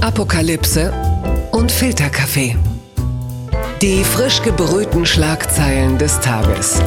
Apokalypse 0.00 0.92
und 1.50 1.72
Filterkaffee. 1.72 2.56
Die 3.82 4.04
frisch 4.04 4.40
gebrühten 4.42 5.04
Schlagzeilen 5.04 5.98
des 5.98 6.20
Tages 6.20 6.80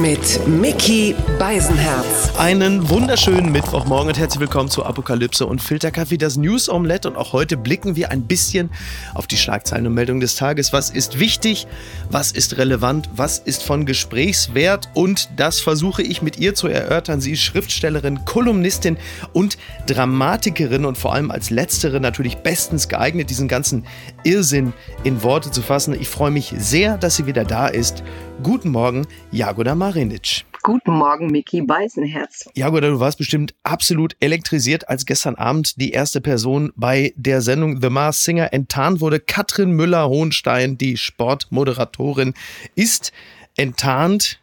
mit 0.00 0.46
Mickey 0.46 1.16
Beisenherz. 1.40 2.32
Einen 2.38 2.88
wunderschönen 2.88 3.50
Mittwochmorgen 3.50 4.08
und 4.08 4.18
herzlich 4.18 4.38
willkommen 4.38 4.70
zu 4.70 4.84
Apokalypse 4.84 5.44
und 5.44 5.60
Filterkaffee, 5.60 6.16
das 6.16 6.36
News 6.36 6.68
Omelette. 6.68 7.10
Und 7.10 7.16
auch 7.16 7.32
heute 7.32 7.56
blicken 7.56 7.96
wir 7.96 8.12
ein 8.12 8.22
bisschen 8.22 8.70
auf 9.14 9.26
die 9.26 9.36
Schlagzeilen 9.36 9.88
und 9.88 9.94
Meldungen 9.94 10.20
des 10.20 10.36
Tages. 10.36 10.72
Was 10.72 10.90
ist 10.90 11.18
wichtig? 11.18 11.66
Was 12.10 12.30
ist 12.30 12.58
relevant? 12.58 13.10
Was 13.16 13.38
ist 13.38 13.64
von 13.64 13.86
Gesprächswert? 13.86 14.88
Und 14.94 15.30
das 15.36 15.60
versuche 15.60 16.02
ich 16.02 16.22
mit 16.22 16.38
ihr 16.38 16.54
zu 16.54 16.68
erörtern. 16.68 17.20
Sie 17.20 17.32
ist 17.32 17.42
Schriftstellerin, 17.42 18.24
Kolumnistin 18.24 18.98
und 19.32 19.58
Dramatikerin 19.88 20.84
und 20.84 20.96
vor 20.96 21.12
allem 21.12 21.32
als 21.32 21.50
Letztere 21.50 21.98
natürlich 21.98 22.36
bestens 22.36 22.88
geeignet, 22.88 23.30
diesen 23.30 23.48
ganzen 23.48 23.84
Irrsinn 24.22 24.72
in 25.02 25.24
Worte 25.24 25.50
zu 25.50 25.60
fassen. 25.60 25.96
Ich 26.00 26.08
freue 26.08 26.30
mich 26.30 26.54
sehr, 26.56 26.98
dass 26.98 27.16
sie 27.16 27.26
wieder 27.26 27.44
da 27.44 27.66
ist. 27.66 28.04
Guten 28.42 28.70
Morgen, 28.70 29.04
Jagoda 29.32 29.74
Marinic. 29.74 30.44
Guten 30.62 30.92
Morgen, 30.92 31.26
Miki 31.26 31.60
Beisenherz. 31.60 32.48
Jagoda, 32.54 32.88
du 32.88 33.00
warst 33.00 33.18
bestimmt 33.18 33.54
absolut 33.64 34.16
elektrisiert, 34.20 34.88
als 34.88 35.06
gestern 35.06 35.34
Abend 35.34 35.80
die 35.80 35.90
erste 35.90 36.20
Person 36.20 36.72
bei 36.76 37.12
der 37.16 37.42
Sendung 37.42 37.80
The 37.82 37.90
Mars 37.90 38.24
Singer 38.24 38.52
enttarnt 38.52 39.00
wurde. 39.00 39.18
Katrin 39.18 39.72
Müller-Hohenstein, 39.72 40.78
die 40.78 40.96
Sportmoderatorin, 40.96 42.34
ist 42.76 43.12
enttarnt. 43.56 44.40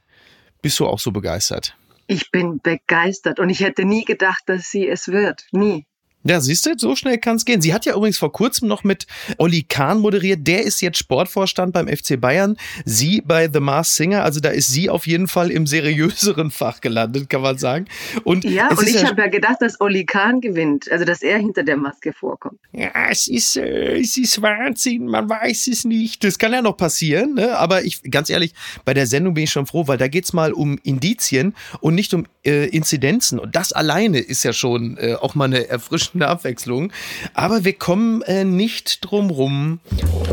Bist 0.62 0.78
du 0.80 0.88
auch 0.88 1.00
so 1.00 1.12
begeistert? 1.12 1.78
Ich 2.08 2.32
bin 2.32 2.60
begeistert 2.62 3.40
und 3.40 3.50
ich 3.50 3.62
hätte 3.62 3.86
nie 3.86 4.04
gedacht, 4.04 4.44
dass 4.48 4.70
sie 4.70 4.88
es 4.88 5.08
wird. 5.08 5.46
Nie. 5.52 5.86
Ja, 6.28 6.42
siehst 6.42 6.66
du, 6.66 6.72
so 6.76 6.96
schnell 6.96 7.20
kann 7.20 7.36
es 7.36 7.46
gehen. 7.46 7.62
Sie 7.62 7.72
hat 7.72 7.86
ja 7.86 7.96
übrigens 7.96 8.18
vor 8.18 8.32
kurzem 8.32 8.68
noch 8.68 8.84
mit 8.84 9.06
Olli 9.38 9.62
Kahn 9.62 10.00
moderiert. 10.00 10.40
Der 10.48 10.64
ist 10.64 10.82
jetzt 10.82 10.98
Sportvorstand 10.98 11.72
beim 11.72 11.88
FC 11.88 12.20
Bayern. 12.20 12.58
Sie 12.84 13.22
bei 13.22 13.48
The 13.48 13.60
Mars 13.60 13.96
Singer. 13.96 14.24
Also 14.24 14.40
da 14.40 14.50
ist 14.50 14.70
sie 14.70 14.90
auf 14.90 15.06
jeden 15.06 15.28
Fall 15.28 15.52
im 15.52 15.68
seriöseren 15.68 16.50
Fach 16.56 16.82
gelandet, 16.82 17.30
kann 17.30 17.42
man 17.42 17.60
sagen. 17.60 17.86
Und 18.24 18.44
ja, 18.44 18.70
und 18.70 18.88
ich 18.88 18.96
ja 18.96 19.08
habe 19.08 19.22
ja 19.22 19.28
gedacht, 19.28 19.58
dass 19.60 19.80
Olli 19.80 20.04
Kahn 20.04 20.42
gewinnt. 20.42 20.92
Also 20.92 21.06
dass 21.06 21.22
er 21.22 21.38
hinter 21.38 21.62
der 21.62 21.78
Maske 21.78 22.12
vorkommt. 22.12 22.60
Ja, 22.72 22.90
es 23.12 23.28
ist, 23.28 23.56
äh, 23.58 24.00
es 24.00 24.18
ist 24.18 24.42
Wahnsinn. 24.42 25.06
Man 25.06 25.30
weiß 25.30 25.68
es 25.68 25.86
nicht. 25.86 26.24
Das 26.24 26.40
kann 26.40 26.54
ja 26.54 26.64
noch 26.64 26.76
passieren. 26.76 27.36
Ne? 27.36 27.56
Aber 27.56 27.84
ich, 27.84 28.02
ganz 28.10 28.32
ehrlich, 28.32 28.56
bei 28.84 28.96
der 28.96 29.06
Sendung 29.06 29.36
bin 29.36 29.44
ich 29.44 29.52
schon 29.52 29.68
froh, 29.68 29.88
weil 29.88 30.00
da 30.00 30.08
geht's 30.08 30.34
mal 30.34 30.54
um 30.54 30.80
Indizien 30.82 31.54
und 31.82 31.94
nicht 31.94 32.16
um 32.16 32.26
äh, 32.44 32.68
Inzidenzen. 32.70 33.38
Und 33.38 33.56
das 33.56 33.74
alleine 33.74 34.18
ist 34.18 34.42
ja 34.44 34.54
schon 34.54 34.98
äh, 34.98 35.14
auch 35.14 35.36
mal 35.36 35.46
eine 35.46 35.68
erfrischende 35.68 36.15
eine 36.16 36.28
Abwechslung. 36.28 36.92
Aber 37.34 37.64
wir 37.64 37.74
kommen 37.74 38.22
äh, 38.24 38.44
nicht 38.44 39.00
drum 39.02 39.30
rum. 39.30 39.80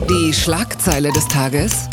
Die 0.08 0.32
Schlagzeile 0.32 1.12
des 1.12 1.28
Tages. 1.28 1.88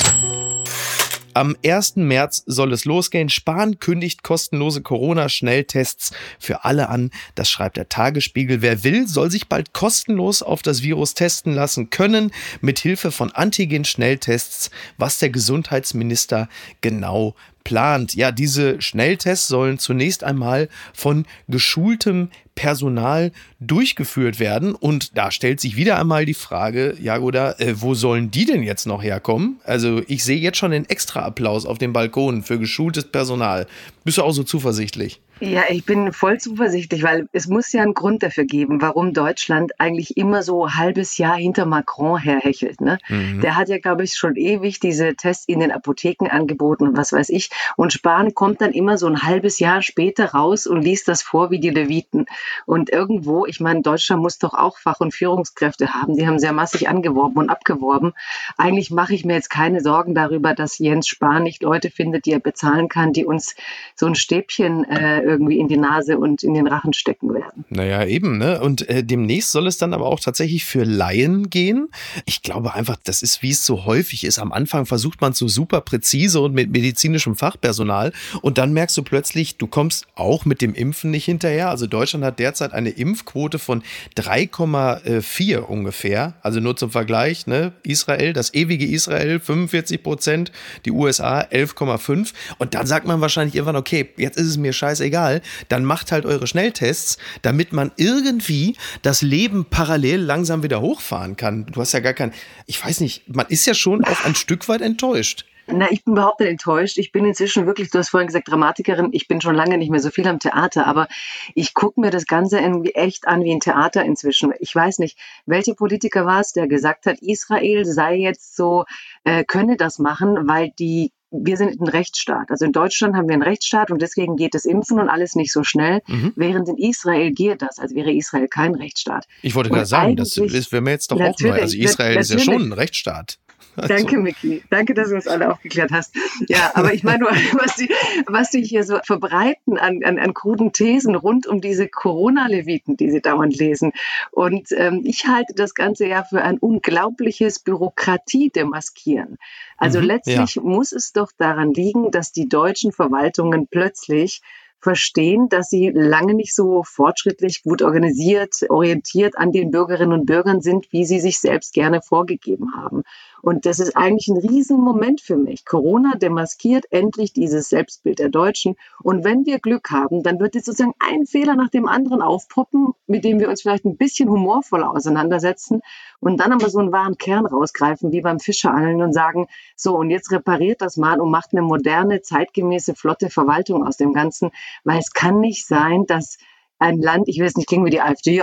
Am 1.33 1.55
1. 1.63 1.97
März 1.97 2.43
soll 2.47 2.73
es 2.73 2.85
losgehen. 2.85 3.29
Spahn 3.29 3.79
kündigt 3.79 4.23
kostenlose 4.23 4.81
Corona-Schnelltests 4.81 6.11
für 6.39 6.65
alle 6.65 6.89
an. 6.89 7.11
Das 7.35 7.49
schreibt 7.49 7.77
der 7.77 7.87
Tagesspiegel. 7.87 8.61
Wer 8.61 8.83
will, 8.83 9.07
soll 9.07 9.31
sich 9.31 9.47
bald 9.47 9.73
kostenlos 9.73 10.41
auf 10.41 10.61
das 10.61 10.81
Virus 10.81 11.13
testen 11.13 11.53
lassen 11.53 11.91
können, 11.91 12.31
mit 12.61 12.79
Hilfe 12.79 13.11
von 13.11 13.31
Antigen-Schnelltests, 13.31 14.71
was 14.97 15.19
der 15.19 15.29
Gesundheitsminister 15.29 16.49
genau 16.81 17.35
plant. 17.63 18.15
Ja, 18.15 18.31
diese 18.31 18.81
Schnelltests 18.81 19.47
sollen 19.47 19.79
zunächst 19.79 20.23
einmal 20.23 20.69
von 20.93 21.25
geschultem 21.47 22.29
Personal 22.55 23.31
durchgeführt 23.61 24.39
werden. 24.39 24.75
Und 24.75 25.17
da 25.17 25.31
stellt 25.31 25.61
sich 25.61 25.77
wieder 25.77 25.97
einmal 25.97 26.25
die 26.25 26.33
Frage, 26.33 26.95
Jagoda, 27.01 27.53
äh, 27.59 27.75
wo 27.79 27.93
sollen 27.93 28.31
die 28.31 28.45
denn 28.45 28.63
jetzt 28.63 28.85
noch 28.85 29.01
herkommen? 29.01 29.61
Also 29.63 30.01
ich 30.07 30.23
sehe 30.23 30.37
jetzt 30.37 30.57
schon 30.57 30.71
den 30.71 30.89
extra 30.89 31.21
Applaus 31.21 31.65
auf 31.65 31.77
dem 31.77 31.93
Balkon 31.93 32.43
für 32.43 32.59
geschultes 32.59 33.05
Personal. 33.05 33.65
Bist 34.03 34.17
du 34.17 34.23
auch 34.23 34.33
so 34.33 34.43
zuversichtlich? 34.43 35.21
Ja, 35.41 35.63
ich 35.69 35.85
bin 35.85 36.11
voll 36.11 36.37
zuversichtlich, 36.37 37.03
weil 37.03 37.29
es 37.31 37.47
muss 37.47 37.71
ja 37.71 37.81
einen 37.81 37.93
Grund 37.93 38.23
dafür 38.23 38.43
geben, 38.43 38.81
warum 38.81 39.13
Deutschland 39.13 39.79
eigentlich 39.79 40.17
immer 40.17 40.43
so 40.43 40.65
ein 40.65 40.75
halbes 40.75 41.17
Jahr 41.17 41.37
hinter 41.37 41.65
Macron 41.65 42.19
herhechelt. 42.19 42.81
Ne? 42.81 42.97
Mhm. 43.07 43.39
Der 43.41 43.55
hat 43.55 43.69
ja, 43.69 43.77
glaube 43.77 44.03
ich, 44.03 44.15
schon 44.15 44.35
ewig 44.35 44.79
diese 44.79 45.15
Tests 45.15 45.45
in 45.47 45.59
den 45.59 45.71
Apotheken 45.71 46.27
angeboten 46.29 46.89
und 46.89 46.97
was 46.97 47.13
weiß 47.13 47.29
ich. 47.29 47.49
Und 47.77 47.93
Spahn 47.93 48.33
kommt 48.33 48.59
dann 48.59 48.73
immer 48.73 48.97
so 48.97 49.07
ein 49.07 49.23
halbes 49.23 49.59
Jahr 49.59 49.81
später 49.81 50.31
raus 50.31 50.67
und 50.67 50.81
liest 50.81 51.07
das 51.07 51.21
vor 51.21 51.51
wie 51.51 51.59
die 51.59 51.69
Leviten. 51.69 52.25
Und 52.65 52.89
irgendwo, 52.89 53.45
ich 53.45 53.61
meine, 53.61 53.81
Deutschland 53.81 54.21
muss 54.21 54.39
doch 54.39 54.53
auch 54.53 54.77
Fach- 54.77 54.99
und 54.99 55.13
Führungskräfte 55.13 55.93
haben. 55.93 56.17
Die 56.17 56.27
haben 56.27 56.39
sehr 56.39 56.53
massig 56.53 56.89
angeworben 56.89 57.37
und 57.37 57.49
abgeworben. 57.49 58.11
Eigentlich 58.57 58.91
mache 58.91 59.13
ich 59.13 59.23
mir 59.23 59.35
jetzt 59.35 59.49
keine 59.49 59.79
Sorgen 59.79 60.15
darüber, 60.15 60.53
dass 60.53 60.79
Jens 60.79 61.07
Spahn 61.07 61.43
nicht 61.43 61.63
Leute 61.63 61.89
findet, 61.91 62.25
die 62.25 62.33
er 62.33 62.39
bezahlen 62.39 62.89
kann, 62.89 63.13
die 63.13 63.25
uns 63.25 63.55
so 63.95 64.05
ein 64.05 64.15
Stäbchen 64.15 64.83
äh, 64.83 65.28
irgendwie 65.29 65.59
in 65.59 65.67
die 65.67 65.77
Nase 65.77 66.17
und 66.17 66.43
in 66.43 66.53
den 66.53 66.67
Rachen 66.67 66.93
stecken 66.93 67.33
werden. 67.33 67.65
Naja, 67.69 68.05
eben, 68.05 68.37
ne? 68.37 68.61
Und 68.61 68.89
äh, 68.89 69.03
demnächst 69.03 69.51
soll 69.51 69.67
es 69.67 69.77
dann 69.77 69.93
aber 69.93 70.07
auch 70.07 70.19
tatsächlich 70.19 70.65
für 70.65 70.83
Laien 70.83 71.49
gehen. 71.49 71.89
Ich 72.25 72.41
glaube 72.41 72.73
einfach, 72.73 72.97
das 73.03 73.21
ist, 73.21 73.41
wie 73.43 73.51
es 73.51 73.65
so 73.65 73.85
häufig 73.85 74.23
ist. 74.23 74.39
Am 74.39 74.51
Anfang 74.51 74.85
versucht 74.85 75.21
man 75.21 75.31
es 75.31 75.37
so 75.37 75.47
super 75.47 75.81
präzise 75.81 76.41
und 76.41 76.53
mit 76.53 76.71
medizinischem 76.71 77.35
Fachpersonal 77.35 78.11
und 78.41 78.57
dann 78.57 78.73
merkst 78.73 78.97
du 78.97 79.03
plötzlich, 79.03 79.57
du 79.57 79.67
kommst 79.67 80.07
auch 80.15 80.45
mit 80.45 80.61
dem 80.61 80.73
Impfen 80.73 81.11
nicht 81.11 81.25
hinterher. 81.25 81.69
Also 81.69 81.87
Deutschland 81.87 82.25
hat 82.25 82.39
derzeit 82.39 82.73
eine 82.73 82.89
Impfquote 82.89 83.59
von 83.59 83.83
3,4 84.17 85.59
ungefähr. 85.59 86.33
Also 86.41 86.59
nur 86.59 86.75
zum 86.75 86.89
Vergleich, 86.89 87.47
ne? 87.47 87.73
Israel, 87.83 88.33
das 88.33 88.53
ewige 88.53 88.85
Israel 88.85 89.39
45 89.39 90.01
Prozent, 90.01 90.51
die 90.85 90.91
USA 90.91 91.41
11,5 91.41 92.33
und 92.57 92.73
dann 92.73 92.87
sagt 92.87 93.05
man 93.05 93.21
wahrscheinlich 93.21 93.55
irgendwann, 93.55 93.75
okay, 93.75 94.09
jetzt 94.17 94.37
ist 94.37 94.47
es 94.47 94.57
mir 94.57 94.73
scheißegal 94.73 95.18
egal, 95.19 95.41
dann 95.67 95.83
macht 95.83 96.11
halt 96.11 96.25
eure 96.25 96.47
Schnelltests, 96.47 97.17
damit 97.41 97.73
man 97.73 97.91
irgendwie 97.97 98.75
das 99.01 99.21
Leben 99.21 99.65
parallel 99.69 100.21
langsam 100.21 100.63
wieder 100.63 100.81
hochfahren 100.81 101.35
kann. 101.35 101.65
Du 101.65 101.81
hast 101.81 101.91
ja 101.91 101.99
gar 101.99 102.13
kein, 102.13 102.33
ich 102.65 102.83
weiß 102.83 103.01
nicht, 103.01 103.23
man 103.33 103.47
ist 103.47 103.65
ja 103.65 103.73
schon 103.73 104.03
auch 104.05 104.25
ein 104.25 104.35
Stück 104.35 104.67
weit 104.69 104.81
enttäuscht. 104.81 105.45
Na, 105.71 105.91
ich 105.91 106.03
bin 106.03 106.13
überhaupt 106.13 106.39
nicht 106.39 106.49
enttäuscht. 106.49 106.97
Ich 106.97 107.11
bin 107.11 107.25
inzwischen 107.25 107.67
wirklich, 107.67 107.91
du 107.91 107.99
hast 107.99 108.09
vorhin 108.09 108.25
gesagt, 108.25 108.49
Dramatikerin. 108.49 109.09
Ich 109.11 109.27
bin 109.27 109.39
schon 109.39 109.53
lange 109.53 109.77
nicht 109.77 109.91
mehr 109.91 109.99
so 109.99 110.09
viel 110.09 110.27
am 110.27 110.39
Theater, 110.39 110.87
aber 110.87 111.07
ich 111.53 111.75
gucke 111.75 112.01
mir 112.01 112.09
das 112.09 112.25
Ganze 112.25 112.57
irgendwie 112.59 112.95
echt 112.95 113.27
an 113.27 113.43
wie 113.43 113.51
ein 113.51 113.59
Theater 113.59 114.03
inzwischen. 114.03 114.51
Ich 114.59 114.73
weiß 114.73 114.97
nicht, 114.97 115.15
welcher 115.45 115.75
Politiker 115.75 116.25
war 116.25 116.39
es, 116.39 116.53
der 116.53 116.67
gesagt 116.67 117.05
hat, 117.05 117.19
Israel 117.21 117.85
sei 117.85 118.15
jetzt 118.15 118.55
so, 118.55 118.85
äh, 119.25 119.43
könne 119.43 119.77
das 119.77 119.99
machen, 119.99 120.47
weil 120.47 120.71
die 120.79 121.11
wir 121.31 121.57
sind 121.57 121.79
ein 121.79 121.87
Rechtsstaat. 121.87 122.49
Also 122.49 122.65
in 122.65 122.71
Deutschland 122.71 123.15
haben 123.15 123.27
wir 123.27 123.33
einen 123.33 123.43
Rechtsstaat 123.43 123.91
und 123.91 124.01
deswegen 124.01 124.35
geht 124.35 124.55
das 124.55 124.65
Impfen 124.65 124.99
und 124.99 125.09
alles 125.09 125.35
nicht 125.35 125.51
so 125.51 125.63
schnell, 125.63 126.01
mhm. 126.07 126.33
während 126.35 126.67
in 126.69 126.77
Israel 126.77 127.31
geht 127.31 127.61
das, 127.61 127.79
als 127.79 127.93
wäre 127.93 128.11
Israel 128.11 128.47
kein 128.47 128.75
Rechtsstaat. 128.75 129.25
Ich 129.41 129.55
wollte 129.55 129.69
gerade 129.69 129.85
sagen, 129.85 130.15
das 130.15 130.37
wäre 130.37 130.81
mir 130.81 130.91
jetzt 130.91 131.11
doch 131.11 131.19
auch 131.19 131.39
neu. 131.39 131.51
Also 131.51 131.77
Israel 131.77 132.17
ist 132.17 132.31
ja 132.31 132.39
schon 132.39 132.69
ein 132.69 132.73
Rechtsstaat. 132.73 133.37
Also. 133.79 133.93
Danke, 133.93 134.17
Miki. 134.17 134.63
Danke, 134.69 134.93
dass 134.93 135.09
du 135.09 135.15
uns 135.15 135.27
alle 135.27 135.51
aufgeklärt 135.51 135.91
hast. 135.91 136.15
Ja, 136.47 136.71
aber 136.73 136.93
ich 136.93 137.03
meine, 137.03 137.25
was 137.53 137.75
die, 137.75 137.89
was 138.27 138.51
die 138.51 138.63
hier 138.63 138.83
so 138.83 138.99
verbreiten 139.03 139.77
an, 139.77 140.03
an, 140.03 140.19
an 140.19 140.33
kruden 140.33 140.71
Thesen 140.71 141.15
rund 141.15 141.47
um 141.47 141.61
diese 141.61 141.87
Corona-Leviten, 141.87 142.97
die 142.97 143.11
sie 143.11 143.21
dauernd 143.21 143.57
lesen. 143.57 143.91
Und 144.31 144.71
ähm, 144.71 145.01
ich 145.05 145.27
halte 145.27 145.53
das 145.55 145.73
Ganze 145.73 146.07
ja 146.07 146.23
für 146.23 146.41
ein 146.41 146.57
unglaubliches 146.57 147.59
Bürokratie-Demaskieren. 147.59 149.37
Also 149.77 149.99
mhm, 149.99 150.05
letztlich 150.05 150.55
ja. 150.55 150.61
muss 150.61 150.91
es 150.91 151.11
doch 151.13 151.31
daran 151.37 151.73
liegen, 151.73 152.11
dass 152.11 152.31
die 152.31 152.49
deutschen 152.49 152.91
Verwaltungen 152.91 153.67
plötzlich 153.67 154.41
verstehen, 154.79 155.49
dass 155.49 155.69
sie 155.69 155.91
lange 155.93 156.33
nicht 156.33 156.55
so 156.55 156.83
fortschrittlich, 156.83 157.63
gut 157.63 157.81
organisiert, 157.81 158.55
orientiert 158.69 159.37
an 159.37 159.51
den 159.51 159.71
Bürgerinnen 159.71 160.13
und 160.13 160.25
Bürgern 160.25 160.61
sind, 160.61 160.91
wie 160.91 161.05
sie 161.05 161.19
sich 161.19 161.39
selbst 161.39 161.73
gerne 161.73 162.01
vorgegeben 162.01 162.75
haben. 162.75 163.03
Und 163.41 163.65
das 163.65 163.79
ist 163.79 163.95
eigentlich 163.95 164.27
ein 164.27 164.37
Riesenmoment 164.37 165.21
für 165.21 165.37
mich. 165.37 165.65
Corona 165.65 166.15
demaskiert 166.15 166.85
endlich 166.91 167.33
dieses 167.33 167.69
Selbstbild 167.69 168.19
der 168.19 168.29
Deutschen. 168.29 168.75
Und 169.01 169.23
wenn 169.23 169.45
wir 169.45 169.59
Glück 169.59 169.91
haben, 169.91 170.23
dann 170.23 170.39
wird 170.39 170.55
jetzt 170.55 170.65
sozusagen 170.65 170.95
ein 170.99 171.25
Fehler 171.25 171.55
nach 171.55 171.69
dem 171.69 171.87
anderen 171.87 172.21
aufpoppen, 172.21 172.93
mit 173.07 173.23
dem 173.23 173.39
wir 173.39 173.49
uns 173.49 173.61
vielleicht 173.61 173.85
ein 173.85 173.97
bisschen 173.97 174.29
humorvoller 174.29 174.91
auseinandersetzen 174.91 175.81
und 176.19 176.39
dann 176.39 176.51
aber 176.51 176.69
so 176.69 176.79
einen 176.79 176.91
wahren 176.91 177.17
Kern 177.17 177.45
rausgreifen, 177.45 178.11
wie 178.11 178.21
beim 178.21 178.39
Fischerangeln 178.39 179.01
und 179.01 179.13
sagen, 179.13 179.47
so, 179.75 179.97
und 179.97 180.09
jetzt 180.09 180.31
repariert 180.31 180.81
das 180.81 180.97
mal 180.97 181.19
und 181.19 181.31
macht 181.31 181.51
eine 181.51 181.61
moderne, 181.61 182.21
zeitgemäße, 182.21 182.95
flotte 182.95 183.29
Verwaltung 183.29 183.85
aus 183.85 183.97
dem 183.97 184.13
Ganzen, 184.13 184.51
weil 184.83 184.99
es 184.99 185.13
kann 185.13 185.39
nicht 185.39 185.65
sein, 185.65 186.05
dass 186.05 186.37
ein 186.79 186.97
Land, 186.97 187.27
ich 187.27 187.39
will 187.39 187.45
es 187.45 187.55
nicht 187.55 187.67
klingen 187.67 187.85
wie 187.85 187.91
die 187.91 188.01
AfD, 188.01 188.41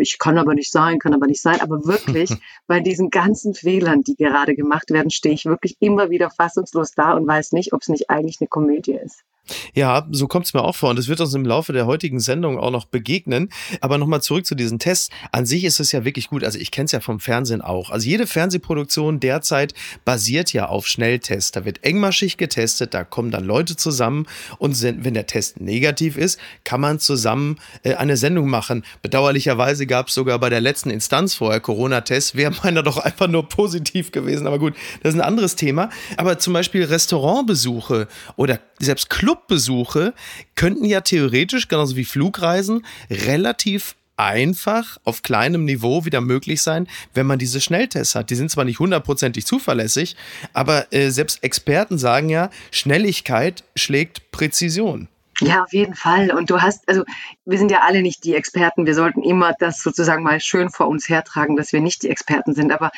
ich 0.00 0.18
kann 0.18 0.38
aber 0.38 0.54
nicht 0.54 0.70
sein, 0.70 0.98
kann 0.98 1.14
aber 1.14 1.26
nicht 1.26 1.42
sein, 1.42 1.60
aber 1.60 1.84
wirklich 1.84 2.30
bei 2.66 2.80
diesen 2.80 3.10
ganzen 3.10 3.54
Fehlern, 3.54 4.02
die 4.02 4.14
gerade 4.14 4.54
gemacht 4.54 4.90
werden, 4.90 5.10
stehe 5.10 5.34
ich 5.34 5.44
wirklich 5.44 5.76
immer 5.80 6.10
wieder 6.10 6.30
fassungslos 6.30 6.92
da 6.92 7.12
und 7.12 7.26
weiß 7.26 7.52
nicht, 7.52 7.72
ob 7.72 7.82
es 7.82 7.88
nicht 7.88 8.08
eigentlich 8.08 8.40
eine 8.40 8.48
Komödie 8.48 8.94
ist. 8.94 9.24
Ja, 9.74 10.06
so 10.10 10.28
kommt 10.28 10.46
es 10.46 10.54
mir 10.54 10.62
auch 10.62 10.76
vor 10.76 10.90
und 10.90 10.98
es 10.98 11.08
wird 11.08 11.20
uns 11.20 11.34
im 11.34 11.44
Laufe 11.44 11.72
der 11.72 11.86
heutigen 11.86 12.20
Sendung 12.20 12.58
auch 12.58 12.70
noch 12.70 12.84
begegnen. 12.84 13.48
Aber 13.80 13.98
nochmal 13.98 14.22
zurück 14.22 14.46
zu 14.46 14.54
diesen 14.54 14.78
Tests. 14.78 15.10
An 15.32 15.46
sich 15.46 15.64
ist 15.64 15.80
es 15.80 15.92
ja 15.92 16.04
wirklich 16.04 16.28
gut. 16.28 16.44
Also 16.44 16.58
ich 16.58 16.70
kenne 16.70 16.86
es 16.86 16.92
ja 16.92 17.00
vom 17.00 17.20
Fernsehen 17.20 17.60
auch. 17.60 17.90
Also 17.90 18.08
jede 18.08 18.26
Fernsehproduktion 18.26 19.20
derzeit 19.20 19.74
basiert 20.04 20.52
ja 20.52 20.66
auf 20.66 20.86
Schnelltests. 20.86 21.52
Da 21.52 21.64
wird 21.64 21.84
engmaschig 21.84 22.36
getestet, 22.36 22.94
da 22.94 23.04
kommen 23.04 23.30
dann 23.30 23.44
Leute 23.44 23.76
zusammen 23.76 24.26
und 24.58 24.80
wenn 24.82 25.14
der 25.14 25.26
Test 25.26 25.60
negativ 25.60 26.16
ist, 26.16 26.38
kann 26.64 26.80
man 26.80 26.98
zusammen 26.98 27.58
äh, 27.82 27.94
eine 27.94 28.16
Sendung 28.16 28.48
machen. 28.48 28.84
Bedauerlicherweise 29.02 29.86
gab 29.86 30.08
es 30.08 30.14
sogar 30.14 30.38
bei 30.38 30.50
der 30.50 30.60
letzten 30.60 30.90
Instanz 30.90 31.34
vorher 31.34 31.60
Corona-Tests. 31.60 32.34
Wäre 32.34 32.52
meiner 32.62 32.82
doch 32.82 32.98
einfach 32.98 33.28
nur 33.28 33.48
positiv 33.48 34.12
gewesen. 34.12 34.46
Aber 34.46 34.58
gut, 34.58 34.74
das 35.02 35.14
ist 35.14 35.20
ein 35.20 35.26
anderes 35.26 35.56
Thema. 35.56 35.90
Aber 36.16 36.38
zum 36.38 36.52
Beispiel 36.52 36.84
Restaurantbesuche 36.84 38.08
oder 38.36 38.60
selbst 38.78 39.10
Clubbesuche 39.32 40.12
könnten 40.56 40.84
ja 40.84 41.00
theoretisch, 41.00 41.68
genauso 41.68 41.96
wie 41.96 42.04
Flugreisen, 42.04 42.84
relativ 43.10 43.94
einfach 44.18 44.98
auf 45.04 45.22
kleinem 45.22 45.64
Niveau 45.64 46.04
wieder 46.04 46.20
möglich 46.20 46.60
sein, 46.60 46.86
wenn 47.14 47.26
man 47.26 47.38
diese 47.38 47.60
Schnelltests 47.60 48.14
hat. 48.14 48.28
Die 48.28 48.34
sind 48.34 48.50
zwar 48.50 48.64
nicht 48.64 48.78
hundertprozentig 48.78 49.46
zuverlässig, 49.46 50.16
aber 50.52 50.92
äh, 50.92 51.08
selbst 51.08 51.42
Experten 51.42 51.96
sagen 51.96 52.28
ja, 52.28 52.50
Schnelligkeit 52.70 53.64
schlägt 53.74 54.30
Präzision. 54.32 55.08
Ja, 55.40 55.64
auf 55.64 55.72
jeden 55.72 55.94
Fall. 55.94 56.30
Und 56.30 56.50
du 56.50 56.60
hast, 56.60 56.86
also 56.88 57.04
wir 57.46 57.58
sind 57.58 57.70
ja 57.70 57.80
alle 57.80 58.02
nicht 58.02 58.22
die 58.24 58.34
Experten. 58.34 58.86
Wir 58.86 58.94
sollten 58.94 59.22
immer 59.22 59.54
das 59.58 59.82
sozusagen 59.82 60.22
mal 60.22 60.40
schön 60.40 60.68
vor 60.70 60.88
uns 60.88 61.08
hertragen, 61.08 61.56
dass 61.56 61.72
wir 61.72 61.80
nicht 61.80 62.02
die 62.02 62.10
Experten 62.10 62.54
sind. 62.54 62.70
Aber 62.70 62.90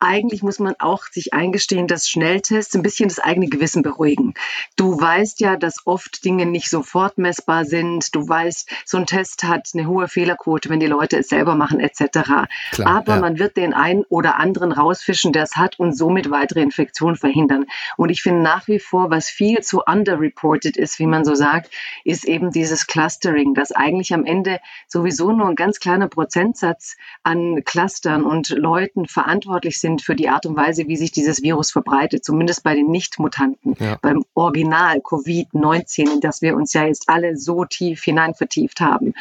eigentlich 0.00 0.42
muss 0.42 0.58
man 0.58 0.74
auch 0.78 1.04
sich 1.10 1.34
eingestehen, 1.34 1.86
dass 1.86 2.08
Schnelltests 2.08 2.74
ein 2.74 2.82
bisschen 2.82 3.08
das 3.10 3.18
eigene 3.18 3.48
Gewissen 3.48 3.82
beruhigen. 3.82 4.34
Du 4.76 4.98
weißt 4.98 5.40
ja, 5.40 5.56
dass 5.56 5.86
oft 5.86 6.24
Dinge 6.24 6.46
nicht 6.46 6.70
sofort 6.70 7.18
messbar 7.18 7.66
sind. 7.66 8.14
Du 8.14 8.26
weißt, 8.26 8.70
so 8.86 8.96
ein 8.96 9.06
Test 9.06 9.44
hat 9.44 9.68
eine 9.74 9.86
hohe 9.86 10.08
Fehlerquote, 10.08 10.70
wenn 10.70 10.80
die 10.80 10.86
Leute 10.86 11.18
es 11.18 11.28
selber 11.28 11.54
machen 11.54 11.80
etc. 11.80 12.48
Klar, 12.72 12.86
Aber 12.86 13.14
ja. 13.16 13.20
man 13.20 13.38
wird 13.38 13.58
den 13.58 13.74
einen 13.74 14.04
oder 14.08 14.36
anderen 14.36 14.72
rausfischen, 14.72 15.32
der 15.34 15.42
es 15.42 15.56
hat 15.56 15.78
und 15.78 15.96
somit 15.96 16.30
weitere 16.30 16.62
Infektionen 16.62 17.16
verhindern. 17.16 17.66
Und 17.98 18.08
ich 18.08 18.22
finde 18.22 18.40
nach 18.42 18.68
wie 18.68 18.78
vor, 18.78 19.10
was 19.10 19.28
viel 19.28 19.60
zu 19.60 19.82
underreported 19.84 20.78
ist, 20.78 20.98
wie 20.98 21.06
man 21.06 21.26
so 21.26 21.34
sagt, 21.34 21.70
ist 22.04 22.24
eben 22.24 22.50
dieses 22.50 22.86
Clustering, 22.86 23.52
dass 23.52 23.70
eigentlich 23.70 24.14
am 24.14 24.24
Ende 24.24 24.60
sowieso 24.88 25.32
nur 25.32 25.48
ein 25.48 25.56
ganz 25.56 25.78
kleiner 25.78 26.08
Prozentsatz 26.08 26.96
an 27.22 27.62
Clustern 27.64 28.24
und 28.24 28.48
Leuten 28.48 29.06
verantwortlich 29.06 29.78
sind 29.78 29.89
sind 29.90 30.02
für 30.02 30.14
die 30.14 30.28
Art 30.28 30.46
und 30.46 30.56
Weise, 30.56 30.86
wie 30.86 30.96
sich 30.96 31.12
dieses 31.12 31.42
Virus 31.42 31.70
verbreitet, 31.70 32.24
zumindest 32.24 32.62
bei 32.62 32.74
den 32.74 32.90
Nicht-Mutanten, 32.90 33.74
ja. 33.78 33.98
beim 34.00 34.24
Original 34.34 34.98
Covid-19, 34.98 36.14
in 36.14 36.20
das 36.20 36.42
wir 36.42 36.56
uns 36.56 36.72
ja 36.72 36.84
jetzt 36.86 37.08
alle 37.08 37.36
so 37.36 37.64
tief 37.64 38.02
hinein 38.02 38.34
vertieft 38.34 38.80
haben. 38.80 39.14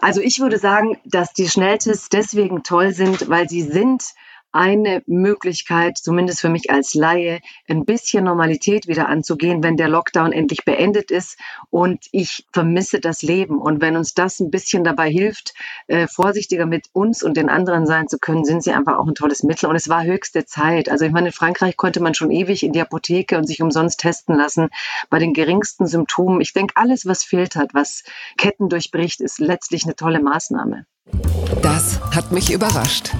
Also 0.00 0.20
ich 0.20 0.40
würde 0.40 0.58
sagen, 0.58 0.98
dass 1.04 1.32
die 1.32 1.48
Schnelltests 1.48 2.08
deswegen 2.08 2.62
toll 2.62 2.92
sind, 2.92 3.28
weil 3.28 3.48
sie 3.48 3.62
sind 3.62 4.02
eine 4.52 5.02
Möglichkeit, 5.06 5.98
zumindest 5.98 6.40
für 6.40 6.48
mich 6.48 6.70
als 6.70 6.94
Laie, 6.94 7.40
ein 7.68 7.84
bisschen 7.84 8.24
Normalität 8.24 8.86
wieder 8.86 9.08
anzugehen, 9.08 9.62
wenn 9.62 9.76
der 9.76 9.88
Lockdown 9.88 10.32
endlich 10.32 10.64
beendet 10.64 11.10
ist. 11.10 11.38
Und 11.70 12.06
ich 12.12 12.46
vermisse 12.52 13.00
das 13.00 13.22
Leben. 13.22 13.58
Und 13.58 13.80
wenn 13.80 13.96
uns 13.96 14.14
das 14.14 14.40
ein 14.40 14.50
bisschen 14.50 14.84
dabei 14.84 15.10
hilft, 15.10 15.54
äh, 15.88 16.06
vorsichtiger 16.06 16.66
mit 16.66 16.86
uns 16.92 17.22
und 17.22 17.36
den 17.36 17.50
anderen 17.50 17.86
sein 17.86 18.08
zu 18.08 18.18
können, 18.18 18.44
sind 18.44 18.62
sie 18.62 18.72
einfach 18.72 18.96
auch 18.98 19.06
ein 19.06 19.14
tolles 19.14 19.42
Mittel. 19.42 19.68
Und 19.68 19.76
es 19.76 19.88
war 19.88 20.04
höchste 20.04 20.46
Zeit. 20.46 20.88
Also 20.88 21.04
ich 21.04 21.12
meine, 21.12 21.28
in 21.28 21.32
Frankreich 21.32 21.76
konnte 21.76 22.00
man 22.00 22.14
schon 22.14 22.30
ewig 22.30 22.62
in 22.62 22.72
die 22.72 22.80
Apotheke 22.80 23.36
und 23.36 23.46
sich 23.46 23.62
umsonst 23.62 24.00
testen 24.00 24.36
lassen 24.36 24.68
bei 25.10 25.18
den 25.18 25.34
geringsten 25.34 25.86
Symptomen. 25.86 26.40
Ich 26.40 26.52
denke, 26.52 26.74
alles, 26.76 27.06
was 27.06 27.24
fehlt 27.24 27.56
hat, 27.56 27.74
was 27.74 28.04
Ketten 28.38 28.68
durchbricht, 28.68 29.20
ist 29.20 29.38
letztlich 29.38 29.84
eine 29.84 29.96
tolle 29.96 30.20
Maßnahme. 30.20 30.86
Das 31.62 32.00
hat 32.14 32.32
mich 32.32 32.52
überrascht. 32.52 33.12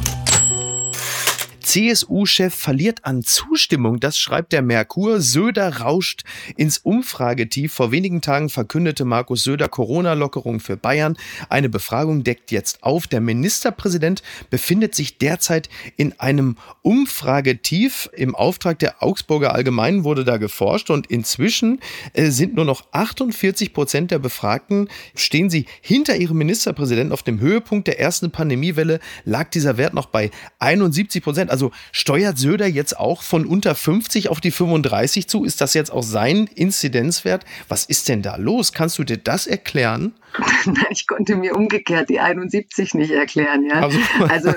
CSU-Chef 1.66 2.54
verliert 2.54 3.04
an 3.04 3.24
Zustimmung, 3.24 3.98
das 3.98 4.16
schreibt 4.18 4.52
der 4.52 4.62
Merkur. 4.62 5.20
Söder 5.20 5.78
rauscht 5.78 6.22
ins 6.56 6.78
Umfragetief. 6.78 7.72
Vor 7.72 7.90
wenigen 7.90 8.20
Tagen 8.20 8.50
verkündete 8.50 9.04
Markus 9.04 9.42
Söder 9.42 9.68
Corona-Lockerung 9.68 10.60
für 10.60 10.76
Bayern. 10.76 11.18
Eine 11.48 11.68
Befragung 11.68 12.22
deckt 12.22 12.52
jetzt 12.52 12.84
auf. 12.84 13.08
Der 13.08 13.20
Ministerpräsident 13.20 14.22
befindet 14.48 14.94
sich 14.94 15.18
derzeit 15.18 15.68
in 15.96 16.18
einem 16.20 16.56
Umfragetief. 16.82 18.10
Im 18.12 18.36
Auftrag 18.36 18.78
der 18.78 19.02
Augsburger 19.02 19.52
Allgemeinen 19.52 20.04
wurde 20.04 20.24
da 20.24 20.36
geforscht 20.36 20.90
und 20.90 21.08
inzwischen 21.08 21.80
äh, 22.12 22.30
sind 22.30 22.54
nur 22.54 22.64
noch 22.64 22.84
48 22.92 23.74
Prozent 23.74 24.12
der 24.12 24.20
Befragten, 24.20 24.88
stehen 25.16 25.50
sie 25.50 25.66
hinter 25.80 26.14
ihrem 26.14 26.38
Ministerpräsidenten. 26.38 27.12
Auf 27.12 27.24
dem 27.24 27.40
Höhepunkt 27.40 27.88
der 27.88 27.98
ersten 27.98 28.30
Pandemiewelle 28.30 29.00
lag 29.24 29.50
dieser 29.50 29.76
Wert 29.78 29.94
noch 29.94 30.06
bei 30.06 30.30
71 30.60 31.24
Prozent. 31.24 31.50
Also 31.56 31.65
steuert 31.92 32.38
Söder 32.38 32.66
jetzt 32.66 32.98
auch 32.98 33.22
von 33.22 33.46
unter 33.46 33.74
50 33.74 34.28
auf 34.28 34.40
die 34.40 34.50
35 34.50 35.28
zu? 35.28 35.44
Ist 35.44 35.60
das 35.60 35.74
jetzt 35.74 35.90
auch 35.92 36.02
sein 36.02 36.48
Inzidenzwert? 36.54 37.44
Was 37.68 37.84
ist 37.84 38.08
denn 38.08 38.22
da 38.22 38.36
los? 38.36 38.72
Kannst 38.72 38.98
du 38.98 39.04
dir 39.04 39.18
das 39.18 39.46
erklären? 39.46 40.14
Nein, 40.66 40.86
ich 40.90 41.06
konnte 41.06 41.36
mir 41.36 41.54
umgekehrt 41.54 42.08
die 42.08 42.20
71 42.20 42.94
nicht 42.94 43.10
erklären. 43.10 43.64
Ja? 43.64 43.82
Also. 43.82 43.98
also 44.28 44.54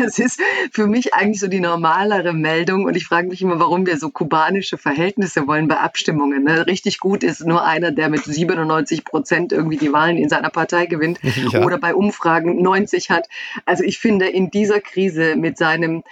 das 0.00 0.18
ist 0.18 0.40
für 0.70 0.86
mich 0.86 1.14
eigentlich 1.14 1.40
so 1.40 1.48
die 1.48 1.60
normalere 1.60 2.32
Meldung 2.32 2.84
und 2.84 2.96
ich 2.96 3.06
frage 3.06 3.28
mich 3.28 3.42
immer, 3.42 3.58
warum 3.58 3.86
wir 3.86 3.96
so 3.98 4.10
kubanische 4.10 4.78
Verhältnisse 4.78 5.46
wollen 5.46 5.68
bei 5.68 5.78
Abstimmungen. 5.78 6.44
Ne? 6.44 6.66
Richtig 6.66 7.00
gut 7.00 7.24
ist 7.24 7.44
nur 7.44 7.64
einer, 7.64 7.90
der 7.90 8.08
mit 8.08 8.24
97 8.24 9.04
Prozent 9.04 9.52
irgendwie 9.52 9.76
die 9.76 9.92
Wahlen 9.92 10.16
in 10.16 10.28
seiner 10.28 10.50
Partei 10.50 10.86
gewinnt 10.86 11.18
ja. 11.52 11.64
oder 11.64 11.78
bei 11.78 11.94
Umfragen 11.94 12.62
90 12.62 13.10
hat. 13.10 13.28
Also 13.64 13.84
ich 13.84 13.98
finde, 13.98 14.28
in 14.28 14.50
dieser 14.50 14.80
Krise 14.80 15.36
mit 15.36 15.58
seinem 15.58 16.02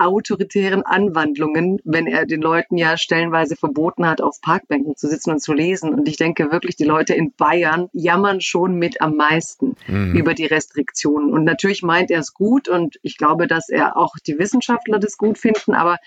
autoritären 0.00 0.82
Anwandlungen, 0.82 1.78
wenn 1.84 2.06
er 2.06 2.24
den 2.24 2.40
Leuten 2.40 2.78
ja 2.78 2.96
stellenweise 2.96 3.54
verboten 3.54 4.06
hat, 4.06 4.22
auf 4.22 4.40
Parkbänken 4.40 4.96
zu 4.96 5.08
sitzen 5.08 5.30
und 5.30 5.42
zu 5.42 5.52
lesen. 5.52 5.92
Und 5.92 6.08
ich 6.08 6.16
denke 6.16 6.50
wirklich, 6.50 6.74
die 6.76 6.84
Leute 6.84 7.14
in 7.14 7.32
Bayern 7.34 7.88
jammern 7.92 8.40
schon 8.40 8.74
mit 8.76 9.02
am 9.02 9.16
meisten 9.16 9.76
mhm. 9.86 10.16
über 10.16 10.32
die 10.34 10.46
Restriktionen. 10.46 11.32
Und 11.32 11.44
natürlich 11.44 11.82
meint 11.82 12.10
er 12.10 12.20
es 12.20 12.32
gut 12.32 12.68
und 12.68 12.98
ich 13.02 13.18
glaube, 13.18 13.46
dass 13.46 13.68
er 13.68 13.96
auch 13.96 14.14
die 14.26 14.38
Wissenschaftler 14.38 14.98
das 14.98 15.18
gut 15.18 15.36
finden, 15.36 15.74
aber 15.74 15.98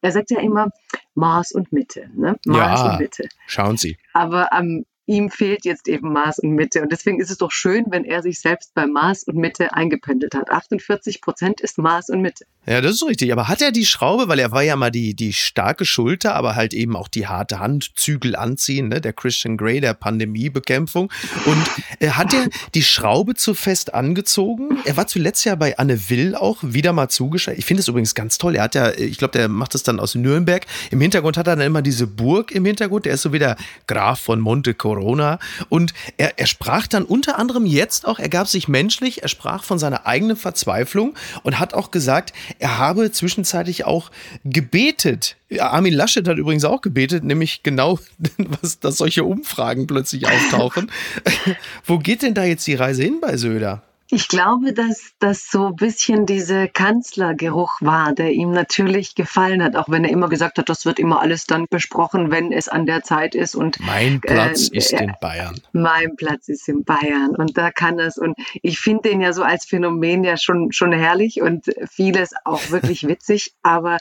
er 0.00 0.12
sagt 0.12 0.30
ja 0.30 0.40
immer 0.40 0.68
Maß 1.14 1.52
und 1.52 1.72
Mitte. 1.72 2.08
Ne? 2.14 2.36
Maß 2.46 2.80
ja, 2.80 2.92
und 2.92 3.00
Mitte. 3.00 3.28
Schauen 3.46 3.76
Sie. 3.76 3.98
Aber 4.12 4.52
am 4.52 4.84
ihm 5.10 5.28
fehlt 5.28 5.64
jetzt 5.64 5.88
eben 5.88 6.12
Maß 6.12 6.38
und 6.38 6.52
Mitte. 6.52 6.82
Und 6.82 6.92
deswegen 6.92 7.20
ist 7.20 7.30
es 7.30 7.38
doch 7.38 7.50
schön, 7.50 7.86
wenn 7.88 8.04
er 8.04 8.22
sich 8.22 8.38
selbst 8.38 8.72
bei 8.74 8.86
Maß 8.86 9.24
und 9.24 9.36
Mitte 9.36 9.74
eingependelt 9.74 10.34
hat. 10.34 10.50
48 10.50 11.20
Prozent 11.20 11.60
ist 11.60 11.78
Maß 11.78 12.10
und 12.10 12.22
Mitte. 12.22 12.44
Ja, 12.66 12.80
das 12.80 12.92
ist 12.92 13.02
richtig. 13.02 13.32
Aber 13.32 13.48
hat 13.48 13.60
er 13.60 13.72
die 13.72 13.86
Schraube, 13.86 14.28
weil 14.28 14.38
er 14.38 14.52
war 14.52 14.62
ja 14.62 14.76
mal 14.76 14.90
die, 14.90 15.14
die 15.14 15.32
starke 15.32 15.84
Schulter, 15.84 16.36
aber 16.36 16.54
halt 16.54 16.72
eben 16.72 16.94
auch 16.94 17.08
die 17.08 17.26
harte 17.26 17.58
Hand, 17.58 17.90
Zügel 17.96 18.36
anziehen, 18.36 18.88
ne? 18.88 19.00
der 19.00 19.12
Christian 19.12 19.56
Grey 19.56 19.80
der 19.80 19.94
Pandemiebekämpfung. 19.94 21.10
Und 21.46 21.70
äh, 21.98 22.10
hat 22.10 22.32
er 22.32 22.46
die 22.74 22.84
Schraube 22.84 23.34
zu 23.34 23.54
fest 23.54 23.92
angezogen? 23.92 24.78
Er 24.84 24.96
war 24.96 25.08
zuletzt 25.08 25.44
ja 25.44 25.56
bei 25.56 25.76
Anne 25.76 26.08
Will 26.08 26.36
auch 26.36 26.58
wieder 26.62 26.92
mal 26.92 27.08
zugeschaltet. 27.08 27.58
Ich 27.58 27.66
finde 27.66 27.80
es 27.80 27.88
übrigens 27.88 28.14
ganz 28.14 28.38
toll. 28.38 28.54
Er 28.54 28.62
hat 28.62 28.76
ja, 28.76 28.92
ich 28.92 29.18
glaube, 29.18 29.32
der 29.32 29.48
macht 29.48 29.74
das 29.74 29.82
dann 29.82 29.98
aus 29.98 30.14
Nürnberg. 30.14 30.64
Im 30.92 31.00
Hintergrund 31.00 31.36
hat 31.36 31.48
er 31.48 31.56
dann 31.56 31.66
immer 31.66 31.82
diese 31.82 32.06
Burg 32.06 32.52
im 32.52 32.64
Hintergrund. 32.64 33.06
Der 33.06 33.14
ist 33.14 33.22
so 33.22 33.32
wie 33.32 33.40
der 33.40 33.56
Graf 33.88 34.20
von 34.20 34.38
Monte 34.38 34.74
Corona. 35.00 35.38
Und 35.68 35.92
er, 36.16 36.38
er 36.38 36.46
sprach 36.46 36.86
dann 36.86 37.04
unter 37.04 37.38
anderem 37.38 37.66
jetzt 37.66 38.06
auch, 38.06 38.18
er 38.18 38.28
gab 38.28 38.48
sich 38.48 38.68
menschlich, 38.68 39.22
er 39.22 39.28
sprach 39.28 39.64
von 39.64 39.78
seiner 39.78 40.06
eigenen 40.06 40.36
Verzweiflung 40.36 41.14
und 41.42 41.58
hat 41.58 41.74
auch 41.74 41.90
gesagt, 41.90 42.32
er 42.58 42.78
habe 42.78 43.10
zwischenzeitlich 43.10 43.84
auch 43.84 44.10
gebetet. 44.44 45.36
Armin 45.58 45.94
Laschet 45.94 46.28
hat 46.28 46.38
übrigens 46.38 46.64
auch 46.64 46.80
gebetet, 46.80 47.24
nämlich 47.24 47.62
genau, 47.62 47.98
was, 48.60 48.78
dass 48.78 48.98
solche 48.98 49.24
Umfragen 49.24 49.86
plötzlich 49.86 50.26
auftauchen. 50.26 50.90
Wo 51.84 51.98
geht 51.98 52.22
denn 52.22 52.34
da 52.34 52.44
jetzt 52.44 52.66
die 52.66 52.74
Reise 52.74 53.02
hin 53.02 53.18
bei 53.20 53.36
Söder? 53.36 53.82
Ich 54.12 54.28
glaube, 54.28 54.72
dass 54.72 55.12
das 55.20 55.50
so 55.50 55.68
ein 55.68 55.76
bisschen 55.76 56.26
dieser 56.26 56.66
Kanzlergeruch 56.66 57.80
war, 57.80 58.12
der 58.12 58.32
ihm 58.32 58.50
natürlich 58.50 59.14
gefallen 59.14 59.62
hat, 59.62 59.76
auch 59.76 59.88
wenn 59.88 60.04
er 60.04 60.10
immer 60.10 60.28
gesagt 60.28 60.58
hat, 60.58 60.68
das 60.68 60.84
wird 60.84 60.98
immer 60.98 61.20
alles 61.20 61.46
dann 61.46 61.66
besprochen, 61.70 62.30
wenn 62.30 62.52
es 62.52 62.68
an 62.68 62.86
der 62.86 63.02
Zeit 63.02 63.34
ist. 63.34 63.54
Und 63.54 63.78
mein 63.80 64.20
Platz 64.20 64.68
äh, 64.72 64.78
ist 64.78 64.92
in 64.92 65.14
Bayern. 65.20 65.60
Mein 65.72 66.16
Platz 66.16 66.48
ist 66.48 66.68
in 66.68 66.84
Bayern 66.84 67.36
und 67.36 67.56
da 67.56 67.70
kann 67.70 67.98
es. 67.98 68.18
Und 68.18 68.36
ich 68.62 68.80
finde 68.80 69.10
den 69.10 69.20
ja 69.20 69.32
so 69.32 69.42
als 69.42 69.64
Phänomen 69.64 70.24
ja 70.24 70.36
schon 70.36 70.72
schon 70.72 70.92
herrlich 70.92 71.40
und 71.40 71.66
vieles 71.88 72.32
auch 72.44 72.60
wirklich 72.70 73.06
witzig. 73.06 73.52
aber 73.62 73.98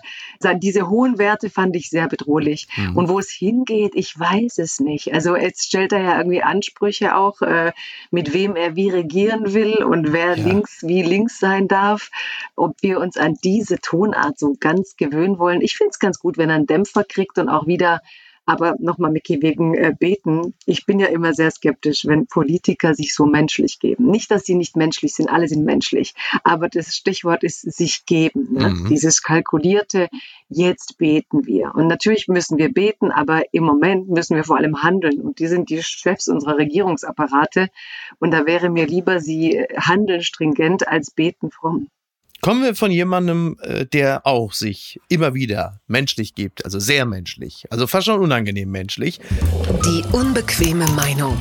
diese 0.55 0.89
hohen 0.89 1.17
Werte 1.17 1.49
fand 1.49 1.75
ich 1.75 1.89
sehr 1.89 2.07
bedrohlich. 2.07 2.67
Mhm. 2.75 2.97
Und 2.97 3.09
wo 3.09 3.19
es 3.19 3.29
hingeht, 3.29 3.91
ich 3.95 4.17
weiß 4.17 4.57
es 4.57 4.79
nicht. 4.79 5.13
Also 5.13 5.35
jetzt 5.35 5.65
stellt 5.65 5.91
er 5.91 6.01
ja 6.01 6.17
irgendwie 6.17 6.41
Ansprüche 6.41 7.15
auch, 7.15 7.41
äh, 7.41 7.71
mit 8.11 8.33
wem 8.33 8.55
er 8.55 8.75
wie 8.75 8.89
regieren 8.89 9.53
will 9.53 9.83
und 9.83 9.98
und 9.99 10.13
wer 10.13 10.37
ja. 10.37 10.43
links 10.43 10.81
wie 10.81 11.03
links 11.03 11.39
sein 11.39 11.67
darf, 11.67 12.09
ob 12.55 12.75
wir 12.81 12.99
uns 12.99 13.17
an 13.17 13.35
diese 13.43 13.79
Tonart 13.79 14.39
so 14.39 14.55
ganz 14.59 14.95
gewöhnen 14.95 15.37
wollen. 15.37 15.61
Ich 15.61 15.75
finde 15.75 15.91
es 15.91 15.99
ganz 15.99 16.19
gut, 16.19 16.37
wenn 16.37 16.49
er 16.49 16.55
einen 16.55 16.67
Dämpfer 16.67 17.03
kriegt 17.03 17.37
und 17.37 17.49
auch 17.49 17.67
wieder 17.67 18.01
Aber 18.49 18.73
nochmal, 18.79 19.11
Micky, 19.11 19.43
wegen 19.43 19.75
äh, 19.75 19.93
Beten. 19.97 20.55
Ich 20.65 20.87
bin 20.87 20.99
ja 20.99 21.05
immer 21.05 21.35
sehr 21.35 21.51
skeptisch, 21.51 22.07
wenn 22.07 22.25
Politiker 22.25 22.95
sich 22.95 23.13
so 23.13 23.27
menschlich 23.27 23.77
geben. 23.77 24.07
Nicht, 24.09 24.31
dass 24.31 24.43
sie 24.43 24.55
nicht 24.55 24.75
menschlich 24.75 25.13
sind, 25.13 25.29
alle 25.29 25.47
sind 25.47 25.63
menschlich. 25.65 26.15
Aber 26.43 26.67
das 26.67 26.95
Stichwort 26.95 27.43
ist 27.43 27.61
sich 27.61 28.07
geben. 28.07 28.53
Ne? 28.53 28.69
Mhm. 28.69 28.89
Dieses 28.89 29.21
kalkulierte, 29.21 30.09
jetzt 30.47 30.97
beten 30.97 31.45
wir. 31.45 31.75
Und 31.75 31.85
natürlich 31.85 32.27
müssen 32.27 32.57
wir 32.57 32.73
beten, 32.73 33.11
aber 33.11 33.43
im 33.51 33.65
Moment 33.65 34.09
müssen 34.09 34.35
wir 34.35 34.43
vor 34.43 34.57
allem 34.57 34.81
handeln. 34.81 35.21
Und 35.21 35.37
die 35.37 35.47
sind 35.47 35.69
die 35.69 35.83
Chefs 35.83 36.27
unserer 36.27 36.57
Regierungsapparate. 36.57 37.69
Und 38.17 38.31
da 38.31 38.47
wäre 38.47 38.71
mir 38.71 38.87
lieber, 38.87 39.19
sie 39.19 39.63
handeln 39.77 40.23
stringent 40.23 40.87
als 40.87 41.11
beten 41.11 41.51
fromm. 41.51 41.89
Kommen 42.41 42.63
wir 42.63 42.73
von 42.73 42.89
jemandem, 42.89 43.57
äh, 43.61 43.85
der 43.85 44.25
auch 44.25 44.53
sich 44.53 44.99
immer 45.09 45.33
wieder 45.33 45.81
menschlich 45.87 46.35
gibt, 46.35 46.63
also 46.63 46.79
sehr 46.79 47.05
menschlich, 47.05 47.65
also 47.69 47.85
fast 47.85 48.05
schon 48.05 48.19
unangenehm 48.19 48.71
menschlich. 48.71 49.19
Die 49.85 50.03
unbequeme 50.13 50.87
Meinung. 50.91 51.37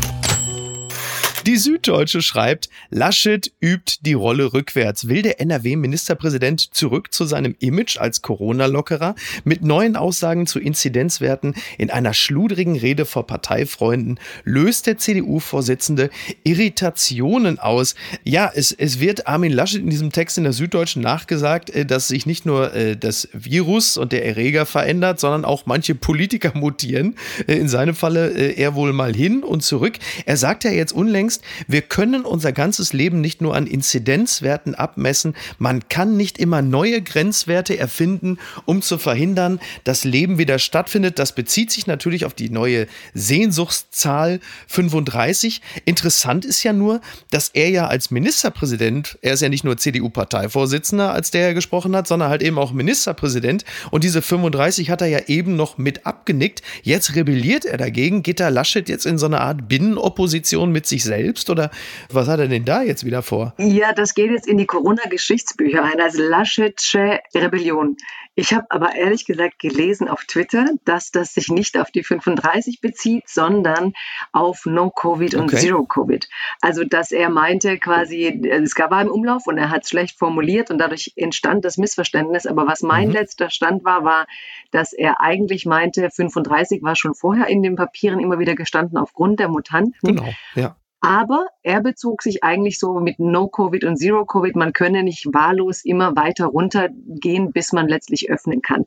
Die 1.48 1.56
Süddeutsche 1.56 2.20
schreibt, 2.20 2.68
Laschet 2.90 3.50
übt 3.58 4.00
die 4.02 4.12
Rolle 4.12 4.52
rückwärts. 4.52 5.08
Will 5.08 5.22
der 5.22 5.40
NRW-Ministerpräsident 5.40 6.74
zurück 6.74 7.10
zu 7.10 7.24
seinem 7.24 7.56
Image 7.58 7.96
als 7.96 8.20
Corona-Lockerer 8.20 9.14
mit 9.44 9.64
neuen 9.64 9.96
Aussagen 9.96 10.46
zu 10.46 10.60
Inzidenzwerten 10.60 11.54
in 11.78 11.88
einer 11.88 12.12
schludrigen 12.12 12.76
Rede 12.76 13.06
vor 13.06 13.26
Parteifreunden 13.26 14.20
löst 14.44 14.86
der 14.86 14.98
CDU-Vorsitzende 14.98 16.10
Irritationen 16.44 17.58
aus. 17.58 17.94
Ja, 18.24 18.52
es, 18.54 18.70
es 18.70 19.00
wird 19.00 19.26
Armin 19.26 19.52
Laschet 19.52 19.80
in 19.80 19.88
diesem 19.88 20.12
Text 20.12 20.36
in 20.36 20.44
der 20.44 20.52
Süddeutschen 20.52 21.00
nachgesagt, 21.00 21.70
äh, 21.70 21.86
dass 21.86 22.08
sich 22.08 22.26
nicht 22.26 22.44
nur 22.44 22.74
äh, 22.74 22.94
das 22.94 23.26
Virus 23.32 23.96
und 23.96 24.12
der 24.12 24.26
Erreger 24.26 24.66
verändert, 24.66 25.18
sondern 25.18 25.46
auch 25.46 25.64
manche 25.64 25.94
Politiker 25.94 26.52
mutieren. 26.54 27.16
Äh, 27.46 27.54
in 27.54 27.70
seinem 27.70 27.94
Falle 27.94 28.32
er 28.36 28.74
wohl 28.74 28.92
mal 28.92 29.16
hin 29.16 29.42
und 29.42 29.62
zurück. 29.62 29.94
Er 30.26 30.36
sagt 30.36 30.64
ja 30.64 30.70
jetzt 30.70 30.92
unlängst, 30.92 31.37
ist, 31.38 31.44
wir 31.66 31.82
können 31.82 32.24
unser 32.24 32.52
ganzes 32.52 32.92
Leben 32.92 33.20
nicht 33.20 33.40
nur 33.40 33.54
an 33.54 33.66
Inzidenzwerten 33.66 34.74
abmessen. 34.74 35.34
Man 35.58 35.88
kann 35.88 36.16
nicht 36.16 36.38
immer 36.38 36.62
neue 36.62 37.02
Grenzwerte 37.02 37.78
erfinden, 37.78 38.38
um 38.64 38.82
zu 38.82 38.98
verhindern, 38.98 39.60
dass 39.84 40.04
Leben 40.04 40.38
wieder 40.38 40.58
stattfindet. 40.58 41.18
Das 41.18 41.34
bezieht 41.34 41.70
sich 41.70 41.86
natürlich 41.86 42.24
auf 42.24 42.34
die 42.34 42.50
neue 42.50 42.86
Sehnsuchtszahl 43.14 44.40
35. 44.66 45.60
Interessant 45.84 46.44
ist 46.44 46.62
ja 46.62 46.72
nur, 46.72 47.00
dass 47.30 47.50
er 47.50 47.70
ja 47.70 47.86
als 47.86 48.10
Ministerpräsident, 48.10 49.18
er 49.22 49.34
ist 49.34 49.42
ja 49.42 49.48
nicht 49.48 49.64
nur 49.64 49.76
CDU-Parteivorsitzender, 49.76 51.12
als 51.12 51.30
der 51.30 51.48
er 51.48 51.54
gesprochen 51.54 51.94
hat, 51.94 52.06
sondern 52.06 52.30
halt 52.30 52.42
eben 52.42 52.58
auch 52.58 52.72
Ministerpräsident. 52.72 53.64
Und 53.90 54.04
diese 54.04 54.22
35 54.22 54.90
hat 54.90 55.00
er 55.00 55.08
ja 55.08 55.20
eben 55.26 55.56
noch 55.56 55.78
mit 55.78 56.06
abgenickt. 56.06 56.62
Jetzt 56.82 57.14
rebelliert 57.14 57.64
er 57.64 57.76
dagegen. 57.76 58.22
Geht 58.22 58.40
da 58.40 58.48
Laschet 58.48 58.88
jetzt 58.88 59.06
in 59.06 59.18
so 59.18 59.26
eine 59.26 59.40
Art 59.40 59.68
Binnenopposition 59.68 60.72
mit 60.72 60.86
sich 60.86 61.04
selbst? 61.04 61.27
Selbst 61.28 61.50
oder 61.50 61.70
was 62.10 62.26
hat 62.26 62.40
er 62.40 62.48
denn 62.48 62.64
da 62.64 62.82
jetzt 62.82 63.04
wieder 63.04 63.22
vor? 63.22 63.52
Ja, 63.58 63.92
das 63.92 64.14
geht 64.14 64.30
jetzt 64.30 64.48
in 64.48 64.56
die 64.56 64.66
Corona-Geschichtsbücher 64.66 65.84
ein, 65.84 66.00
als 66.00 66.16
Laschetsche 66.16 67.20
Rebellion. 67.34 67.96
Ich 68.34 68.54
habe 68.54 68.66
aber 68.70 68.94
ehrlich 68.94 69.26
gesagt 69.26 69.58
gelesen 69.58 70.08
auf 70.08 70.24
Twitter, 70.24 70.66
dass 70.84 71.10
das 71.10 71.34
sich 71.34 71.48
nicht 71.48 71.76
auf 71.76 71.90
die 71.90 72.04
35 72.04 72.80
bezieht, 72.80 73.28
sondern 73.28 73.94
auf 74.30 74.64
No-Covid 74.64 75.34
und 75.34 75.52
okay. 75.52 75.56
Zero-Covid. 75.56 76.28
Also, 76.60 76.84
dass 76.84 77.10
er 77.10 77.30
meinte 77.30 77.78
quasi, 77.78 78.40
es 78.48 78.76
gab 78.76 78.92
einen 78.92 79.10
Umlauf 79.10 79.48
und 79.48 79.58
er 79.58 79.70
hat 79.70 79.82
es 79.82 79.88
schlecht 79.88 80.16
formuliert 80.16 80.70
und 80.70 80.78
dadurch 80.78 81.12
entstand 81.16 81.64
das 81.64 81.78
Missverständnis. 81.78 82.46
Aber 82.46 82.68
was 82.68 82.82
mein 82.82 83.08
mhm. 83.08 83.14
letzter 83.14 83.50
Stand 83.50 83.84
war, 83.84 84.04
war, 84.04 84.26
dass 84.70 84.92
er 84.92 85.20
eigentlich 85.20 85.66
meinte, 85.66 86.08
35 86.08 86.80
war 86.82 86.94
schon 86.94 87.14
vorher 87.14 87.48
in 87.48 87.64
den 87.64 87.74
Papieren 87.74 88.20
immer 88.20 88.38
wieder 88.38 88.54
gestanden 88.54 88.98
aufgrund 88.98 89.40
der 89.40 89.48
Mutanten. 89.48 89.94
Genau, 90.00 90.32
ja. 90.54 90.76
Aber 91.00 91.46
er 91.62 91.80
bezog 91.80 92.22
sich 92.22 92.42
eigentlich 92.42 92.78
so 92.78 92.98
mit 92.98 93.20
No-Covid 93.20 93.84
und 93.84 93.96
Zero-Covid, 93.96 94.56
man 94.56 94.72
könne 94.72 95.04
nicht 95.04 95.26
wahllos 95.32 95.84
immer 95.84 96.16
weiter 96.16 96.46
runtergehen, 96.46 97.52
bis 97.52 97.72
man 97.72 97.88
letztlich 97.88 98.30
öffnen 98.30 98.62
kann. 98.62 98.84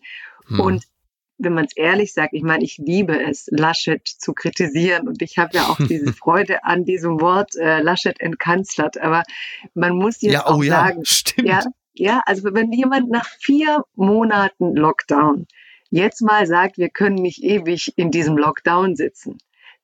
Hm. 0.48 0.60
Und 0.60 0.84
wenn 1.38 1.53
man 1.53 1.65
es 1.65 1.75
ehrlich 1.75 2.13
sagt, 2.13 2.34
ich 2.34 2.44
meine, 2.44 2.63
ich 2.63 2.77
liebe 2.77 3.20
es, 3.20 3.48
Laschet 3.50 4.06
zu 4.06 4.34
kritisieren 4.34 5.08
und 5.08 5.22
ich 5.22 5.38
habe 5.38 5.58
ja 5.58 5.63
auch 5.63 5.77
diese 5.77 6.13
Freude 6.13 6.63
an 6.63 6.86
diesem 6.86 7.20
Wort 7.20 7.56
äh, 7.56 7.82
Laschet 7.82 8.20
entkanzlert, 8.20 9.00
aber 9.00 9.24
man 9.74 9.96
muss 9.96 10.22
jetzt 10.22 10.34
ja, 10.34 10.46
oh, 10.46 10.56
auch 10.56 10.63
ja, 10.63 10.72
sagen, 10.72 11.06
stimmt. 11.06 11.48
ja, 11.48 11.63
ja, 11.94 12.22
also 12.25 12.53
wenn 12.53 12.72
jemand 12.72 13.10
nach 13.10 13.27
vier 13.39 13.84
Monaten 13.96 14.75
Lockdown 14.75 15.48
jetzt 15.89 16.22
mal 16.22 16.48
sagt, 16.48 16.77
wir 16.77 16.89
können 16.89 17.15
nicht 17.15 17.44
ewig 17.44 17.94
in 17.98 18.12
diesem 18.12 18.38
Lockdown 18.38 18.96
sitzen, 18.96 19.38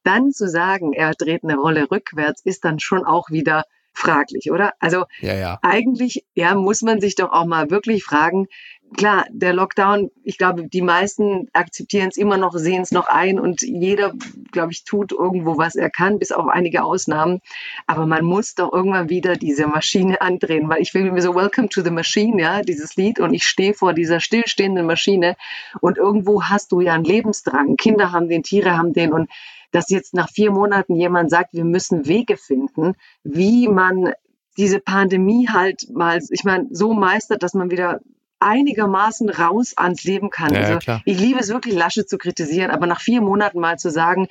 dann 0.08 0.32
zu 0.32 0.48
sagen, 0.48 0.94
er 0.94 1.12
dreht 1.14 1.44
eine 1.44 1.58
Rolle 1.58 1.92
rückwärts, 1.92 2.42
ist 2.44 2.66
dann 2.66 2.80
schon 2.80 3.06
auch 3.06 3.30
wieder 3.30 3.66
fraglich, 3.94 4.52
oder? 4.52 4.74
Also 4.80 5.06
ja, 5.22 5.34
ja. 5.34 5.60
eigentlich 5.64 6.24
ja, 6.36 6.54
muss 6.54 6.84
man 6.84 7.02
sich 7.02 7.16
doch 7.16 7.32
auch 7.32 7.46
mal 7.46 7.72
wirklich 7.72 8.04
fragen, 8.04 8.48
klar, 8.96 9.26
der 9.30 9.54
Lockdown, 9.54 10.12
ich 10.24 10.38
glaube, 10.38 10.68
die 10.68 10.82
meisten 10.82 11.48
akzeptieren 11.54 12.10
es 12.10 12.18
immer 12.18 12.38
noch, 12.38 12.54
sehen 12.56 12.84
es 12.84 12.92
noch 12.92 13.08
ein 13.08 13.40
und 13.40 13.62
jeder, 13.62 14.14
glaube 14.52 14.72
ich, 14.72 14.84
tut 14.84 15.12
irgendwo, 15.12 15.58
was 15.58 15.76
er 15.76 15.90
kann, 15.90 16.20
bis 16.20 16.32
auf 16.32 16.48
einige 16.48 16.84
Ausnahmen. 16.84 17.42
Aber 17.86 18.06
man 18.06 18.24
muss 18.24 18.56
doch 18.56 18.72
irgendwann 18.72 19.10
wieder 19.10 19.36
diese 19.36 19.68
Maschine 19.68 20.22
andrehen, 20.22 20.70
weil 20.70 20.82
ich 20.82 20.94
will 20.94 21.12
mir 21.12 21.22
so 21.22 21.36
Welcome 21.36 21.70
to 21.70 21.82
the 21.82 21.92
Machine, 21.92 22.42
ja, 22.42 22.62
dieses 22.62 22.96
Lied 22.96 23.20
und 23.20 23.34
ich 23.34 23.44
stehe 23.44 23.74
vor 23.74 23.94
dieser 23.94 24.20
stillstehenden 24.20 24.86
Maschine 24.86 25.36
und 25.82 25.98
irgendwo 25.98 26.44
hast 26.44 26.72
du 26.72 26.82
ja 26.82 26.94
einen 26.94 27.04
Lebensdrang. 27.04 27.76
Kinder 27.78 28.12
haben 28.12 28.30
den, 28.30 28.44
Tiere 28.44 28.78
haben 28.78 28.94
den 28.94 29.12
und 29.12 29.30
dass 29.72 29.90
jetzt 29.90 30.14
nach 30.14 30.30
vier 30.30 30.52
Monaten 30.52 30.96
jemand 30.96 31.30
sagt, 31.30 31.54
wir 31.54 31.66
müssen 31.66 32.08
Wege 32.08 32.38
finden, 32.38 32.94
wie 33.24 33.68
man 33.68 34.14
diese 34.58 34.80
Pandemie 34.80 35.48
halt 35.50 35.88
mal, 35.92 36.20
ich 36.30 36.44
meine, 36.44 36.68
so 36.72 36.94
meistert, 36.94 37.44
dass 37.44 37.54
man 37.54 37.70
wieder 37.70 38.00
einigermaßen 38.40 39.30
raus 39.30 39.74
ans 39.78 40.04
Leben 40.04 40.30
kann. 40.30 40.54
Ja, 40.54 40.62
also 40.62 41.00
ich 41.06 41.20
liebe 41.20 41.40
es 41.40 41.50
wirklich, 41.50 41.76
Lasche 41.76 42.06
zu 42.06 42.18
kritisieren, 42.18 42.72
aber 42.72 42.86
nach 42.86 43.02
vier 43.02 43.22
Monaten 43.22 43.60
mal 43.60 43.78
zu 43.78 43.90
sagen, 43.90 44.28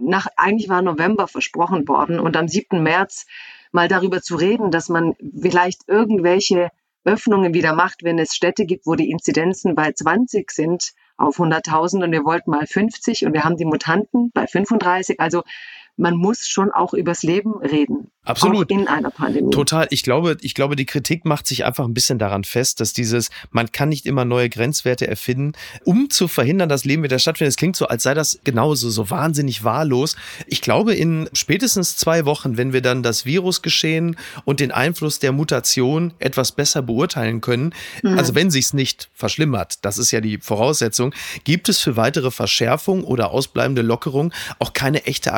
nach, 0.00 0.26
eigentlich 0.36 0.68
war 0.68 0.82
November 0.82 1.28
versprochen 1.28 1.86
worden 1.86 2.18
und 2.18 2.36
am 2.36 2.48
7. 2.48 2.82
März 2.82 3.26
mal 3.72 3.88
darüber 3.88 4.20
zu 4.20 4.36
reden, 4.36 4.70
dass 4.70 4.88
man 4.88 5.14
vielleicht 5.40 5.82
irgendwelche 5.86 6.70
Öffnungen 7.04 7.54
wieder 7.54 7.74
macht, 7.74 8.02
wenn 8.02 8.18
es 8.18 8.34
Städte 8.34 8.66
gibt, 8.66 8.86
wo 8.86 8.94
die 8.96 9.10
Inzidenzen 9.10 9.74
bei 9.74 9.92
20 9.92 10.50
sind 10.50 10.92
auf 11.16 11.38
100.000 11.38 12.04
und 12.04 12.12
wir 12.12 12.24
wollten 12.24 12.50
mal 12.50 12.66
50 12.66 13.24
und 13.26 13.32
wir 13.32 13.44
haben 13.44 13.56
die 13.56 13.64
Mutanten 13.64 14.30
bei 14.32 14.46
35. 14.46 15.20
Also 15.20 15.42
man 15.96 16.16
muss 16.16 16.46
schon 16.46 16.70
auch 16.70 16.94
übers 16.94 17.22
Leben 17.22 17.54
reden. 17.58 18.10
Absolut. 18.26 18.72
Auch 18.72 18.76
in 18.76 18.88
einer 18.88 19.10
Pandemie. 19.10 19.50
Total. 19.50 19.86
Ich 19.90 20.02
glaube, 20.02 20.36
ich 20.40 20.54
glaube, 20.54 20.74
die 20.74 20.84
Kritik 20.84 21.24
macht 21.24 21.46
sich 21.46 21.64
einfach 21.64 21.84
ein 21.84 21.94
bisschen 21.94 22.18
daran 22.18 22.42
fest, 22.42 22.80
dass 22.80 22.92
dieses, 22.92 23.30
man 23.50 23.70
kann 23.70 23.88
nicht 23.88 24.04
immer 24.04 24.24
neue 24.24 24.50
Grenzwerte 24.50 25.06
erfinden, 25.06 25.52
um 25.84 26.10
zu 26.10 26.26
verhindern, 26.26 26.68
dass 26.68 26.84
Leben 26.84 27.04
wieder 27.04 27.20
stattfindet. 27.20 27.50
Es 27.50 27.56
klingt 27.56 27.76
so, 27.76 27.86
als 27.86 28.02
sei 28.02 28.14
das 28.14 28.40
genauso, 28.42 28.90
so 28.90 29.10
wahnsinnig 29.10 29.62
wahllos. 29.62 30.16
Ich 30.48 30.60
glaube, 30.60 30.92
in 30.94 31.28
spätestens 31.34 31.96
zwei 31.96 32.24
Wochen, 32.24 32.56
wenn 32.56 32.72
wir 32.72 32.82
dann 32.82 33.04
das 33.04 33.26
Virusgeschehen 33.26 34.16
und 34.44 34.58
den 34.58 34.72
Einfluss 34.72 35.20
der 35.20 35.30
Mutation 35.30 36.12
etwas 36.18 36.50
besser 36.50 36.82
beurteilen 36.82 37.40
können, 37.40 37.72
mhm. 38.02 38.18
also 38.18 38.34
wenn 38.34 38.50
sich's 38.50 38.72
nicht 38.74 39.08
verschlimmert, 39.14 39.84
das 39.84 39.98
ist 39.98 40.10
ja 40.10 40.20
die 40.20 40.38
Voraussetzung, 40.38 41.14
gibt 41.44 41.68
es 41.68 41.78
für 41.78 41.96
weitere 41.96 42.32
Verschärfung 42.32 43.04
oder 43.04 43.30
ausbleibende 43.30 43.82
Lockerung 43.82 44.32
auch 44.58 44.72
keine 44.72 45.06
echte 45.06 45.32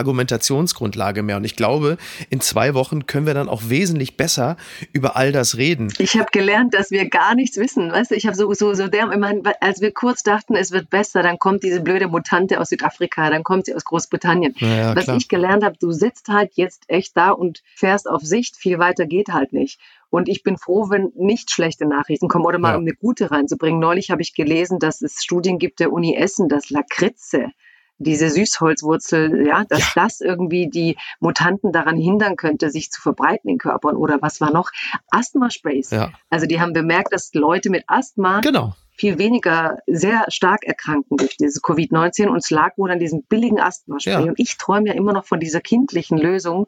Argumentationsgrundlage 0.48 1.22
mehr. 1.22 1.36
Und 1.36 1.44
ich 1.44 1.56
glaube, 1.56 1.96
in 2.30 2.40
zwei 2.40 2.74
Wochen 2.74 3.06
können 3.06 3.26
wir 3.26 3.34
dann 3.34 3.48
auch 3.48 3.62
wesentlich 3.66 4.16
besser 4.16 4.56
über 4.92 5.16
all 5.16 5.32
das 5.32 5.56
reden. 5.56 5.92
Ich 5.98 6.18
habe 6.18 6.28
gelernt, 6.32 6.74
dass 6.74 6.90
wir 6.90 7.08
gar 7.08 7.34
nichts 7.34 7.56
wissen. 7.56 7.90
Weißt 7.92 8.10
du, 8.10 8.14
ich 8.14 8.26
habe 8.26 8.36
so, 8.36 8.52
so, 8.54 8.74
so 8.74 8.88
der, 8.88 9.10
ich 9.10 9.18
mein, 9.18 9.42
als 9.60 9.80
wir 9.80 9.92
kurz 9.92 10.22
dachten, 10.22 10.54
es 10.54 10.70
wird 10.70 10.90
besser, 10.90 11.22
dann 11.22 11.38
kommt 11.38 11.62
diese 11.62 11.80
blöde 11.80 12.08
Mutante 12.08 12.60
aus 12.60 12.70
Südafrika, 12.70 13.30
dann 13.30 13.44
kommt 13.44 13.66
sie 13.66 13.74
aus 13.74 13.84
Großbritannien. 13.84 14.54
Ja, 14.58 14.96
Was 14.96 15.08
ich 15.08 15.28
gelernt 15.28 15.64
habe, 15.64 15.76
du 15.78 15.92
sitzt 15.92 16.28
halt 16.28 16.52
jetzt 16.54 16.84
echt 16.88 17.16
da 17.16 17.30
und 17.30 17.62
fährst 17.74 18.08
auf 18.08 18.22
Sicht, 18.22 18.56
viel 18.56 18.78
weiter 18.78 19.06
geht 19.06 19.28
halt 19.28 19.52
nicht. 19.52 19.80
Und 20.10 20.28
ich 20.28 20.42
bin 20.42 20.56
froh, 20.56 20.88
wenn 20.88 21.12
nicht 21.16 21.50
schlechte 21.50 21.86
Nachrichten 21.86 22.28
kommen 22.28 22.46
oder 22.46 22.58
mal 22.58 22.70
ja. 22.70 22.76
um 22.76 22.82
eine 22.82 22.94
gute 22.94 23.30
reinzubringen. 23.30 23.78
Neulich 23.78 24.10
habe 24.10 24.22
ich 24.22 24.34
gelesen, 24.34 24.78
dass 24.78 25.02
es 25.02 25.22
Studien 25.22 25.58
gibt 25.58 25.80
der 25.80 25.92
Uni 25.92 26.16
Essen, 26.16 26.48
dass 26.48 26.70
Lakritze 26.70 27.50
diese 27.98 28.30
Süßholzwurzel, 28.30 29.46
ja, 29.46 29.64
dass 29.68 29.94
ja. 29.94 30.02
das 30.02 30.20
irgendwie 30.20 30.68
die 30.68 30.96
Mutanten 31.20 31.72
daran 31.72 31.96
hindern 31.96 32.36
könnte, 32.36 32.70
sich 32.70 32.90
zu 32.90 33.00
verbreiten 33.00 33.50
in 33.50 33.58
Körpern. 33.58 33.96
Oder 33.96 34.18
was 34.22 34.40
war 34.40 34.52
noch? 34.52 34.70
Asthma-Sprays. 35.10 35.90
Ja. 35.90 36.12
Also 36.30 36.46
die 36.46 36.60
haben 36.60 36.72
bemerkt, 36.72 37.12
dass 37.12 37.34
Leute 37.34 37.70
mit 37.70 37.84
Asthma 37.88 38.40
genau. 38.40 38.74
viel 38.92 39.18
weniger 39.18 39.78
sehr 39.86 40.24
stark 40.28 40.64
erkranken 40.64 41.16
durch 41.16 41.36
dieses 41.36 41.62
Covid-19 41.62 42.28
und 42.28 42.38
es 42.38 42.50
lag 42.50 42.78
wohl 42.78 42.90
an 42.90 43.00
diesem 43.00 43.24
billigen 43.24 43.60
Asthma-Spray. 43.60 44.12
Ja. 44.12 44.20
Und 44.20 44.38
ich 44.38 44.56
träume 44.56 44.88
ja 44.88 44.94
immer 44.94 45.12
noch 45.12 45.24
von 45.24 45.40
dieser 45.40 45.60
kindlichen 45.60 46.18
Lösung, 46.18 46.66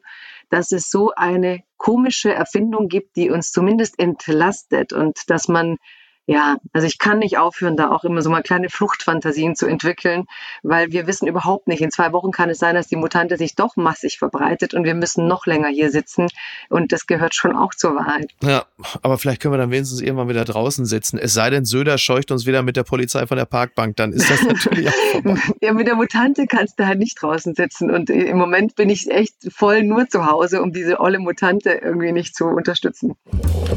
dass 0.49 0.71
es 0.73 0.89
so 0.89 1.13
eine 1.15 1.63
komische 1.77 2.33
Erfindung 2.33 2.89
gibt, 2.89 3.15
die 3.15 3.29
uns 3.29 3.51
zumindest 3.51 3.97
entlastet 3.99 4.91
und 4.91 5.29
dass 5.29 5.47
man 5.47 5.77
ja, 6.31 6.55
also 6.71 6.87
ich 6.87 6.97
kann 6.97 7.19
nicht 7.19 7.37
aufhören, 7.37 7.75
da 7.75 7.91
auch 7.91 8.05
immer 8.05 8.21
so 8.21 8.29
mal 8.29 8.41
kleine 8.41 8.69
Fluchtfantasien 8.69 9.53
zu 9.57 9.65
entwickeln, 9.65 10.27
weil 10.63 10.93
wir 10.93 11.05
wissen 11.05 11.27
überhaupt 11.27 11.67
nicht. 11.67 11.81
In 11.81 11.91
zwei 11.91 12.13
Wochen 12.13 12.31
kann 12.31 12.49
es 12.49 12.57
sein, 12.57 12.73
dass 12.73 12.87
die 12.87 12.95
Mutante 12.95 13.35
sich 13.35 13.55
doch 13.55 13.75
massig 13.75 14.17
verbreitet 14.17 14.73
und 14.73 14.85
wir 14.85 14.95
müssen 14.95 15.27
noch 15.27 15.45
länger 15.45 15.67
hier 15.67 15.91
sitzen. 15.91 16.27
Und 16.69 16.93
das 16.93 17.05
gehört 17.05 17.35
schon 17.35 17.53
auch 17.53 17.73
zur 17.73 17.95
Wahrheit. 17.97 18.31
Ja, 18.41 18.63
aber 19.01 19.17
vielleicht 19.17 19.41
können 19.41 19.53
wir 19.53 19.57
dann 19.57 19.71
wenigstens 19.71 19.99
irgendwann 19.99 20.29
wieder 20.29 20.45
draußen 20.45 20.85
sitzen. 20.85 21.19
Es 21.19 21.33
sei 21.33 21.49
denn, 21.49 21.65
Söder 21.65 21.97
scheucht 21.97 22.31
uns 22.31 22.45
wieder 22.45 22.63
mit 22.63 22.77
der 22.77 22.83
Polizei 22.83 23.27
von 23.27 23.35
der 23.35 23.43
Parkbank, 23.43 23.97
dann 23.97 24.13
ist 24.13 24.29
das 24.29 24.41
natürlich 24.47 24.87
auch. 24.87 25.37
Ja, 25.61 25.73
mit 25.73 25.87
der 25.87 25.95
Mutante 25.95 26.47
kannst 26.47 26.79
du 26.79 26.87
halt 26.87 26.99
nicht 26.99 27.21
draußen 27.21 27.55
sitzen. 27.55 27.91
Und 27.91 28.09
im 28.09 28.37
Moment 28.37 28.75
bin 28.75 28.89
ich 28.89 29.11
echt 29.11 29.35
voll 29.53 29.83
nur 29.83 30.07
zu 30.07 30.27
Hause, 30.27 30.61
um 30.61 30.71
diese 30.71 31.01
olle 31.01 31.19
Mutante 31.19 31.71
irgendwie 31.71 32.13
nicht 32.13 32.37
zu 32.37 32.45
unterstützen. 32.45 33.17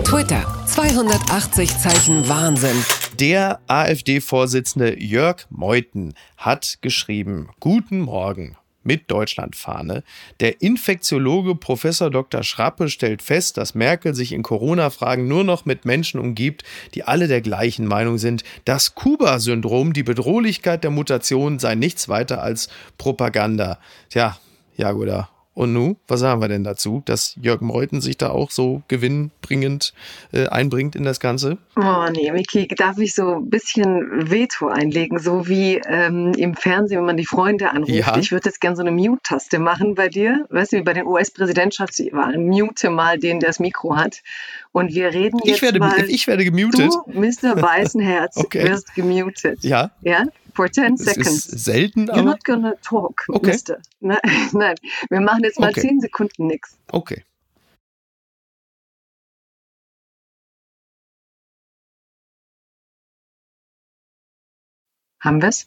Twitter, 0.05 0.45
280 0.67 1.79
Zeichen 1.79 2.29
Wahnsinn. 2.45 2.85
Der 3.19 3.59
AfD-Vorsitzende 3.69 5.03
Jörg 5.03 5.47
Meuthen 5.49 6.13
hat 6.37 6.77
geschrieben, 6.83 7.49
Guten 7.59 8.01
Morgen 8.01 8.59
mit 8.83 9.11
Deutschlandfahne. 9.11 10.05
Der 10.41 10.61
Infektiologe 10.61 11.55
Professor 11.55 12.11
Dr. 12.11 12.43
Schrappe 12.43 12.91
stellt 12.91 13.23
fest, 13.23 13.57
dass 13.57 13.75
Merkel 13.75 14.15
sich 14.15 14.33
in 14.33 14.43
Corona-Fragen 14.43 15.27
nur 15.27 15.43
noch 15.43 15.65
mit 15.65 15.87
Menschen 15.87 16.21
umgibt, 16.21 16.65
die 16.93 17.05
alle 17.05 17.29
der 17.29 17.41
gleichen 17.41 17.87
Meinung 17.87 18.19
sind. 18.19 18.45
Das 18.67 18.95
Kuba-Syndrom, 18.95 19.95
die 19.95 20.03
Bedrohlichkeit 20.03 20.85
der 20.85 20.91
Mutation 20.91 21.59
sei 21.59 21.77
nichts 21.77 22.11
weiter 22.11 22.43
als 22.43 22.69
Propaganda. 22.99 23.79
Tja, 24.11 24.37
Jagoda, 24.77 25.31
und 25.55 25.73
nu, 25.73 25.97
was 26.09 26.21
sagen 26.21 26.41
wir 26.41 26.49
denn 26.49 26.65
dazu, 26.65 27.03
dass 27.05 27.37
Jörg 27.41 27.61
Meuthen 27.61 28.01
sich 28.01 28.19
da 28.19 28.31
auch 28.31 28.51
so 28.51 28.83
gewinnbringend 28.89 29.95
äh, 30.33 30.49
einbringt 30.49 30.97
in 30.97 31.05
das 31.05 31.21
Ganze? 31.21 31.59
Oh 31.77 32.07
nee, 32.11 32.31
Miki, 32.33 32.67
darf 32.67 32.99
ich 32.99 33.15
so 33.15 33.37
ein 33.37 33.51
bisschen 33.51 34.31
Veto 34.31 34.67
einlegen, 34.67 35.21
so 35.21 35.47
wie 35.47 35.81
ähm, 35.87 36.33
im 36.37 36.55
Fernsehen, 36.55 36.99
wenn 36.99 37.07
man 37.07 37.17
die 37.17 37.27
Freunde 37.27 37.71
anruft. 37.71 37.93
Ja. 37.93 38.17
Ich 38.19 38.33
würde 38.33 38.49
jetzt 38.49 38.61
gerne 38.61 38.77
so 38.77 38.83
eine 38.83 38.91
Mute-Taste 38.91 39.61
machen 39.61 39.95
bei 39.95 40.09
dir, 40.09 40.45
weißt 40.51 40.73
du, 40.73 40.79
wie 40.79 40.83
bei 40.83 40.93
den 40.93 41.07
US-Präsidentschaftswahlen. 41.07 42.49
Mute 42.49 42.91
mal 42.91 43.19
den, 43.19 43.39
der 43.39 43.51
das 43.51 43.61
Mikro 43.61 43.97
hat. 43.97 44.23
Und 44.73 44.93
wir 44.93 45.13
reden 45.15 45.39
jetzt 45.45 45.57
ich 45.57 45.63
werde, 45.63 45.79
mal. 45.79 46.11
Ich 46.11 46.27
werde 46.27 46.45
gemutet. 46.45 46.91
Du, 46.93 47.13
Mr. 47.13 47.63
Weißenherz, 47.63 48.37
okay. 48.39 48.69
wirst 48.69 48.93
gemutet. 48.97 49.63
Ja. 49.63 49.93
Ja? 50.03 50.25
For 50.55 50.71
10 50.71 50.97
das 50.97 51.07
seconds. 51.07 51.47
Ist 51.47 51.65
selten, 51.65 52.09
aber. 52.11 52.21
You're 52.21 52.25
not 52.25 52.45
gonna 52.45 52.75
talk, 52.83 53.25
okay. 53.29 53.47
Mister. 53.49 53.83
Nein, 54.01 54.19
nein, 54.53 54.77
wir 55.11 55.21
machen 55.21 55.43
jetzt 55.45 55.59
mal 55.59 55.71
okay. 55.71 55.81
10 55.81 56.01
Sekunden 56.01 56.47
nichts. 56.47 56.77
Okay. 56.89 57.25
Haben 65.21 65.41
wir's? 65.41 65.67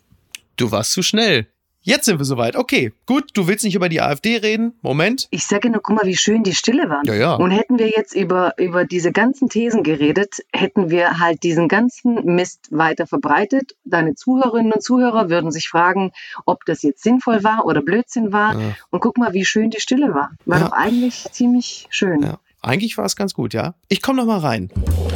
Du 0.56 0.72
warst 0.72 0.92
zu 0.92 1.02
schnell. 1.02 1.48
Jetzt 1.88 2.04
sind 2.04 2.20
wir 2.20 2.26
soweit. 2.26 2.58
Okay, 2.58 2.92
gut, 3.06 3.30
du 3.34 3.48
willst 3.48 3.64
nicht 3.64 3.76
über 3.76 3.88
die 3.88 4.02
AfD 4.02 4.36
reden. 4.36 4.74
Moment. 4.82 5.30
Ich 5.32 5.46
sage 5.46 5.70
nur, 5.70 5.80
guck 5.82 5.96
mal, 5.96 6.06
wie 6.06 6.18
schön 6.18 6.44
die 6.44 6.54
Stille 6.54 6.90
war. 6.90 7.02
Ja, 7.06 7.14
ja. 7.14 7.36
Und 7.36 7.52
hätten 7.52 7.80
wir 7.80 7.88
jetzt 7.88 8.14
über, 8.14 8.56
über 8.58 8.84
diese 8.84 9.14
ganzen 9.14 9.48
Thesen 9.48 9.84
geredet, 9.84 10.44
hätten 10.52 10.90
wir 10.90 11.20
halt 11.20 11.44
diesen 11.44 11.70
ganzen 11.70 12.36
Mist 12.36 12.68
weiter 12.72 13.08
verbreitet. 13.08 13.78
Deine 13.86 14.16
Zuhörerinnen 14.16 14.74
und 14.74 14.84
Zuhörer 14.84 15.30
würden 15.30 15.50
sich 15.50 15.70
fragen, 15.70 16.12
ob 16.46 16.66
das 16.66 16.84
jetzt 16.84 17.04
sinnvoll 17.04 17.46
war 17.46 17.66
oder 17.66 17.82
Blödsinn 17.82 18.34
war. 18.34 18.60
Ja. 18.60 18.76
Und 18.90 19.00
guck 19.00 19.18
mal, 19.18 19.32
wie 19.32 19.46
schön 19.46 19.70
die 19.70 19.80
Stille 19.80 20.14
war. 20.14 20.32
War 20.44 20.60
doch 20.60 20.74
eigentlich 20.74 21.26
ziemlich 21.32 21.88
schön. 21.90 22.22
Ja. 22.22 22.38
Eigentlich 22.68 22.98
war 22.98 23.06
es 23.06 23.16
ganz 23.16 23.34
gut, 23.34 23.54
ja. 23.54 23.76
Ich 23.88 24.02
komme 24.02 24.18
noch 24.18 24.26
mal 24.26 24.40
rein. 24.40 24.70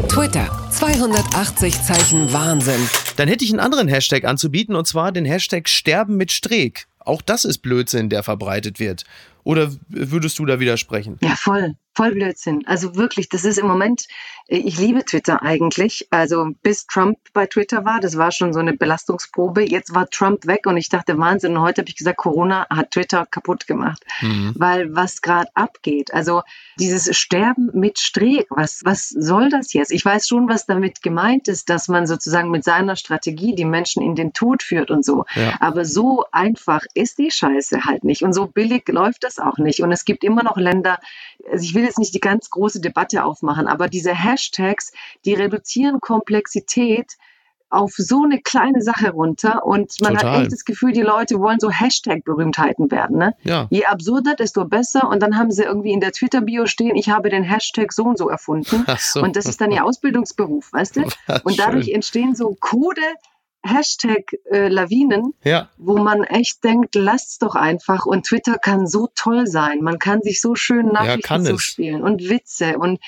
Twitter, 0.08 0.50
280 0.72 1.82
Zeichen 1.84 2.32
Wahnsinn. 2.32 2.80
Dann 3.18 3.28
hätte 3.28 3.44
ich 3.44 3.52
einen 3.52 3.60
anderen 3.60 3.90
Hashtag 3.90 4.24
anzubieten, 4.24 4.74
und 4.74 4.88
zwar 4.88 5.12
den 5.12 5.26
Hashtag 5.26 5.68
Sterben 5.68 6.16
mit 6.16 6.32
Streeck. 6.32 6.88
Auch 7.00 7.22
das 7.22 7.44
ist 7.44 7.58
Blödsinn, 7.58 8.10
der 8.10 8.24
verbreitet 8.24 8.80
wird. 8.80 9.04
Oder 9.44 9.72
würdest 9.90 10.40
du 10.40 10.46
da 10.46 10.60
widersprechen? 10.62 11.18
Ja, 11.22 11.36
voll. 11.36 11.76
Voll 11.94 12.14
Blödsinn. 12.14 12.66
Also 12.68 12.96
wirklich, 12.96 13.28
das 13.28 13.44
ist 13.44 13.58
im 13.58 13.68
Moment, 13.68 14.08
äh, 14.48 14.58
ich 14.58 14.80
liebe 14.80 15.04
Twitter 15.04 15.42
eigentlich. 15.42 16.08
Also 16.10 16.48
bis 16.62 16.88
Trump 16.88 17.18
bei 17.34 17.48
Twitter 17.48 17.84
war, 17.84 18.00
das 18.00 18.18
war 18.18 18.32
schon 18.32 18.54
so 18.54 18.60
eine 18.60 18.74
Belastungsprobe. 18.74 19.70
Jetzt 19.70 19.94
war 19.94 20.10
Trump 20.10 20.48
weg 20.48 20.68
und 20.68 20.78
ich 20.78 20.88
dachte, 20.88 21.18
Wahnsinn. 21.18 21.58
Und 21.58 21.64
heute 21.64 21.82
habe 21.82 21.90
ich 21.90 21.98
gesagt, 21.98 22.18
Corona 22.18 22.66
hat 22.70 22.92
Twitter 22.92 23.26
kaputt 23.30 23.68
gemacht. 23.68 24.04
Mhm. 24.22 24.54
Weil 24.56 24.96
was 24.96 25.22
gerade 25.22 25.50
abgeht, 25.54 26.14
also 26.14 26.44
dieses 26.80 27.16
Sterben 27.16 27.72
mit 27.74 28.00
Streeck, 28.00 28.48
was, 28.50 28.82
was 28.86 29.10
soll 29.10 29.50
das 29.50 29.74
jetzt? 29.74 29.92
Ich 29.92 30.06
weiß 30.06 30.28
schon, 30.28 30.48
was 30.48 30.66
damit 30.66 31.02
gemeint 31.02 31.50
ist, 31.50 31.70
dass 31.70 31.90
man 31.90 32.08
sozusagen 32.08 32.52
mit 32.52 32.64
seiner 32.64 32.96
Strategie 32.96 33.54
die 33.54 33.66
Menschen 33.66 34.02
in 34.02 34.16
den 34.16 34.32
Tod 34.32 34.64
führt 34.64 34.92
und 34.92 35.04
so. 35.04 35.26
Ja. 35.36 35.58
Aber 35.60 35.84
so 35.84 36.24
einfach 36.32 36.84
ist 36.94 37.18
die 37.18 37.32
Scheiße 37.32 37.84
halt 37.84 38.06
nicht. 38.06 38.22
Und 38.24 38.32
so 38.32 38.48
billig 38.48 38.88
läuft 38.88 39.26
das 39.26 39.40
auch 39.40 39.58
nicht. 39.58 39.82
Und 39.82 39.92
es 39.92 40.06
gibt 40.06 40.24
immer 40.24 40.44
noch 40.44 40.56
Länder, 40.56 41.00
also 41.52 41.64
ich 41.64 41.76
will 41.76 41.81
jetzt 41.84 42.00
nicht 42.00 42.14
die 42.14 42.20
ganz 42.20 42.50
große 42.50 42.82
Debatte 42.82 43.24
aufmachen, 43.24 43.68
aber 43.68 43.88
diese 43.88 44.14
Hashtags, 44.14 44.92
die 45.26 45.34
reduzieren 45.34 46.00
Komplexität 46.00 47.18
auf 47.72 47.94
so 47.96 48.24
eine 48.24 48.42
kleine 48.42 48.82
Sache 48.82 49.12
runter 49.12 49.66
und 49.66 49.94
man 50.02 50.16
Total. 50.16 50.32
hat 50.32 50.42
echt 50.42 50.52
das 50.52 50.66
Gefühl, 50.66 50.92
die 50.92 51.02
Leute 51.02 51.40
wollen 51.40 51.60
so 51.60 51.72
Hashtag-Berühmtheiten 51.72 52.92
werden. 52.92 53.18
Ne? 53.18 53.34
Ja. 53.44 53.68
Je 53.70 53.86
absurder, 53.86 54.36
desto 54.36 54.66
besser 54.66 55.08
und 55.10 55.24
dann 55.24 55.38
haben 55.38 55.52
sie 55.52 55.64
irgendwie 55.64 55.94
in 55.94 56.02
der 56.02 56.12
Twitter-Bio 56.12 56.66
stehen, 56.66 56.96
ich 56.98 57.10
habe 57.10 57.30
den 57.30 57.44
Hashtag 57.44 57.94
so 57.94 58.04
und 58.04 58.18
so 58.18 58.30
erfunden 58.30 58.86
so. 59.00 59.22
und 59.22 59.38
das 59.38 59.46
ist 59.46 59.62
dann 59.62 59.72
ihr 59.72 59.86
Ausbildungsberuf, 59.86 60.74
weißt 60.74 60.98
du? 60.98 61.04
und 61.44 61.58
dadurch 61.58 61.90
entstehen 61.90 62.36
so 62.36 62.56
krude 62.60 63.02
Hashtag 63.64 64.34
äh, 64.52 64.68
Lawinen, 64.68 65.34
ja. 65.44 65.70
wo 65.78 65.98
man 65.98 66.24
echt 66.24 66.64
denkt, 66.64 66.96
lasst's 66.96 67.38
doch 67.38 67.56
einfach. 67.56 68.06
Und 68.06 68.26
Twitter 68.26 68.58
kann 68.58 68.88
so 68.88 69.10
toll 69.14 69.48
sein. 69.48 69.82
Man 69.82 70.00
kann 70.00 70.22
sich 70.22 70.42
so 70.42 70.56
schön 70.56 70.88
Nachrichten 70.88 71.46
ja, 71.46 71.52
zuspielen 71.52 72.04
und 72.04 72.30
Witze 72.30 72.78
und 72.78 73.00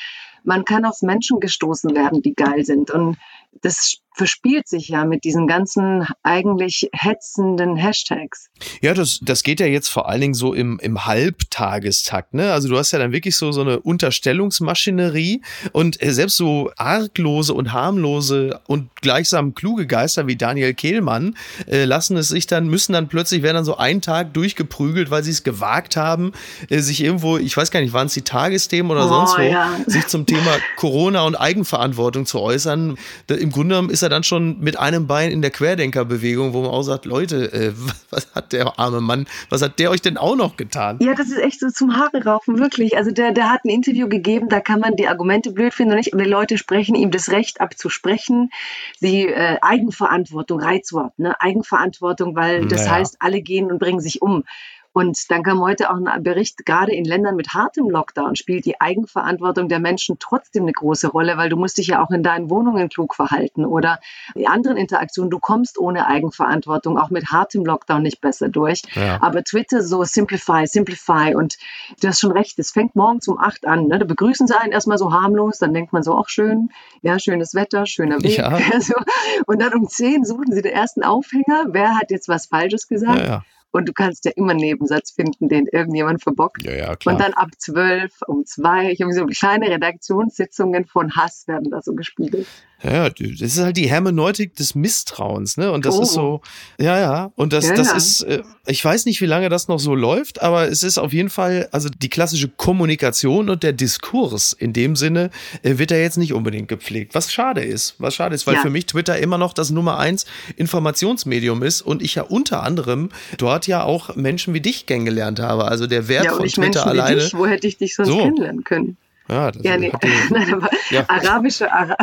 man 0.44 0.66
kann 0.66 0.86
auf 0.86 1.02
Menschen 1.02 1.40
gestoßen 1.40 1.96
werden, 1.96 2.22
die 2.22 2.34
geil 2.34 2.66
sind. 2.66 2.92
Und 2.92 3.18
das 3.62 3.98
verspielt 4.16 4.68
sich 4.68 4.90
ja 4.90 5.06
mit 5.06 5.24
diesen 5.24 5.48
ganzen 5.48 6.06
eigentlich 6.22 6.90
hetzenden 6.94 7.76
Hashtags. 7.76 8.50
Ja, 8.82 8.94
das, 8.94 9.20
das 9.22 9.44
geht 9.44 9.60
ja 9.60 9.66
jetzt 9.66 9.90
vor 9.90 10.08
allen 10.08 10.22
Dingen 10.22 10.34
so 10.34 10.54
im, 10.54 10.80
im 10.80 11.06
Halbtagestakt. 11.06 12.34
Ne? 12.34 12.52
Also 12.52 12.70
du 12.70 12.78
hast 12.78 12.92
ja 12.92 13.00
dann 13.00 13.12
wirklich 13.12 13.36
so, 13.36 13.52
so 13.52 13.62
eine 13.62 13.80
Unterstellungsmaschinerie 13.80 15.42
und 15.72 16.02
äh, 16.02 16.12
selbst 16.12 16.38
so 16.38 16.72
arglose 16.78 17.54
und 17.54 17.74
harmlose 17.74 18.60
und 18.68 18.90
gleichsam 19.02 19.56
kluge 19.56 19.88
Geister 19.88 20.28
wie 20.28 20.36
Daniel 20.36 20.74
Kehlmann 20.74 21.36
äh, 21.68 21.86
lassen 21.86 22.16
es 22.18 22.30
sich 22.30 22.46
dann, 22.46 22.68
müssen 22.68 22.94
dann 22.94 23.08
plötzlich, 23.08 23.42
werden 23.42 23.56
dann 23.56 23.66
so 23.66 23.78
einen 23.78 24.02
Tag 24.02 24.34
durchgeprügelt, 24.34 25.10
weil 25.10 25.24
sie 25.24 25.32
es 25.32 25.44
gewagt 25.44 25.98
haben, 25.98 26.34
äh, 26.70 26.80
sich 26.80 27.04
irgendwo, 27.04 27.38
ich 27.38 27.58
weiß 27.58 27.72
gar 27.72 27.82
nicht, 27.82 27.94
waren 27.94 28.08
es 28.08 28.14
die 28.14 28.22
Tagesthemen 28.22 28.92
oder 28.92 29.06
oh, 29.06 29.10
sonst 29.10 29.38
wo, 29.38 29.42
ja. 29.42 29.76
sich 29.88 30.06
zum 30.08 30.26
Thema 30.28 30.52
Corona 30.76 31.24
und 31.24 31.36
Eigenverantwortung 31.36 32.26
zu 32.26 32.40
äußern. 32.40 32.98
Im 33.28 33.52
Grunde 33.52 33.76
genommen 33.76 33.90
ist 33.90 34.03
er 34.04 34.10
dann 34.10 34.24
schon 34.24 34.60
mit 34.60 34.78
einem 34.78 35.08
Bein 35.08 35.32
in 35.32 35.42
der 35.42 35.52
Querdenkerbewegung, 35.52 36.54
wo 36.54 36.62
man 36.62 36.72
auch 36.72 36.84
sagt, 36.84 37.06
Leute, 37.06 37.52
äh, 37.52 37.74
was 38.10 38.28
hat 38.36 38.54
der 38.54 38.80
arme 38.80 39.02
Mann, 39.02 39.28
was 39.50 39.62
hat 39.62 39.80
der 39.80 39.90
euch 39.90 40.02
denn 40.02 40.18
auch 40.18 40.36
noch 40.36 40.58
getan? 40.58 41.00
Ja, 41.02 41.14
das 41.14 41.28
ist 41.28 41.40
echt 41.40 41.60
so 41.60 41.70
zum 41.70 41.98
Haare 41.98 42.24
raufen, 42.24 42.60
wirklich. 42.60 42.98
Also 42.98 43.12
der, 43.12 43.32
der 43.32 43.50
hat 43.52 43.66
ein 43.66 43.70
Interview 43.70 44.08
gegeben, 44.08 44.50
da 44.50 44.60
kann 44.60 44.80
man 44.80 44.96
die 44.96 45.08
Argumente 45.08 45.52
blöd 45.52 45.74
finden 45.74 45.94
und 45.94 45.98
nicht, 45.98 46.14
aber 46.14 46.24
die 46.24 46.30
Leute 46.30 46.58
sprechen 46.58 46.96
ihm 46.96 47.12
das 47.12 47.30
Recht 47.30 47.62
abzusprechen. 47.62 48.52
Sie 49.00 49.28
äh, 49.28 49.58
Eigenverantwortung, 49.62 50.60
Reizwort, 50.60 51.18
ne? 51.18 51.40
Eigenverantwortung, 51.40 52.36
weil 52.36 52.68
das 52.68 52.82
naja. 52.82 52.98
heißt, 52.98 53.18
alle 53.20 53.42
gehen 53.42 53.72
und 53.72 53.80
bringen 53.80 54.00
sich 54.00 54.22
um. 54.22 54.44
Und 54.94 55.32
dann 55.32 55.42
kam 55.42 55.60
heute 55.60 55.90
auch 55.90 55.96
ein 55.96 56.24
Bericht, 56.24 56.66
gerade 56.66 56.94
in 56.94 57.04
Ländern 57.04 57.36
mit 57.36 57.50
hartem 57.54 57.90
Lockdown 57.90 58.36
spielt 58.36 58.66
die 58.66 58.80
Eigenverantwortung 58.80 59.68
der 59.68 59.80
Menschen 59.80 60.18
trotzdem 60.20 60.64
eine 60.64 60.72
große 60.72 61.08
Rolle, 61.08 61.36
weil 61.36 61.50
du 61.50 61.58
musst 61.58 61.80
dich 61.80 61.88
ja 61.88 62.04
auch 62.04 62.12
in 62.12 62.22
deinen 62.22 62.52
Wohnungen 62.52 62.90
klug 62.90 63.16
verhalten 63.16 63.66
oder 63.66 64.00
die 64.36 64.48
anderen 64.48 64.78
Interaktionen. 64.78 65.32
Du 65.32 65.40
kommst 65.40 65.80
ohne 65.80 66.06
Eigenverantwortung 66.06 67.00
auch 67.00 67.10
mit 67.10 67.32
hartem 67.32 67.66
Lockdown 67.66 68.04
nicht 68.04 68.22
besser 68.22 68.50
durch. 68.50 68.84
Ja. 68.94 69.22
Aber 69.22 69.44
Twitter 69.44 69.82
so 69.82 70.04
simplify, 70.04 70.68
simplify 70.68 71.34
und 71.36 71.58
du 72.00 72.08
hast 72.08 72.20
schon 72.20 72.32
recht, 72.32 72.60
es 72.60 72.72
fängt 72.72 72.96
morgens 72.96 73.28
um 73.28 73.40
acht 73.40 73.66
an. 73.66 73.88
Ne? 73.88 73.98
Da 73.98 74.06
begrüßen 74.06 74.46
sie 74.46 74.60
einen 74.60 74.72
erstmal 74.72 75.00
so 75.00 75.12
harmlos, 75.12 75.58
dann 75.58 75.74
denkt 75.74 75.92
man 75.92 76.04
so, 76.04 76.14
auch 76.14 76.30
schön, 76.30 76.70
ja, 77.02 77.18
schönes 77.18 77.56
Wetter, 77.56 77.88
schöner 77.88 78.22
Weg. 78.22 78.38
Ja. 78.38 78.60
Und 79.48 79.60
dann 79.60 79.74
um 79.74 79.88
zehn 79.88 80.24
suchen 80.24 80.52
sie 80.52 80.62
den 80.62 80.74
ersten 80.74 81.04
Aufhänger. 81.04 81.66
Wer 81.70 81.98
hat 81.98 82.12
jetzt 82.12 82.28
was 82.28 82.46
Falsches 82.46 82.88
gesagt? 82.88 83.28
Ja, 83.28 83.44
Und 83.74 83.90
du 83.90 83.94
kannst 83.94 84.24
ja 84.24 84.32
immer 84.36 84.52
einen 84.52 84.60
Nebensatz 84.62 85.12
finden, 85.12 85.50
den 85.50 85.66
irgendjemand 85.68 86.24
verbockt. 86.24 86.64
Ja, 86.64 86.72
ja, 86.74 86.96
klar. 86.96 87.16
Und 87.16 87.22
dann 87.22 87.34
ab 87.34 87.50
zwölf, 87.58 88.14
um 88.28 88.46
zwei, 88.46 88.92
ich 88.92 89.02
habe 89.02 89.12
so 89.14 89.26
kleine 89.26 89.68
Redaktionssitzungen 89.70 90.86
von 90.86 91.16
Hass 91.16 91.48
werden 91.48 91.70
da 91.72 91.82
so 91.82 91.94
gespiegelt. 91.94 92.48
Ja, 92.84 93.10
das 93.10 93.40
ist 93.40 93.60
halt 93.60 93.78
die 93.78 93.90
Hermeneutik 93.90 94.56
des 94.58 94.76
Misstrauens, 94.76 95.56
ne? 95.56 95.72
Und 95.72 95.86
das 95.86 95.98
Oh. 95.98 96.02
ist 96.02 96.12
so, 96.12 96.42
ja, 96.78 97.00
ja. 97.00 97.32
Und 97.36 97.54
das, 97.54 97.70
Ja, 97.70 97.76
das 97.76 97.88
ja. 97.92 97.96
ist, 97.96 98.22
äh, 98.24 98.44
ich 98.68 98.84
weiß 98.84 99.06
nicht, 99.06 99.22
wie 99.22 99.26
lange 99.26 99.48
das 99.48 99.70
noch 99.70 99.80
so 99.80 99.96
läuft, 99.96 100.42
aber 100.42 100.68
es 100.68 100.84
ist 100.84 100.98
auf 100.98 101.14
jeden 101.14 101.30
Fall, 101.30 101.70
also 101.72 101.88
die 101.88 102.10
klassische 102.10 102.50
Kommunikation 102.50 103.50
und 103.50 103.64
der 103.64 103.72
Diskurs 103.72 104.52
in 104.52 104.74
dem 104.74 104.98
Sinne 104.98 105.30
äh, 105.62 105.78
wird 105.78 105.92
ja 105.92 105.98
jetzt 105.98 106.18
nicht 106.18 106.34
unbedingt 106.34 106.68
gepflegt. 106.68 107.16
Was 107.16 107.32
schade 107.32 107.64
ist, 107.64 107.96
was 108.00 108.16
schade 108.16 108.36
ist, 108.36 108.48
weil 108.48 108.56
Ja. 108.56 108.62
für 108.62 108.70
mich 108.70 108.86
Twitter 108.86 109.18
immer 109.18 109.38
noch 109.38 109.54
das 109.54 109.70
Nummer 109.70 109.98
eins 109.98 110.26
Informationsmedium 110.58 111.64
ist 111.64 111.82
und 111.84 112.02
ich 112.02 112.16
ja 112.16 112.24
unter 112.24 112.64
anderem 112.64 113.10
dort 113.38 113.63
ja 113.68 113.84
auch 113.84 114.16
Menschen 114.16 114.54
wie 114.54 114.62
dich 114.62 114.86
kennengelernt 114.86 115.40
habe. 115.40 115.66
Also 115.66 115.88
der 115.88 116.08
Wert 116.08 116.26
Ja, 116.26 116.32
und 116.32 116.38
von 116.38 116.46
ich 116.46 116.54
Twitter 116.54 116.86
Menschen 116.86 116.86
wie 116.86 116.90
alleine. 117.02 117.22
dich, 117.22 117.34
wo 117.38 117.46
hätte 117.46 117.68
ich 117.68 117.78
dich 117.78 117.96
sonst 117.96 118.10
So. 118.10 118.18
kennenlernen 118.20 118.64
können? 118.64 118.98
Ja, 119.30 119.52
das 119.52 119.64
Ja, 119.64 119.78
nee, 119.78 119.92
nein, 120.32 120.54
aber 120.54 120.70
Ja. 120.90 121.06
arabische, 121.08 121.72
Ara 121.72 121.96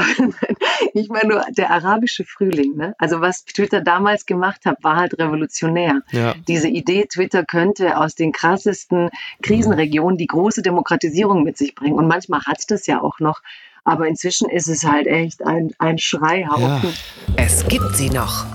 ich 0.94 1.08
meine 1.10 1.28
nur 1.28 1.44
der 1.50 1.70
arabische 1.70 2.24
Frühling. 2.24 2.76
Ne? 2.76 2.94
Also 2.98 3.20
was 3.20 3.44
Twitter 3.44 3.82
damals 3.82 4.24
gemacht 4.24 4.62
hat, 4.64 4.82
war 4.82 4.96
halt 4.96 5.18
revolutionär. 5.18 6.00
ja. 6.12 6.34
Diese 6.48 6.68
Idee, 6.68 7.04
Twitter 7.12 7.44
könnte 7.44 7.98
aus 7.98 8.14
den 8.14 8.32
krassesten 8.32 9.10
Krisenregionen 9.42 10.16
die 10.16 10.26
große 10.28 10.62
Demokratisierung 10.62 11.42
mit 11.42 11.58
sich 11.58 11.74
bringen. 11.74 11.94
Und 11.96 12.08
manchmal 12.08 12.40
hat 12.46 12.58
das 12.68 12.86
ja 12.86 13.02
auch 13.02 13.18
noch. 13.20 13.40
Aber 13.84 14.06
inzwischen 14.08 14.48
ist 14.48 14.68
es 14.68 14.84
halt 14.84 15.06
echt 15.06 15.44
ein, 15.44 15.72
ein 15.78 15.98
Schreihaufen. 15.98 16.90
Ja. 16.90 17.34
Es 17.36 17.66
gibt 17.68 17.96
sie 17.96 18.08
noch. 18.10 18.46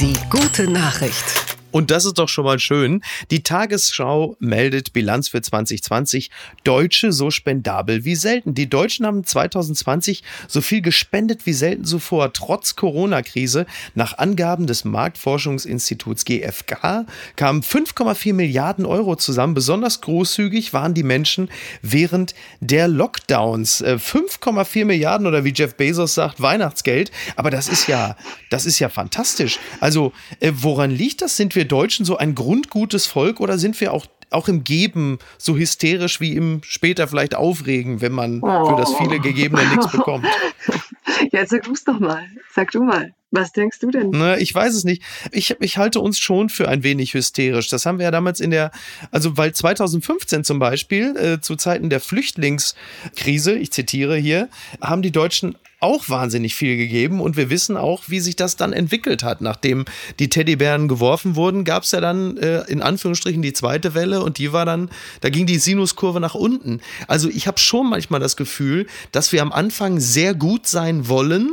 Die 0.00 0.14
gute 0.30 0.68
Nachricht. 0.70 1.53
Und 1.74 1.90
das 1.90 2.04
ist 2.04 2.20
doch 2.20 2.28
schon 2.28 2.44
mal 2.44 2.60
schön. 2.60 3.02
Die 3.32 3.42
Tagesschau 3.42 4.36
meldet 4.38 4.92
Bilanz 4.92 5.26
für 5.26 5.42
2020. 5.42 6.30
Deutsche 6.62 7.10
so 7.10 7.32
spendabel 7.32 8.04
wie 8.04 8.14
selten. 8.14 8.54
Die 8.54 8.70
Deutschen 8.70 9.04
haben 9.04 9.24
2020 9.24 10.22
so 10.46 10.60
viel 10.60 10.82
gespendet 10.82 11.46
wie 11.46 11.52
selten 11.52 11.84
zuvor, 11.84 12.32
trotz 12.32 12.76
Corona-Krise. 12.76 13.66
Nach 13.96 14.18
Angaben 14.18 14.68
des 14.68 14.84
Marktforschungsinstituts 14.84 16.24
GfK 16.24 17.06
kamen 17.34 17.62
5,4 17.62 18.34
Milliarden 18.34 18.86
Euro 18.86 19.16
zusammen. 19.16 19.54
Besonders 19.54 20.00
großzügig 20.00 20.74
waren 20.74 20.94
die 20.94 21.02
Menschen 21.02 21.50
während 21.82 22.36
der 22.60 22.86
Lockdowns. 22.86 23.80
Äh, 23.80 23.98
5,4 24.00 24.84
Milliarden 24.84 25.26
oder 25.26 25.42
wie 25.42 25.52
Jeff 25.52 25.74
Bezos 25.74 26.14
sagt, 26.14 26.40
Weihnachtsgeld. 26.40 27.10
Aber 27.34 27.50
das 27.50 27.66
ist 27.66 27.88
ja, 27.88 28.16
das 28.48 28.64
ist 28.64 28.78
ja 28.78 28.88
fantastisch. 28.88 29.58
Also, 29.80 30.12
äh, 30.38 30.52
woran 30.54 30.92
liegt 30.92 31.20
das? 31.20 31.36
Sind 31.36 31.56
wir 31.56 31.63
Deutschen 31.64 32.04
so 32.04 32.16
ein 32.16 32.34
grundgutes 32.34 33.06
Volk 33.06 33.40
oder 33.40 33.58
sind 33.58 33.80
wir 33.80 33.92
auch, 33.92 34.06
auch 34.30 34.48
im 34.48 34.64
Geben 34.64 35.18
so 35.38 35.56
hysterisch 35.56 36.20
wie 36.20 36.34
im 36.34 36.60
später 36.64 37.08
vielleicht 37.08 37.34
Aufregen, 37.34 38.00
wenn 38.00 38.12
man 38.12 38.40
für 38.40 38.76
das 38.76 38.94
viele 38.96 39.20
Gegebene 39.20 39.66
nichts 39.68 39.90
bekommt? 39.90 40.26
Jetzt 41.32 41.50
sag 41.50 41.64
du's 41.64 41.84
doch 41.84 42.00
mal. 42.00 42.24
Sag 42.52 42.70
du 42.70 42.82
mal. 42.82 43.14
Was 43.34 43.52
denkst 43.52 43.80
du 43.80 43.90
denn? 43.90 44.10
Ne, 44.10 44.38
ich 44.38 44.54
weiß 44.54 44.74
es 44.74 44.84
nicht. 44.84 45.02
Ich, 45.32 45.56
ich 45.58 45.76
halte 45.76 45.98
uns 45.98 46.20
schon 46.20 46.48
für 46.48 46.68
ein 46.68 46.84
wenig 46.84 47.14
hysterisch. 47.14 47.68
Das 47.68 47.84
haben 47.84 47.98
wir 47.98 48.04
ja 48.04 48.12
damals 48.12 48.38
in 48.38 48.52
der, 48.52 48.70
also 49.10 49.36
weil 49.36 49.52
2015 49.52 50.44
zum 50.44 50.60
Beispiel, 50.60 51.16
äh, 51.16 51.40
zu 51.40 51.56
Zeiten 51.56 51.90
der 51.90 51.98
Flüchtlingskrise, 51.98 53.58
ich 53.58 53.72
zitiere 53.72 54.16
hier, 54.16 54.48
haben 54.80 55.02
die 55.02 55.10
Deutschen 55.10 55.56
auch 55.84 56.08
wahnsinnig 56.08 56.54
viel 56.54 56.76
gegeben 56.76 57.20
und 57.20 57.36
wir 57.36 57.50
wissen 57.50 57.76
auch, 57.76 58.04
wie 58.06 58.20
sich 58.20 58.36
das 58.36 58.56
dann 58.56 58.72
entwickelt 58.72 59.22
hat. 59.22 59.42
Nachdem 59.42 59.84
die 60.18 60.30
Teddybären 60.30 60.88
geworfen 60.88 61.36
wurden, 61.36 61.64
gab 61.64 61.82
es 61.82 61.92
ja 61.92 62.00
dann 62.00 62.38
äh, 62.38 62.62
in 62.62 62.82
Anführungsstrichen 62.82 63.42
die 63.42 63.52
zweite 63.52 63.94
Welle 63.94 64.22
und 64.22 64.38
die 64.38 64.52
war 64.52 64.64
dann, 64.64 64.90
da 65.20 65.28
ging 65.28 65.44
die 65.44 65.58
Sinuskurve 65.58 66.20
nach 66.20 66.34
unten. 66.34 66.80
Also 67.06 67.28
ich 67.28 67.46
habe 67.46 67.58
schon 67.58 67.90
manchmal 67.90 68.20
das 68.20 68.36
Gefühl, 68.36 68.86
dass 69.12 69.30
wir 69.32 69.42
am 69.42 69.52
Anfang 69.52 70.00
sehr 70.00 70.34
gut 70.34 70.66
sein 70.66 71.06
wollen 71.08 71.50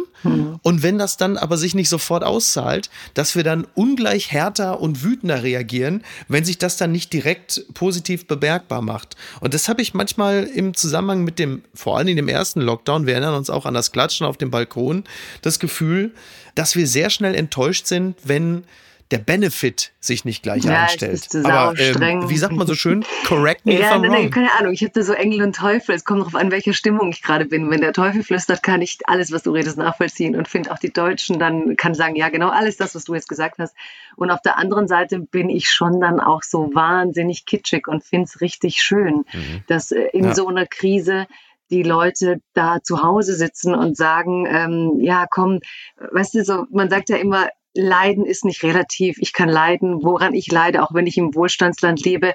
und 0.62 0.84
wenn 0.84 1.00
das 1.00 1.17
dann 1.17 1.38
aber 1.38 1.58
sich 1.58 1.74
nicht 1.74 1.89
sofort 1.89 2.24
auszahlt, 2.24 2.89
dass 3.15 3.36
wir 3.36 3.44
dann 3.44 3.65
ungleich 3.74 4.32
härter 4.32 4.80
und 4.80 5.04
wütender 5.04 5.41
reagieren, 5.41 6.04
wenn 6.28 6.46
sich 6.46 6.58
das 6.60 6.78
dann 6.78 6.91
nicht 6.91 7.12
direkt 7.12 7.65
positiv 7.74 8.28
bemerkbar 8.28 8.82
macht. 8.82 9.15
Und 9.39 9.54
das 9.54 9.67
habe 9.67 9.82
ich 9.82 9.94
manchmal 9.94 10.44
im 10.44 10.76
Zusammenhang 10.76 11.24
mit 11.24 11.39
dem, 11.39 11.63
vor 11.74 11.98
allem 11.98 12.10
in 12.10 12.17
dem 12.17 12.28
ersten 12.28 12.62
Lockdown, 12.62 13.08
wir 13.08 13.13
erinnern 13.13 13.34
uns 13.34 13.50
auch 13.50 13.65
an 13.65 13.74
das 13.74 13.91
Klatschen 13.91 14.21
auf 14.26 14.38
dem 14.38 14.52
Balkon, 14.52 15.04
das 15.42 15.60
Gefühl, 15.60 16.12
dass 16.56 16.76
wir 16.76 16.88
sehr 16.88 17.10
schnell 17.10 17.36
enttäuscht 17.36 17.88
sind, 17.88 18.16
wenn 18.24 18.64
der 19.12 19.18
Benefit 19.18 19.92
sich 20.00 20.24
nicht 20.24 20.42
gleich 20.42 20.64
Ja, 20.64 20.88
sau 20.88 21.50
Aber 21.50 21.78
ähm, 21.78 22.30
wie 22.30 22.38
sagt 22.38 22.56
man 22.56 22.66
so 22.66 22.76
schön? 22.76 23.04
Correct 23.26 23.66
me 23.66 23.74
if 23.74 23.82
Ja, 23.82 23.96
I'm 23.96 24.00
nein, 24.00 24.12
nein, 24.12 24.22
wrong. 24.24 24.30
keine 24.32 24.54
Ahnung. 24.58 24.72
Ich 24.72 24.84
habe 24.84 24.94
da 24.94 25.02
so 25.02 25.12
Engel 25.12 25.42
und 25.42 25.54
Teufel. 25.54 25.94
Es 25.96 26.06
kommt 26.06 26.22
darauf 26.22 26.36
an, 26.36 26.50
welcher 26.50 26.72
Stimmung 26.72 27.10
ich 27.10 27.22
gerade 27.22 27.44
bin. 27.44 27.70
Wenn 27.70 27.82
der 27.82 27.92
Teufel 27.92 28.24
flüstert, 28.24 28.64
kann 28.64 28.82
ich 28.82 29.00
alles, 29.08 29.34
was 29.34 29.44
du 29.44 29.52
redest, 29.52 29.78
nachvollziehen 29.78 30.38
und 30.38 30.48
finde 30.48 30.72
auch 30.72 30.80
die 30.80 30.94
Deutschen 30.94 31.40
dann 31.40 31.76
kann 31.76 31.94
sagen, 31.94 32.16
ja, 32.16 32.30
genau 32.30 32.52
alles 32.52 32.78
das, 32.78 32.96
was 32.96 33.04
du 33.04 33.14
jetzt 33.14 33.28
gesagt 33.28 33.60
hast. 33.60 33.76
Und 34.16 34.32
auf 34.32 34.42
der 34.42 34.58
anderen 34.58 34.88
Seite 34.88 35.20
bin 35.20 35.50
ich 35.50 35.70
schon 35.70 36.00
dann 36.00 36.22
auch 36.22 36.42
so 36.44 36.70
wahnsinnig 36.74 37.46
kitschig 37.46 37.90
und 37.90 38.06
finde 38.06 38.28
es 38.34 38.40
richtig 38.40 38.82
schön, 38.82 39.26
dass 39.68 39.92
äh, 39.92 40.04
in 40.14 40.24
Ja. 40.24 40.36
so 40.36 40.48
einer 40.48 40.66
Krise 40.68 41.28
die 41.72 41.84
Leute 41.84 42.42
da 42.54 42.80
zu 42.84 43.02
Hause 43.02 43.36
sitzen 43.36 43.74
und 43.74 43.98
sagen, 43.98 44.46
ähm, 44.48 45.00
ja, 45.00 45.26
komm, 45.30 45.60
weißt 46.12 46.36
du, 46.36 46.44
so, 46.44 46.66
man 46.70 46.90
sagt 46.90 47.10
ja 47.10 47.18
immer, 47.18 47.50
Leiden 47.74 48.26
ist 48.26 48.44
nicht 48.44 48.64
relativ. 48.64 49.18
Ich 49.20 49.32
kann 49.32 49.48
leiden, 49.48 50.04
woran 50.04 50.34
ich 50.34 50.52
leide, 50.52 50.84
auch 50.84 50.94
wenn 50.94 51.08
ich 51.08 51.18
im 51.18 51.34
Wohlstandsland 51.36 52.04
lebe. 52.04 52.34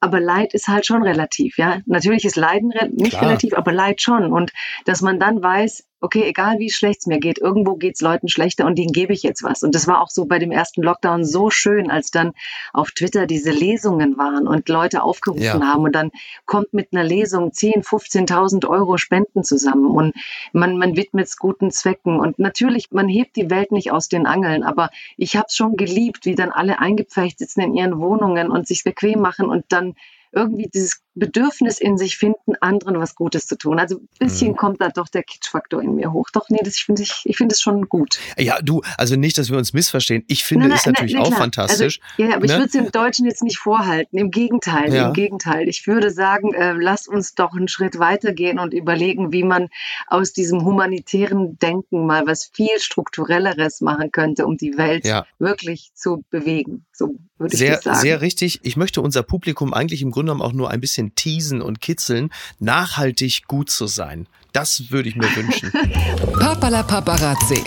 Aber 0.00 0.18
Leid 0.18 0.54
ist 0.54 0.68
halt 0.68 0.86
schon 0.86 1.02
relativ, 1.02 1.58
ja. 1.58 1.80
Natürlich 1.84 2.24
ist 2.24 2.36
Leiden 2.36 2.72
re 2.72 2.88
nicht 2.88 3.10
Klar. 3.10 3.24
relativ, 3.24 3.54
aber 3.54 3.72
Leid 3.72 4.00
schon. 4.00 4.32
Und 4.32 4.52
dass 4.86 5.02
man 5.02 5.20
dann 5.20 5.42
weiß, 5.42 5.84
okay, 6.00 6.24
egal 6.24 6.58
wie 6.58 6.70
schlecht 6.70 7.00
es 7.00 7.06
mir 7.06 7.18
geht, 7.18 7.38
irgendwo 7.38 7.74
geht 7.74 7.94
es 7.96 8.00
Leuten 8.00 8.28
schlechter 8.28 8.66
und 8.66 8.78
denen 8.78 8.92
gebe 8.92 9.12
ich 9.12 9.22
jetzt 9.22 9.42
was. 9.42 9.62
Und 9.62 9.74
das 9.74 9.86
war 9.86 10.00
auch 10.00 10.10
so 10.10 10.26
bei 10.26 10.38
dem 10.38 10.52
ersten 10.52 10.82
Lockdown 10.82 11.24
so 11.24 11.50
schön, 11.50 11.90
als 11.90 12.10
dann 12.10 12.32
auf 12.72 12.90
Twitter 12.92 13.26
diese 13.26 13.50
Lesungen 13.50 14.16
waren 14.16 14.46
und 14.46 14.68
Leute 14.68 15.02
aufgerufen 15.02 15.42
Ja. 15.42 15.60
haben 15.60 15.82
und 15.84 15.94
dann 15.94 16.10
kommt 16.46 16.72
mit 16.72 16.92
einer 16.92 17.04
Lesung 17.04 17.52
10, 17.52 17.82
15.000 17.82 18.68
Euro 18.68 18.96
Spenden 18.96 19.44
zusammen 19.44 19.86
und 19.90 20.14
man, 20.52 20.76
man 20.78 20.96
widmet 20.96 21.26
es 21.26 21.36
guten 21.36 21.70
Zwecken. 21.70 22.18
Und 22.20 22.38
natürlich, 22.38 22.90
man 22.90 23.08
hebt 23.08 23.36
die 23.36 23.50
Welt 23.50 23.72
nicht 23.72 23.90
aus 23.92 24.08
den 24.08 24.26
Angeln, 24.26 24.62
aber 24.62 24.90
ich 25.16 25.36
habe 25.36 25.46
es 25.48 25.56
schon 25.56 25.76
geliebt, 25.76 26.24
wie 26.24 26.34
dann 26.34 26.50
alle 26.50 26.78
eingepfercht 26.78 27.38
sitzen 27.38 27.60
in 27.60 27.74
ihren 27.74 27.98
Wohnungen 27.98 28.50
und 28.50 28.66
sich 28.66 28.84
bequem 28.84 29.20
machen 29.20 29.46
und 29.48 29.64
dann 29.68 29.94
irgendwie 30.32 30.68
dieses 30.72 31.00
Bedürfnis 31.14 31.80
in 31.80 31.98
sich 31.98 32.16
finden, 32.16 32.54
anderen 32.60 32.98
was 33.00 33.14
Gutes 33.16 33.46
zu 33.46 33.56
tun. 33.58 33.78
Also 33.80 33.96
ein 33.96 34.08
bisschen 34.18 34.56
kommt 34.56 34.80
da 34.80 34.88
doch 34.88 35.08
der 35.08 35.24
Kitschfaktor 35.24 35.82
in 35.82 35.96
mir 35.96 36.12
hoch. 36.12 36.28
Doch, 36.32 36.48
nee, 36.48 36.60
das, 36.62 36.76
ich 36.76 36.84
finde 36.84 37.02
ich, 37.02 37.22
ich 37.24 37.36
finde 37.36 37.54
es 37.54 37.60
schon 37.60 37.88
gut. 37.88 38.18
Ja, 38.38 38.60
du, 38.62 38.82
also 38.96 39.16
nicht, 39.16 39.36
dass 39.38 39.50
wir 39.50 39.58
uns 39.58 39.72
missverstehen. 39.72 40.24
Ich 40.28 40.44
finde 40.44 40.72
es 40.72 40.86
natürlich 40.86 41.14
na 41.14 41.22
auch 41.22 41.26
klar. 41.28 41.40
fantastisch. 41.40 42.00
Also, 42.16 42.30
ja, 42.30 42.36
aber 42.36 42.44
ich 42.44 42.50
ne? 42.52 42.58
würde 42.58 42.66
es 42.66 42.72
den 42.72 42.90
Deutschen 42.92 43.26
jetzt 43.26 43.42
nicht 43.42 43.58
vorhalten. 43.58 44.16
Im 44.16 44.30
Gegenteil, 44.30 44.94
Ja. 44.94 45.08
im 45.08 45.12
Gegenteil. 45.12 45.68
Ich 45.68 45.86
würde 45.86 46.10
sagen, 46.10 46.54
äh, 46.54 46.72
lasst 46.72 47.08
uns 47.08 47.34
doch 47.34 47.52
einen 47.52 47.68
Schritt 47.68 47.98
weitergehen 47.98 48.58
und 48.60 48.72
überlegen, 48.72 49.32
wie 49.32 49.42
man 49.42 49.68
aus 50.06 50.32
diesem 50.32 50.64
humanitären 50.64 51.58
Denken 51.58 52.06
mal 52.06 52.26
was 52.26 52.50
viel 52.52 52.78
strukturelleres 52.78 53.80
machen 53.80 54.12
könnte, 54.12 54.46
um 54.46 54.56
die 54.56 54.76
Welt 54.78 55.04
Ja. 55.04 55.26
wirklich 55.38 55.90
zu 55.94 56.24
bewegen. 56.30 56.84
So 56.92 57.16
würde 57.38 57.54
ich 57.54 57.58
Sehr, 57.58 57.74
das 57.76 57.84
sagen. 57.84 58.00
sehr 58.00 58.20
richtig. 58.20 58.60
Ich 58.62 58.76
möchte 58.76 59.00
unser 59.00 59.22
Publikum 59.22 59.72
eigentlich 59.74 60.02
im 60.02 60.10
Grunde 60.10 60.27
genommen 60.28 60.42
auch 60.42 60.52
nur 60.52 60.70
ein 60.70 60.80
bisschen 60.80 61.14
teasen 61.14 61.62
und 61.62 61.80
kitzeln, 61.80 62.30
nachhaltig 62.58 63.46
gut 63.46 63.70
zu 63.70 63.86
sein. 63.86 64.26
Das 64.52 64.90
würde 64.90 65.08
ich 65.08 65.16
mir 65.16 65.34
wünschen. 65.34 65.72
Papala 66.38 66.82
Paparazzi. 66.82 67.64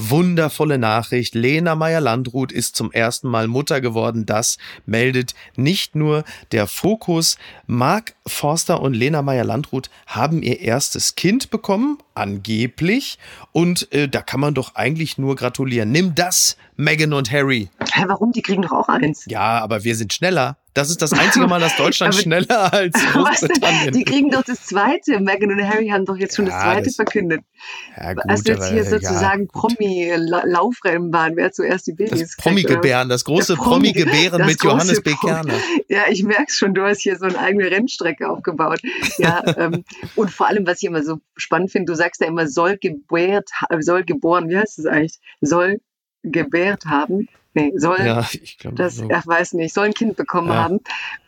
Wundervolle 0.00 0.78
Nachricht. 0.78 1.34
Lena 1.34 1.74
Meyer-Landrut 1.74 2.52
ist 2.52 2.76
zum 2.76 2.92
ersten 2.92 3.28
Mal 3.28 3.48
Mutter 3.48 3.80
geworden. 3.80 4.26
Das 4.26 4.56
meldet 4.86 5.34
nicht 5.56 5.96
nur 5.96 6.24
der 6.52 6.68
Fokus. 6.68 7.36
Marc 7.66 8.14
Forster 8.24 8.80
und 8.80 8.94
Lena 8.94 9.22
Meyer-Landrut 9.22 9.90
haben 10.06 10.42
ihr 10.42 10.60
erstes 10.60 11.16
Kind 11.16 11.50
bekommen, 11.50 11.98
angeblich. 12.14 13.18
Und 13.50 13.92
äh, 13.92 14.08
da 14.08 14.22
kann 14.22 14.38
man 14.38 14.54
doch 14.54 14.76
eigentlich 14.76 15.18
nur 15.18 15.34
gratulieren. 15.34 15.90
Nimm 15.90 16.14
das, 16.14 16.56
Meghan 16.76 17.12
und 17.12 17.32
Harry. 17.32 17.68
Hä, 17.92 18.04
warum? 18.06 18.30
Die 18.30 18.42
kriegen 18.42 18.62
doch 18.62 18.72
auch 18.72 18.88
eins. 18.88 19.24
Ja, 19.26 19.58
aber 19.58 19.82
wir 19.82 19.96
sind 19.96 20.12
schneller. 20.12 20.56
Das 20.78 20.90
ist 20.90 21.02
das 21.02 21.12
einzige 21.12 21.48
Mal, 21.48 21.58
dass 21.58 21.76
Deutschland 21.76 22.14
Aber- 22.14 22.22
schneller 22.22 22.72
als? 22.72 22.94
Großbritannien. 23.12 23.92
Die 23.92 24.04
kriegen 24.04 24.30
doch 24.30 24.44
das 24.44 24.64
zweite. 24.64 25.18
Meghan 25.18 25.50
und 25.50 25.62
Harry 25.68 25.88
haben 25.88 26.04
doch 26.04 26.16
jetzt 26.16 26.36
schon 26.36 26.44
das 26.46 26.54
Ja, 26.54 26.62
zweite 26.62 26.84
das- 26.84 26.94
verkündet. 26.94 27.40
Ja, 27.96 28.12
gut, 28.14 28.22
also 28.28 28.52
jetzt 28.52 28.68
hier 28.70 28.84
sozusagen 28.84 29.48
Promi-Laufrennbahn, 29.48 31.34
wer 31.34 31.50
zuerst 31.50 31.88
die 31.88 31.94
Babys 31.94 32.20
Das 32.20 32.36
Promi-Gebären, 32.36 33.08
das 33.08 33.24
große 33.24 33.56
Promi-Gebären 33.56 34.38
das 34.38 34.46
mit 34.46 34.62
Johannes 34.62 35.02
B. 35.02 35.14
Kerner. 35.20 35.54
Ja, 35.88 36.02
ich 36.08 36.22
merke 36.22 36.52
schon, 36.52 36.74
du 36.74 36.82
hast 36.84 37.00
hier 37.00 37.16
so 37.18 37.26
eine 37.26 37.38
eigene 37.38 37.68
Rennstrecke 37.70 38.28
aufgebaut. 38.28 38.80
Ja, 39.18 39.42
ähm, 39.56 39.82
und 40.14 40.30
vor 40.30 40.46
allem, 40.46 40.64
was 40.66 40.78
ich 40.80 40.84
immer 40.88 41.02
so 41.02 41.18
spannend 41.36 41.72
finde, 41.72 41.90
du 41.92 41.96
sagst 41.96 42.20
ja 42.20 42.28
immer, 42.28 42.46
soll 42.46 42.78
gebärt, 42.78 43.50
soll 43.80 44.04
geboren, 44.04 44.48
wie 44.48 44.56
heißt 44.56 44.78
das 44.78 44.86
eigentlich? 44.86 45.18
Soll 45.40 45.80
gebärt 46.22 46.84
haben. 46.86 47.28
Nee, 47.54 47.72
soll 47.76 47.98
Ja, 48.00 48.26
ich 48.32 48.58
glaube, 48.58 48.76
das, 48.76 48.96
so. 48.96 49.08
ach, 49.12 49.26
weiß 49.26 49.54
nicht, 49.54 49.74
soll 49.74 49.86
ein 49.86 49.94
Kind 49.94 50.16
bekommen 50.16 50.48
Ja. 50.48 50.64
haben. 50.64 50.80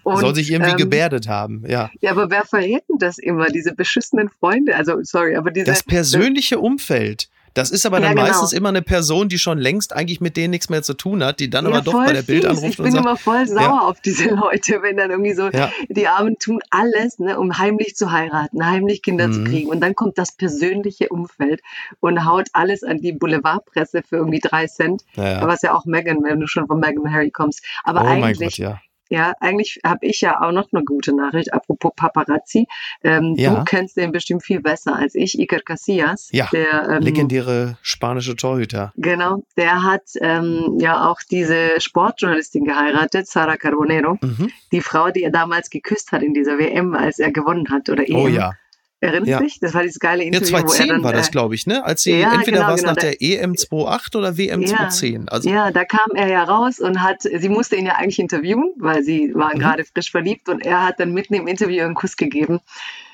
Und, 0.03 0.19
soll 0.21 0.35
sich 0.35 0.51
irgendwie 0.51 0.73
ähm, 0.73 0.77
gebärdet 0.77 1.29
haben, 1.29 1.65
ja. 1.67 1.91
Ja, 2.01 2.11
aber 2.13 2.31
wer 2.31 2.45
verrät 2.45 2.83
denn 2.89 2.99
das 2.99 3.19
immer? 3.19 3.47
Diese 3.47 3.75
beschissenen 3.75 4.29
Freunde, 4.29 4.77
also 4.77 5.03
sorry, 5.03 5.37
aber 5.37 5.51
diese 5.51 5.67
Das 5.67 5.83
persönliche 5.83 6.59
Umfeld. 6.59 7.29
Das 7.55 7.71
ist 7.71 7.85
aber 7.85 7.99
Ja, 7.99 8.07
dann 8.07 8.17
genau. 8.17 8.29
meistens 8.29 8.53
immer 8.53 8.69
eine 8.69 8.83
Person, 8.83 9.29
die 9.29 9.39
schon 9.39 9.59
längst 9.59 9.93
eigentlich 9.95 10.21
mit 10.21 10.37
denen 10.37 10.53
nichts 10.53 10.69
mehr 10.69 10.83
zu 10.83 10.95
tun 10.95 11.25
hat, 11.25 11.41
die 11.41 11.51
dann 11.51 11.65
ja, 11.65 11.71
aber 11.73 11.81
doch 11.83 11.93
bei 11.95 12.13
der 12.13 12.23
Bild 12.23 12.45
fies. 12.45 12.51
anruft 12.59 12.69
Ich 12.73 12.79
und 12.79 12.85
bin 12.85 12.93
sagt, 12.93 13.05
immer 13.05 13.17
voll 13.17 13.47
sauer 13.49 13.61
Ja. 13.61 13.79
auf 13.81 14.01
diese 14.01 14.29
Leute, 14.35 14.83
wenn 14.83 14.97
dann 14.97 15.11
irgendwie 15.11 15.35
so, 15.35 15.51
die 15.89 16.07
Armen 16.09 16.39
tun 16.39 16.61
alles, 16.71 17.19
ne, 17.19 17.39
um 17.39 17.59
heimlich 17.59 17.97
zu 17.97 18.13
heiraten, 18.13 18.65
heimlich 18.65 19.03
Kinder 19.03 19.31
zu 19.33 19.41
Mhm. 19.41 19.45
kriegen. 19.47 19.69
Und 19.71 19.81
dann 19.81 19.95
kommt 19.95 20.17
das 20.19 20.33
persönliche 20.33 21.09
Umfeld 21.09 21.61
und 22.01 22.25
haut 22.25 22.49
alles 22.53 22.83
an 22.85 22.99
die 22.99 23.13
Boulevardpresse 23.13 24.03
für 24.09 24.17
irgendwie 24.17 24.41
drei 24.41 24.67
Cent. 24.67 25.03
Was 25.17 25.63
ja 25.63 25.75
auch 25.75 25.85
Megan, 25.87 26.23
wenn 26.23 26.39
du 26.41 26.47
schon 26.47 26.67
von 26.67 26.79
Megan 26.81 26.99
und 26.99 27.13
Harry 27.13 27.31
kommst. 27.31 27.65
Aber 27.85 28.03
oh 28.03 28.05
mein 28.05 28.25
eigentlich, 28.25 28.59
Gott, 28.59 28.79
ja. 29.11 29.35
eigentlich 29.41 29.79
habe 29.85 30.07
ich 30.07 30.21
ja 30.23 30.41
auch 30.41 30.53
noch 30.53 30.69
eine 30.73 30.83
gute 30.85 31.15
Nachricht, 31.15 31.53
apropos 31.53 31.93
Paparazzi. 31.95 32.67
Ähm, 33.05 33.35
Ja. 33.37 33.55
Du 33.57 33.65
kennst 33.65 33.97
den 33.97 34.13
bestimmt 34.13 34.43
viel 34.45 34.61
besser 34.61 34.97
als 34.97 35.15
ich, 35.15 35.39
Iker 35.39 35.61
Casillas. 35.61 36.29
Ja, 36.33 36.49
der, 36.53 36.89
ähm, 36.89 37.03
Legendäre 37.03 37.77
spanische 37.83 38.37
Torhüter. 38.37 38.93
Genau, 38.97 39.43
der 39.57 39.83
hat 39.83 40.03
ähm, 40.21 40.79
ja 40.81 41.07
auch 41.09 41.21
diese 41.31 41.81
Sportjournalistin 41.81 42.65
geheiratet, 42.65 43.27
Sara 43.29 43.57
Carbonero, 43.57 44.17
Mhm. 44.23 44.51
die 44.73 44.81
Frau, 44.81 45.11
die 45.11 45.23
er 45.23 45.31
damals 45.31 45.69
geküsst 45.71 46.13
hat 46.13 46.23
in 46.23 46.33
dieser 46.35 46.59
WM, 46.59 46.95
als 46.95 47.19
er 47.19 47.31
gewonnen 47.33 47.69
hat 47.71 47.89
oder 47.91 48.09
EM. 48.09 48.17
Oh 48.17 48.29
ja. 48.29 48.53
Erinnerst 49.03 49.29
Ja. 49.31 49.41
dich? 49.41 49.59
Das 49.61 49.73
war 49.75 49.83
dieses 49.83 49.99
geile 49.99 50.23
Ja, 50.23 50.27
Interview, 50.29 50.53
wo 50.53 50.57
er 50.57 50.67
2010 50.67 50.89
dann, 50.89 51.03
war 51.05 51.13
das, 51.13 51.29
äh, 51.29 51.31
glaube 51.31 51.55
ich, 51.55 51.67
ne? 51.67 51.85
Als 51.85 52.03
sie, 52.03 52.13
ja, 52.19 52.35
entweder 52.35 52.59
genau, 52.59 52.67
war 52.69 52.75
es 52.75 52.81
genau, 52.81 52.93
nach 52.93 53.01
der 53.01 53.23
EM 53.23 53.53
28 53.53 54.15
oder 54.15 54.37
WM 54.37 54.61
Ja. 54.61 54.69
2010. 54.69 55.29
Also, 55.29 55.49
ja, 55.49 55.71
da 55.71 55.85
kam 55.85 56.15
er 56.15 56.29
ja 56.29 56.45
raus 56.45 56.81
und 56.81 57.03
hat, 57.03 57.23
sie 57.23 57.49
musste 57.49 57.77
ihn 57.77 57.87
ja 57.87 57.95
eigentlich 57.97 58.19
interviewen, 58.19 58.73
weil 58.77 59.03
sie 59.03 59.33
waren 59.35 59.57
Mhm. 59.57 59.61
gerade 59.61 59.85
frisch 59.85 60.11
verliebt 60.11 60.49
und 60.49 60.61
er 60.65 60.85
hat 60.87 61.01
dann 61.01 61.13
mitten 61.13 61.35
im 61.35 61.47
Interview 61.47 61.83
einen 61.85 61.95
Kuss 61.95 62.17
gegeben. 62.17 62.61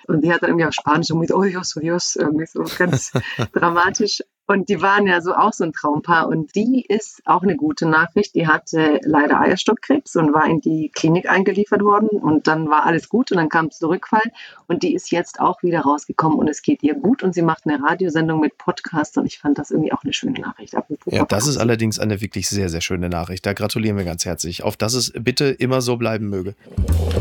Und 0.08 0.22
die 0.22 0.32
hat 0.32 0.42
dann 0.42 0.50
irgendwie 0.50 0.66
auf 0.66 0.74
Spanisch 0.74 1.10
und 1.10 1.18
mit 1.20 1.32
Oh 1.32 1.42
Dios, 1.42 1.76
oh 1.76 1.80
Dios, 1.80 2.16
irgendwie 2.16 2.46
so 2.46 2.64
ganz 2.78 3.12
dramatisch. 3.52 4.22
Und 4.46 4.68
die 4.68 4.80
waren 4.80 5.06
ja 5.06 5.20
so 5.20 5.34
auch 5.34 5.52
so 5.52 5.64
ein 5.64 5.72
Traumpaar. 5.72 6.28
Und 6.28 6.54
die 6.54 6.84
ist 6.88 7.22
auch 7.24 7.42
eine 7.42 7.56
gute 7.56 7.86
Nachricht. 7.86 8.34
Die 8.34 8.46
hatte 8.46 9.00
leider 9.02 9.40
Eierstockkrebs 9.40 10.16
und 10.16 10.32
war 10.32 10.46
in 10.46 10.60
die 10.60 10.90
Klinik 10.94 11.28
eingeliefert 11.28 11.82
worden. 11.82 12.08
Und 12.08 12.46
dann 12.46 12.68
war 12.68 12.86
alles 12.86 13.08
gut 13.08 13.32
und 13.32 13.38
dann 13.38 13.48
kam 13.48 13.66
es 13.66 13.82
Rückfall. 13.82 14.32
Und 14.66 14.82
die 14.82 14.94
ist 14.94 15.10
jetzt 15.10 15.40
auch 15.40 15.62
wieder 15.62 15.80
rausgekommen 15.80 16.38
und 16.38 16.48
es 16.48 16.62
geht 16.62 16.82
ihr 16.82 16.94
gut. 16.94 17.22
Und 17.22 17.34
sie 17.34 17.42
macht 17.42 17.66
eine 17.66 17.82
Radiosendung 17.82 18.40
mit 18.40 18.56
Podcast. 18.56 19.18
Und 19.18 19.26
ich 19.26 19.38
fand 19.38 19.58
das 19.58 19.70
irgendwie 19.70 19.92
auch 19.92 20.04
eine 20.04 20.12
schöne 20.12 20.40
Nachricht. 20.40 20.76
Apropos 20.76 21.12
ja, 21.12 21.24
das 21.24 21.46
ist 21.46 21.56
allerdings 21.56 21.98
eine 21.98 22.20
wirklich 22.20 22.48
sehr, 22.48 22.68
sehr 22.68 22.80
schöne 22.80 23.08
Nachricht. 23.08 23.44
Da 23.44 23.52
gratulieren 23.52 23.96
wir 23.96 24.04
ganz 24.04 24.24
herzlich. 24.24 24.62
Auf 24.62 24.76
dass 24.76 24.94
es 24.94 25.12
bitte 25.12 25.46
immer 25.46 25.80
so 25.80 25.96
bleiben 25.96 26.28
möge. 26.28 26.54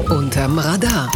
Unterm 0.09 0.59
Radar. 0.59 1.09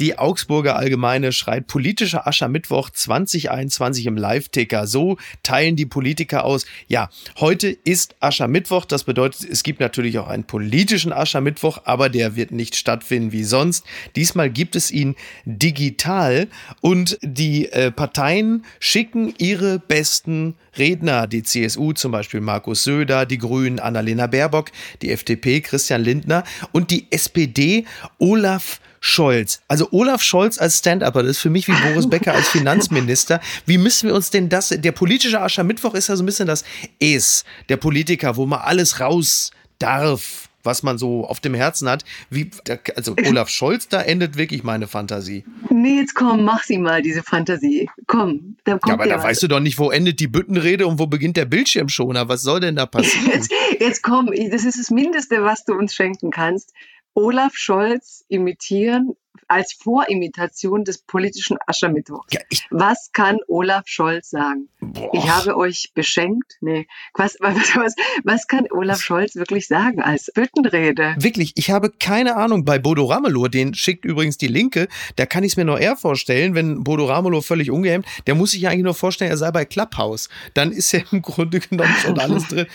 Die 0.00 0.18
Augsburger 0.18 0.76
Allgemeine 0.76 1.32
schreit 1.32 1.66
politischer 1.68 2.26
Aschermittwoch 2.26 2.90
2021 2.90 4.04
im 4.06 4.16
Live-Ticker. 4.16 4.86
So 4.86 5.16
teilen 5.42 5.74
die 5.74 5.86
Politiker 5.86 6.44
aus. 6.44 6.66
Ja, 6.86 7.08
heute 7.40 7.68
ist 7.68 8.14
Aschermittwoch. 8.20 8.84
Das 8.84 9.04
bedeutet, 9.04 9.48
es 9.48 9.62
gibt 9.62 9.80
natürlich 9.80 10.18
auch 10.18 10.28
einen 10.28 10.44
politischen 10.44 11.12
Aschermittwoch, 11.12 11.82
aber 11.84 12.10
der 12.10 12.36
wird 12.36 12.50
nicht 12.50 12.76
stattfinden 12.76 13.32
wie 13.32 13.44
sonst. 13.44 13.86
Diesmal 14.16 14.50
gibt 14.50 14.76
es 14.76 14.90
ihn 14.90 15.16
digital 15.46 16.48
und 16.82 17.18
die 17.22 17.72
äh, 17.72 17.90
Parteien 17.90 18.64
schicken 18.80 19.32
ihre 19.38 19.78
besten 19.78 20.56
Redner, 20.76 21.26
die 21.26 21.42
CSU 21.42 21.92
zum 21.92 22.12
Beispiel 22.12 22.42
Markus 22.42 22.84
Söder, 22.84 23.24
die 23.24 23.38
Grünen 23.38 23.78
Annalena 23.78 24.26
Baerbock, 24.26 24.70
die 25.00 25.10
FDP 25.10 25.62
Christian 25.62 26.02
Lindner 26.02 26.44
und 26.72 26.90
die 26.90 27.06
SPD 27.10 27.86
Olaf 28.18 28.80
Scholz. 29.00 29.62
Also 29.68 29.88
Olaf 29.92 30.22
Scholz 30.22 30.58
als 30.58 30.78
Stand-Upper, 30.78 31.22
das 31.22 31.32
ist 31.32 31.38
für 31.38 31.50
mich 31.50 31.68
wie 31.68 31.72
Boris 31.72 32.08
Becker 32.10 32.32
als 32.34 32.48
Finanzminister. 32.48 33.40
Wie 33.66 33.78
müssen 33.78 34.08
wir 34.08 34.14
uns 34.14 34.30
denn 34.30 34.48
das, 34.48 34.68
der 34.68 34.92
politische 34.92 35.40
Aschermittwoch 35.40 35.94
ist 35.94 36.08
ja 36.08 36.16
so 36.16 36.22
ein 36.22 36.26
bisschen 36.26 36.46
das 36.48 36.64
Es 37.00 37.44
der 37.68 37.76
Politiker, 37.76 38.36
wo 38.36 38.46
man 38.46 38.60
alles 38.60 39.00
raus 39.00 39.50
darf, 39.78 40.48
was 40.62 40.82
man 40.82 40.98
so 40.98 41.24
auf 41.26 41.38
dem 41.38 41.54
Herzen 41.54 41.88
hat. 41.88 42.04
Wie, 42.28 42.50
also 42.96 43.14
Olaf 43.24 43.48
Scholz, 43.48 43.86
da 43.88 44.02
endet 44.02 44.36
wirklich 44.36 44.64
meine 44.64 44.88
Fantasie. 44.88 45.44
Nee, 45.70 45.98
jetzt 46.00 46.14
komm, 46.14 46.42
mach 46.44 46.64
sie 46.64 46.78
mal, 46.78 47.02
diese 47.02 47.22
Fantasie. 47.22 47.88
Komm, 48.08 48.56
da 48.64 48.72
kommt 48.72 48.86
Ja, 48.88 48.94
aber 48.94 49.06
da 49.06 49.16
was. 49.18 49.24
weißt 49.24 49.42
du 49.44 49.48
doch 49.48 49.60
nicht, 49.60 49.78
wo 49.78 49.90
endet 49.92 50.18
die 50.18 50.26
Büttenrede 50.26 50.88
und 50.88 50.98
wo 50.98 51.06
beginnt 51.06 51.36
der 51.36 51.44
Bildschirmschoner. 51.44 52.28
Was 52.28 52.42
soll 52.42 52.58
denn 52.60 52.74
da 52.74 52.86
passieren? 52.86 53.30
Jetzt, 53.32 53.52
jetzt 53.78 54.02
komm, 54.02 54.30
das 54.50 54.64
ist 54.64 54.78
das 54.78 54.90
Mindeste, 54.90 55.44
was 55.44 55.64
du 55.64 55.74
uns 55.74 55.94
schenken 55.94 56.32
kannst. 56.32 56.72
Olaf 57.16 57.54
Scholz 57.56 58.24
imitieren 58.28 59.16
als 59.48 59.72
Vorimitation 59.72 60.84
des 60.84 60.98
politischen 60.98 61.56
Aschermittwochs. 61.66 62.32
Ja, 62.32 62.40
Was 62.70 63.10
kann 63.12 63.38
Olaf 63.48 63.84
Scholz 63.86 64.30
sagen? 64.30 64.68
boah. 64.80 65.10
Ich 65.14 65.28
habe 65.28 65.56
euch 65.56 65.92
beschenkt. 65.94 66.56
Nee, 66.60 66.86
was, 67.14 67.36
was, 67.40 67.56
was, 67.76 67.94
was 68.24 68.46
kann 68.48 68.66
Olaf 68.70 69.00
Scholz 69.00 69.36
wirklich 69.36 69.66
sagen 69.66 70.02
als 70.02 70.30
Büttenrede? 70.34 71.14
Wirklich, 71.18 71.52
ich 71.54 71.70
habe 71.70 71.90
keine 71.90 72.36
Ahnung. 72.36 72.64
Bei 72.64 72.78
Bodo 72.78 73.06
Ramelow, 73.06 73.48
den 73.48 73.72
schickt 73.74 74.04
übrigens 74.04 74.36
die 74.36 74.48
Linke, 74.48 74.88
da 75.16 75.24
kann 75.26 75.42
ich 75.44 75.52
es 75.52 75.56
mir 75.56 75.64
nur 75.64 75.78
eher 75.80 75.96
vorstellen, 75.96 76.54
wenn 76.54 76.84
Bodo 76.84 77.06
Ramelow 77.06 77.40
völlig 77.40 77.70
ungehemmt, 77.70 78.06
der 78.26 78.34
muss 78.34 78.50
sich 78.50 78.62
ja 78.62 78.70
eigentlich 78.70 78.84
nur 78.84 78.94
vorstellen, 78.94 79.30
er 79.30 79.36
sei 79.36 79.50
bei 79.52 79.64
Clubhouse. 79.64 80.28
Dann 80.54 80.70
ist 80.72 80.92
ja 80.92 81.00
im 81.12 81.22
Grunde 81.22 81.60
genommen 81.60 81.94
schon 82.02 82.18
alles 82.18 82.48
drin. 82.48 82.66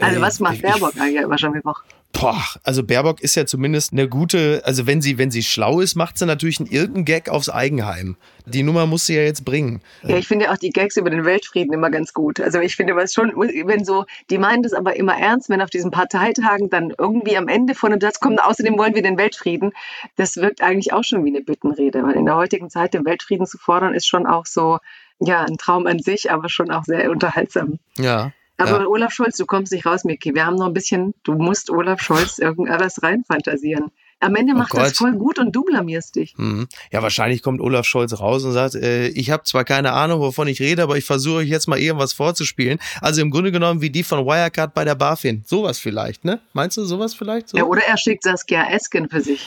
Also 0.00 0.20
was 0.20 0.40
macht 0.40 0.60
Baerbock 0.60 1.00
eigentlich 1.00 1.24
am 1.24 1.32
Aschermittwoch? 1.32 1.82
Boah, 2.18 2.42
also 2.64 2.82
Baerbock 2.82 3.20
ist 3.20 3.34
ja 3.34 3.44
zumindest 3.44 3.92
eine 3.92 4.08
gute, 4.08 4.62
also 4.64 4.86
wenn 4.86 5.02
sie, 5.02 5.18
wenn 5.18 5.30
sie 5.30 5.42
schlau 5.42 5.80
ist, 5.80 5.96
macht 5.96 6.16
sie 6.16 6.24
natürlich 6.24 6.60
einen 6.60 6.70
irren 6.70 7.04
Gag 7.04 7.28
aufs 7.28 7.50
Eigenheim. 7.50 8.16
Die 8.46 8.62
Nummer 8.62 8.86
muss 8.86 9.06
sie 9.06 9.16
ja 9.16 9.22
jetzt 9.22 9.44
bringen. 9.44 9.82
Ja, 10.02 10.16
ich 10.16 10.26
finde 10.26 10.46
ja 10.46 10.52
auch 10.52 10.56
die 10.56 10.70
Gags 10.70 10.96
über 10.96 11.10
den 11.10 11.24
Weltfrieden 11.26 11.74
immer 11.74 11.90
ganz 11.90 12.14
gut. 12.14 12.40
Also 12.40 12.60
ich 12.60 12.76
finde 12.76 12.96
was 12.96 13.12
schon, 13.12 13.32
wenn 13.36 13.84
so, 13.84 14.06
die 14.30 14.38
meinen 14.38 14.62
das 14.62 14.72
aber 14.72 14.96
immer 14.96 15.18
ernst, 15.18 15.50
wenn 15.50 15.60
auf 15.60 15.68
diesen 15.68 15.90
Parteitagen 15.90 16.70
dann 16.70 16.94
irgendwie 16.96 17.36
am 17.36 17.48
Ende 17.48 17.74
von 17.74 17.92
einem 17.92 18.00
Satz 18.00 18.18
kommt, 18.18 18.42
außerdem 18.42 18.78
wollen 18.78 18.94
wir 18.94 19.02
den 19.02 19.18
Weltfrieden, 19.18 19.72
das 20.16 20.36
wirkt 20.36 20.62
eigentlich 20.62 20.94
auch 20.94 21.04
schon 21.04 21.24
wie 21.24 21.30
eine 21.30 21.42
Büttenrede, 21.42 22.02
weil 22.02 22.14
in 22.14 22.24
der 22.24 22.36
heutigen 22.36 22.70
Zeit 22.70 22.94
den 22.94 23.04
Weltfrieden 23.04 23.46
zu 23.46 23.58
fordern, 23.58 23.94
ist 23.94 24.06
schon 24.06 24.26
auch 24.26 24.46
so, 24.46 24.78
ja, 25.18 25.44
ein 25.44 25.58
Traum 25.58 25.86
an 25.86 25.98
sich, 25.98 26.30
aber 26.30 26.48
schon 26.48 26.70
auch 26.70 26.84
sehr 26.84 27.10
unterhaltsam. 27.10 27.78
Ja. 27.98 28.32
Aber 28.58 28.80
ja. 28.80 28.86
Olaf 28.86 29.12
Scholz, 29.12 29.36
du 29.36 29.44
kommst 29.46 29.72
nicht 29.72 29.84
raus, 29.86 30.04
Miki. 30.04 30.34
Wir 30.34 30.46
haben 30.46 30.56
noch 30.56 30.66
ein 30.66 30.72
bisschen, 30.72 31.14
du 31.24 31.34
musst 31.34 31.70
Olaf 31.70 32.00
Scholz 32.00 32.38
irgendwas 32.38 33.02
reinfantasieren. 33.02 33.90
Am 34.18 34.34
Ende 34.34 34.54
Oh 34.54 34.58
macht 34.58 34.72
das 34.72 34.88
Gott. 34.88 34.96
voll 34.96 35.12
gut 35.12 35.38
und 35.38 35.54
du 35.54 35.62
blamierst 35.62 36.16
dich. 36.16 36.32
Mhm. 36.38 36.68
Ja, 36.90 37.02
wahrscheinlich 37.02 37.42
kommt 37.42 37.60
Olaf 37.60 37.84
Scholz 37.84 38.18
raus 38.18 38.44
und 38.44 38.52
sagt, 38.52 38.74
äh, 38.74 39.08
ich 39.08 39.30
habe 39.30 39.42
zwar 39.44 39.64
keine 39.64 39.92
Ahnung, 39.92 40.20
wovon 40.20 40.48
ich 40.48 40.58
rede, 40.60 40.82
aber 40.82 40.96
ich 40.96 41.04
versuche 41.04 41.36
euch 41.40 41.48
jetzt 41.50 41.68
mal 41.68 41.78
irgendwas 41.78 42.14
vorzuspielen. 42.14 42.78
Also 43.02 43.20
im 43.20 43.30
Grunde 43.30 43.52
genommen 43.52 43.82
wie 43.82 43.90
die 43.90 44.02
von 44.02 44.24
Wirecard 44.24 44.72
bei 44.72 44.86
der 44.86 44.94
BaFin. 44.94 45.42
Sowas 45.46 45.78
vielleicht, 45.78 46.24
ne? 46.24 46.40
Meinst 46.54 46.78
du 46.78 46.84
sowas 46.86 47.12
vielleicht? 47.14 47.50
So? 47.50 47.58
Ja, 47.58 47.64
oder 47.64 47.82
er 47.86 47.98
schickt 47.98 48.22
Saskia 48.22 48.70
Esken 48.70 49.10
für 49.10 49.20
sich. 49.20 49.46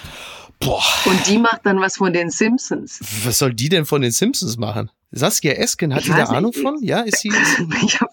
Boah, 0.60 0.84
Und 1.06 1.26
die 1.28 1.40
macht 1.40 1.62
dann 1.66 1.80
was 1.82 1.98
von 1.98 2.14
den 2.14 2.30
Simpsons. 2.30 3.00
was 3.24 3.40
soll 3.40 3.56
die 3.56 3.70
denn 3.70 3.86
von 3.86 4.04
den 4.04 4.12
Simpsons 4.12 4.58
machen? 4.58 4.92
Saskia 5.12 5.54
Esken, 5.54 5.94
hat 5.94 6.02
Ich 6.02 6.08
die 6.08 6.14
da. 6.14 6.26
Ahnung 6.26 6.54
von? 6.54 6.78
Ja, 6.82 7.00
ist 7.02 7.20
sie? 7.22 7.30
Ist 7.30 7.58
sie 7.58 7.68
Ich, 7.86 8.00
hab- 8.00 8.12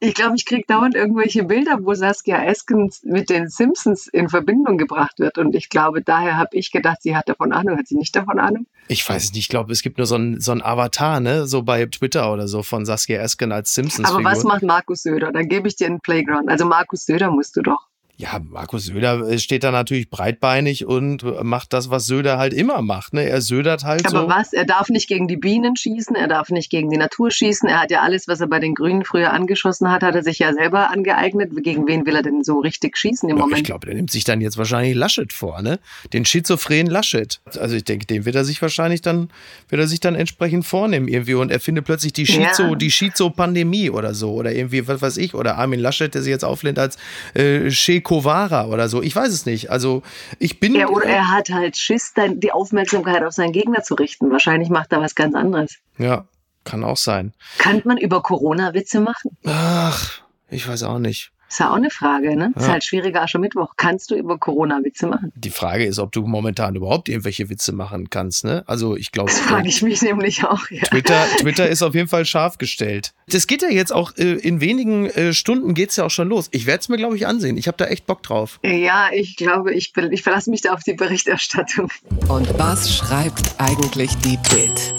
ich 0.00 0.14
glaube, 0.14 0.36
ich 0.36 0.46
kriege 0.46 0.64
dauernd 0.66 0.94
irgendwelche 0.94 1.44
Bilder, 1.44 1.78
wo 1.82 1.92
Saskia 1.94 2.42
Esken 2.44 2.90
mit 3.02 3.28
den 3.28 3.48
Simpsons 3.48 4.06
in 4.06 4.28
Verbindung 4.28 4.78
gebracht 4.78 5.18
wird. 5.18 5.36
Und 5.36 5.54
ich 5.54 5.68
glaube, 5.68 6.02
daher 6.02 6.36
habe 6.36 6.56
ich 6.56 6.70
gedacht, 6.70 7.02
sie 7.02 7.14
hat 7.16 7.28
davon 7.28 7.52
Ahnung. 7.52 7.76
Hat 7.78 7.88
sie 7.88 7.96
nicht 7.96 8.14
davon 8.16 8.38
Ahnung? 8.38 8.66
ich 8.88 9.08
weiß 9.08 9.30
nicht, 9.32 9.38
ich 9.38 9.48
glaube, 9.48 9.72
es 9.72 9.82
gibt 9.82 9.98
nur 9.98 10.06
so 10.06 10.16
ein, 10.16 10.40
so 10.40 10.52
Avatar, 10.52 11.20
ne? 11.20 11.46
So 11.46 11.62
bei 11.62 11.86
Twitter 11.86 12.32
oder 12.32 12.48
so 12.48 12.62
von 12.62 12.84
Saskia 12.84 13.20
Esken 13.20 13.52
als 13.52 13.72
Simpsons-Figur. 13.74 14.20
Aber 14.26 14.36
was 14.36 14.42
macht 14.44 14.62
Markus 14.62 15.02
Söder? 15.02 15.30
Dann 15.32 15.48
gebe 15.48 15.68
ich 15.68 15.76
dir 15.76 15.86
einen 15.86 16.00
Playground. 16.00 16.48
Also 16.48 16.64
Markus 16.64 17.04
Söder 17.06 17.30
musst 17.30 17.56
du 17.56 17.62
doch. 17.62 17.86
Ja, 18.20 18.38
Markus 18.50 18.84
Söder 18.84 19.26
äh, 19.28 19.38
steht 19.38 19.64
da 19.64 19.70
natürlich 19.70 20.10
breitbeinig 20.10 20.84
und 20.84 21.24
macht 21.42 21.72
das, 21.72 21.88
was 21.90 22.04
Söder 22.04 22.36
halt 22.36 22.52
immer 22.52 22.82
macht. 22.82 23.14
Ne? 23.14 23.24
Er 23.28 23.40
södert 23.40 23.84
halt 23.84 24.06
Aber 24.06 24.22
so. 24.22 24.28
was? 24.28 24.52
Er 24.52 24.66
darf 24.66 24.90
nicht 24.90 25.08
gegen 25.08 25.26
die 25.26 25.38
Bienen 25.38 25.74
schießen, 25.74 26.14
er 26.16 26.28
darf 26.28 26.50
nicht 26.50 26.70
gegen 26.70 26.90
die 26.90 26.98
Natur 26.98 27.30
schießen. 27.30 27.66
Er 27.68 27.80
hat 27.80 27.90
ja 27.90 28.02
alles, 28.02 28.28
was 28.28 28.40
er 28.42 28.46
bei 28.48 28.58
den 28.58 28.74
Grünen 28.74 29.04
früher 29.04 29.32
angeschossen 29.32 29.90
hat, 29.90 30.02
hat 30.02 30.14
er 30.14 30.22
sich 30.22 30.38
ja 30.38 30.52
selber 30.52 30.90
angeeignet. 30.90 31.50
Gegen 31.62 31.86
wen 31.88 32.04
will 32.04 32.14
er 32.14 32.22
denn 32.22 32.44
so 32.44 32.58
richtig 32.58 32.98
schießen 32.98 33.26
im 33.30 33.36
Ja, 33.38 33.42
Moment? 33.42 33.58
ich 33.60 33.64
glaube, 33.64 33.86
der 33.86 33.94
nimmt 33.94 34.10
sich 34.10 34.24
dann 34.24 34.42
jetzt 34.42 34.58
wahrscheinlich 34.58 34.94
Laschet 34.94 35.32
vor, 35.32 35.62
ne? 35.62 35.78
Den 36.12 36.26
schizophrenen 36.26 36.90
Laschet. 36.92 37.40
Also 37.58 37.74
ich 37.76 37.84
denke, 37.84 38.04
den 38.04 38.26
wird 38.26 38.36
er 38.36 38.44
sich 38.44 38.60
wahrscheinlich 38.60 39.00
dann, 39.00 39.30
wird 39.70 39.80
er 39.80 39.88
sich 39.88 40.00
dann 40.00 40.14
entsprechend 40.14 40.66
vornehmen 40.66 41.08
irgendwie 41.08 41.34
und 41.34 41.50
er 41.50 41.60
findet 41.60 41.86
plötzlich 41.86 42.12
die 42.12 42.26
Schizo, 42.26 42.64
Ja. 42.64 42.74
die 42.74 42.90
Schizo-Pandemie 42.90 43.88
oder 43.88 44.12
so. 44.12 44.32
Oder 44.32 44.52
irgendwie, 44.52 44.86
was 44.86 45.00
weiß 45.00 45.16
ich, 45.16 45.34
oder 45.34 45.56
Armin 45.56 45.80
Laschet, 45.80 46.12
der 46.14 46.22
sich 46.22 46.30
jetzt 46.30 46.44
auflehnt 46.44 46.78
als 46.78 46.98
äh, 47.34 47.70
Che 47.70 48.00
Guevara 48.10 48.66
oder 48.66 48.88
so. 48.88 49.02
Ich 49.02 49.14
weiß 49.14 49.28
es 49.28 49.46
nicht. 49.46 49.70
Also 49.70 50.02
ich 50.40 50.58
bin. 50.58 50.74
Ja, 50.74 50.88
oder 50.88 51.06
er 51.06 51.28
hat 51.28 51.50
halt 51.50 51.76
Schiss, 51.76 52.12
dann 52.12 52.40
die 52.40 52.50
Aufmerksamkeit 52.50 53.22
auf 53.22 53.32
seinen 53.32 53.52
Gegner 53.52 53.84
zu 53.84 53.94
richten. 53.94 54.32
Wahrscheinlich 54.32 54.68
macht 54.68 54.92
er 54.92 55.00
was 55.00 55.14
ganz 55.14 55.36
anderes. 55.36 55.76
Ja. 55.96 56.26
Kann 56.64 56.82
auch 56.84 56.96
sein. 56.96 57.32
Kann 57.58 57.80
man 57.84 57.96
über 57.96 58.20
Corona 58.20 58.74
Witze 58.74 59.00
machen? 59.00 59.36
Ach, 59.46 60.20
ich 60.48 60.68
weiß 60.68 60.82
auch 60.82 60.98
nicht. 60.98 61.30
Ist 61.50 61.58
ja 61.58 61.70
auch 61.70 61.74
eine 61.74 61.90
Frage, 61.90 62.36
ne? 62.36 62.52
Ist 62.54 62.66
Ja. 62.66 62.72
halt 62.74 62.84
schwieriger 62.84 63.22
Aschermittwoch. 63.22 63.72
Kannst 63.76 64.12
du 64.12 64.14
über 64.14 64.38
Corona 64.38 64.78
Witze 64.84 65.08
machen? 65.08 65.32
Die 65.34 65.50
Frage 65.50 65.84
ist, 65.84 65.98
ob 65.98 66.12
du 66.12 66.22
momentan 66.22 66.76
überhaupt 66.76 67.08
irgendwelche 67.08 67.50
Witze 67.50 67.72
machen 67.72 68.08
kannst, 68.08 68.44
ne? 68.44 68.62
Also 68.68 68.94
ich 68.96 69.10
glaube, 69.10 69.32
Das 69.32 69.40
frage 69.40 69.66
ich 69.68 69.82
mich 69.82 70.00
nämlich 70.00 70.44
auch. 70.44 70.60
Ja. 70.70 70.82
Twitter, 70.84 71.20
Twitter 71.40 71.68
ist 71.68 71.82
auf 71.82 71.96
jeden 71.96 72.06
Fall 72.06 72.24
scharf 72.24 72.56
gestellt. 72.58 73.14
Das 73.26 73.48
geht 73.48 73.62
ja 73.62 73.68
jetzt 73.68 73.92
auch, 73.92 74.16
äh, 74.16 74.34
in 74.34 74.60
wenigen 74.60 75.06
äh, 75.10 75.32
Stunden 75.32 75.74
geht's 75.74 75.96
ja 75.96 76.04
auch 76.04 76.10
schon 76.10 76.28
los. 76.28 76.46
Ich 76.52 76.66
werde 76.66 76.82
es 76.82 76.88
mir, 76.88 76.98
glaube 76.98 77.16
ich, 77.16 77.26
ansehen. 77.26 77.56
Ich 77.56 77.66
habe 77.66 77.76
da 77.76 77.86
echt 77.86 78.06
Bock 78.06 78.22
drauf. 78.22 78.60
Ja, 78.62 79.08
ich 79.12 79.34
glaube, 79.34 79.74
ich, 79.74 79.92
ich 80.12 80.22
verlasse 80.22 80.50
mich 80.50 80.60
da 80.62 80.72
auf 80.72 80.84
die 80.84 80.94
Berichterstattung. 80.94 81.90
Und 82.28 82.56
was 82.60 82.94
schreibt 82.94 83.54
eigentlich 83.58 84.16
die 84.18 84.38
Bild? 84.54 84.94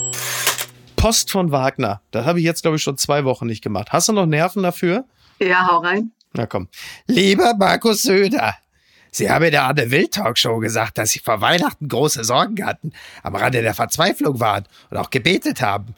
Post 0.96 1.30
von 1.30 1.50
Wagner. 1.50 2.02
Das 2.10 2.26
habe 2.26 2.40
ich 2.40 2.44
jetzt, 2.44 2.60
glaube 2.60 2.76
ich, 2.76 2.82
schon 2.82 2.98
zwei 2.98 3.24
Wochen 3.24 3.46
nicht 3.46 3.62
gemacht. 3.62 3.88
Hast 3.90 4.08
du 4.08 4.12
noch 4.12 4.26
Nerven 4.26 4.62
dafür? 4.62 5.04
Ja, 5.40 5.66
hau 5.68 5.78
rein. 5.78 6.12
Na 6.34 6.46
komm. 6.46 6.68
Lieber 7.06 7.54
Markus 7.54 8.02
Söder, 8.02 8.56
Sie 9.10 9.30
haben 9.30 9.44
in 9.44 9.50
der 9.50 9.64
Anne 9.64 9.90
Wild 9.90 10.14
Talkshow 10.14 10.58
gesagt, 10.58 10.96
dass 10.96 11.10
Sie 11.10 11.18
vor 11.18 11.42
Weihnachten 11.42 11.88
große 11.88 12.24
Sorgen 12.24 12.64
hatten, 12.64 12.92
am 13.22 13.36
Rande 13.36 13.60
der 13.60 13.74
Verzweiflung 13.74 14.40
waren 14.40 14.64
und 14.90 14.96
auch 14.96 15.10
gebetet 15.10 15.60
haben. 15.60 15.94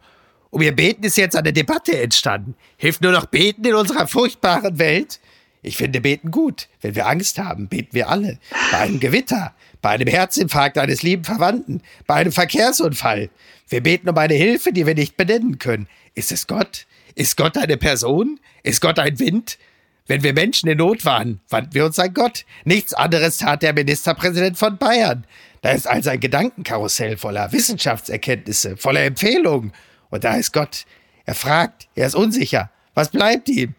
Um 0.51 0.62
Ihr 0.62 0.75
Beten 0.75 1.05
ist 1.05 1.16
jetzt 1.16 1.37
eine 1.37 1.53
Debatte 1.53 2.01
entstanden. 2.01 2.57
Hilft 2.77 3.03
nur 3.03 3.12
noch 3.12 3.27
Beten 3.27 3.64
in 3.64 3.75
unserer 3.75 4.09
furchtbaren 4.09 4.79
Welt? 4.79 5.20
Ich 5.62 5.77
finde 5.77 6.01
Beten 6.01 6.31
gut. 6.31 6.68
Wenn 6.81 6.94
wir 6.97 7.07
Angst 7.07 7.38
haben, 7.38 7.68
beten 7.68 7.94
wir 7.94 8.09
alle. 8.09 8.38
Bei 8.70 8.79
einem 8.79 9.01
Gewitter, 9.01 9.55
bei 9.81 9.90
einem 9.90 10.09
Herzinfarkt 10.09 10.77
eines 10.77 11.03
lieben 11.03 11.25
Verwandten, 11.25 11.83
bei 12.07 12.16
einem 12.16 12.33
Verkehrsunfall. 12.33 13.31
Wir 13.68 13.83
beten 13.83 14.09
um 14.09 14.18
eine 14.18 14.35
Hilfe, 14.35 14.73
die 14.73 14.87
wir 14.87 14.94
nicht 14.94 15.16
benennen 15.16 15.59
können. 15.59 15.88
Ist 16.14 16.33
es 16.33 16.47
Gott? 16.47 16.87
Ist 17.14 17.37
Gott 17.37 17.57
eine 17.57 17.77
Person? 17.77 18.40
Ist 18.62 18.81
Gott 18.81 18.99
ein 18.99 19.18
Wind? 19.18 19.57
Wenn 20.06 20.22
wir 20.22 20.34
Menschen 20.34 20.68
in 20.68 20.78
Not 20.78 21.06
waren, 21.06 21.40
wandten 21.48 21.74
wir 21.74 21.86
uns 21.86 21.98
an 21.98 22.12
Gott. 22.12 22.44
Nichts 22.64 22.92
anderes 22.92 23.38
tat 23.38 23.62
der 23.62 23.72
Ministerpräsident 23.72 24.58
von 24.58 24.76
Bayern. 24.76 25.26
Da 25.62 25.70
ist 25.70 25.88
also 25.88 26.10
ein 26.10 26.20
Gedankenkarussell 26.20 27.16
voller 27.16 27.50
Wissenschaftserkenntnisse, 27.52 28.76
voller 28.76 29.04
Empfehlungen. 29.04 29.72
Und 30.10 30.24
da 30.24 30.36
ist 30.36 30.52
Gott. 30.52 30.84
Er 31.24 31.34
fragt, 31.34 31.88
er 31.94 32.06
ist 32.06 32.14
unsicher. 32.14 32.70
Was 32.92 33.08
bleibt 33.08 33.48
ihm? 33.48 33.74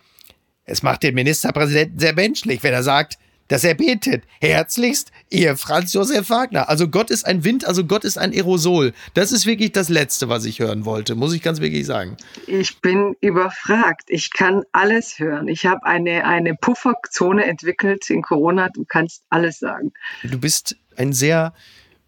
Es 0.65 0.81
macht 0.81 1.03
den 1.03 1.13
Ministerpräsidenten 1.13 1.99
sehr 1.99 2.13
menschlich, 2.13 2.63
wenn 2.63 2.73
er 2.73 2.81
sagt, 2.81 3.19
dass 3.47 3.63
er 3.63 3.75
betet. 3.75 4.23
Herzlichst, 4.39 5.11
ihr 5.29 5.57
Franz 5.57 5.93
Josef 5.93 6.29
Wagner. 6.29 6.69
Also 6.69 6.87
Gott 6.87 7.09
ist 7.11 7.25
ein 7.25 7.43
Wind, 7.43 7.65
also 7.65 7.85
Gott 7.85 8.03
ist 8.03 8.17
ein 8.17 8.31
Aerosol. 8.31 8.93
Das 9.13 9.31
ist 9.31 9.45
wirklich 9.45 9.71
das 9.71 9.89
Letzte, 9.89 10.29
was 10.29 10.45
ich 10.45 10.59
hören 10.59 10.85
wollte, 10.85 11.15
muss 11.15 11.33
ich 11.33 11.41
ganz 11.41 11.59
wirklich 11.59 11.85
sagen. 11.85 12.17
Ich 12.47 12.81
bin 12.81 13.15
überfragt. 13.21 14.03
Ich 14.07 14.31
kann 14.33 14.63
alles 14.71 15.19
hören. 15.19 15.47
Ich 15.47 15.65
habe 15.65 15.85
eine, 15.85 16.25
eine 16.25 16.55
Pufferzone 16.55 17.45
entwickelt 17.45 18.09
in 18.09 18.21
Corona. 18.21 18.69
Du 18.69 18.85
kannst 18.85 19.23
alles 19.29 19.59
sagen. 19.59 19.93
Du 20.23 20.39
bist 20.39 20.75
ein 20.95 21.13
sehr 21.13 21.53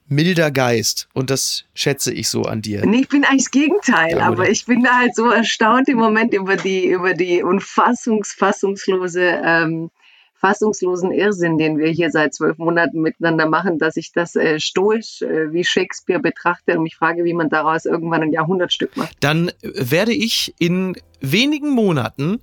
milder 0.09 0.51
Geist 0.51 1.09
und 1.13 1.29
das 1.29 1.65
schätze 1.73 2.13
ich 2.13 2.29
so 2.29 2.43
an 2.43 2.61
dir. 2.61 2.85
Nee, 2.85 3.01
ich 3.01 3.09
bin 3.09 3.25
eigentlich 3.25 3.43
das 3.43 3.51
Gegenteil, 3.51 4.17
Ja, 4.17 4.27
aber 4.27 4.49
ich 4.49 4.65
bin 4.65 4.83
da 4.83 4.99
halt 4.99 5.15
so 5.15 5.29
erstaunt 5.29 5.89
im 5.89 5.97
Moment 5.97 6.33
über 6.33 6.55
die, 6.55 6.85
über 6.87 7.13
die 7.13 7.43
unfassungs, 7.43 8.31
fassungslose, 8.31 9.41
ähm, 9.43 9.91
fassungslosen 10.39 11.11
Irrsinn, 11.11 11.57
den 11.57 11.77
wir 11.77 11.89
hier 11.89 12.11
seit 12.11 12.33
zwölf 12.33 12.57
Monaten 12.57 13.01
miteinander 13.01 13.47
machen, 13.47 13.79
dass 13.79 13.97
ich 13.97 14.11
das 14.11 14.35
äh, 14.35 14.59
stoisch 14.59 15.21
äh, 15.21 15.51
wie 15.51 15.63
Shakespeare 15.63 16.19
betrachte 16.19 16.77
und 16.77 16.83
mich 16.83 16.95
frage, 16.95 17.23
wie 17.23 17.33
man 17.33 17.49
daraus 17.49 17.85
irgendwann 17.85 18.23
ein 18.23 18.31
Jahrhundertstück 18.31 18.95
macht. 18.97 19.15
Dann 19.19 19.51
werde 19.61 20.13
ich 20.13 20.53
in 20.59 20.95
wenigen 21.21 21.69
Monaten 21.69 22.39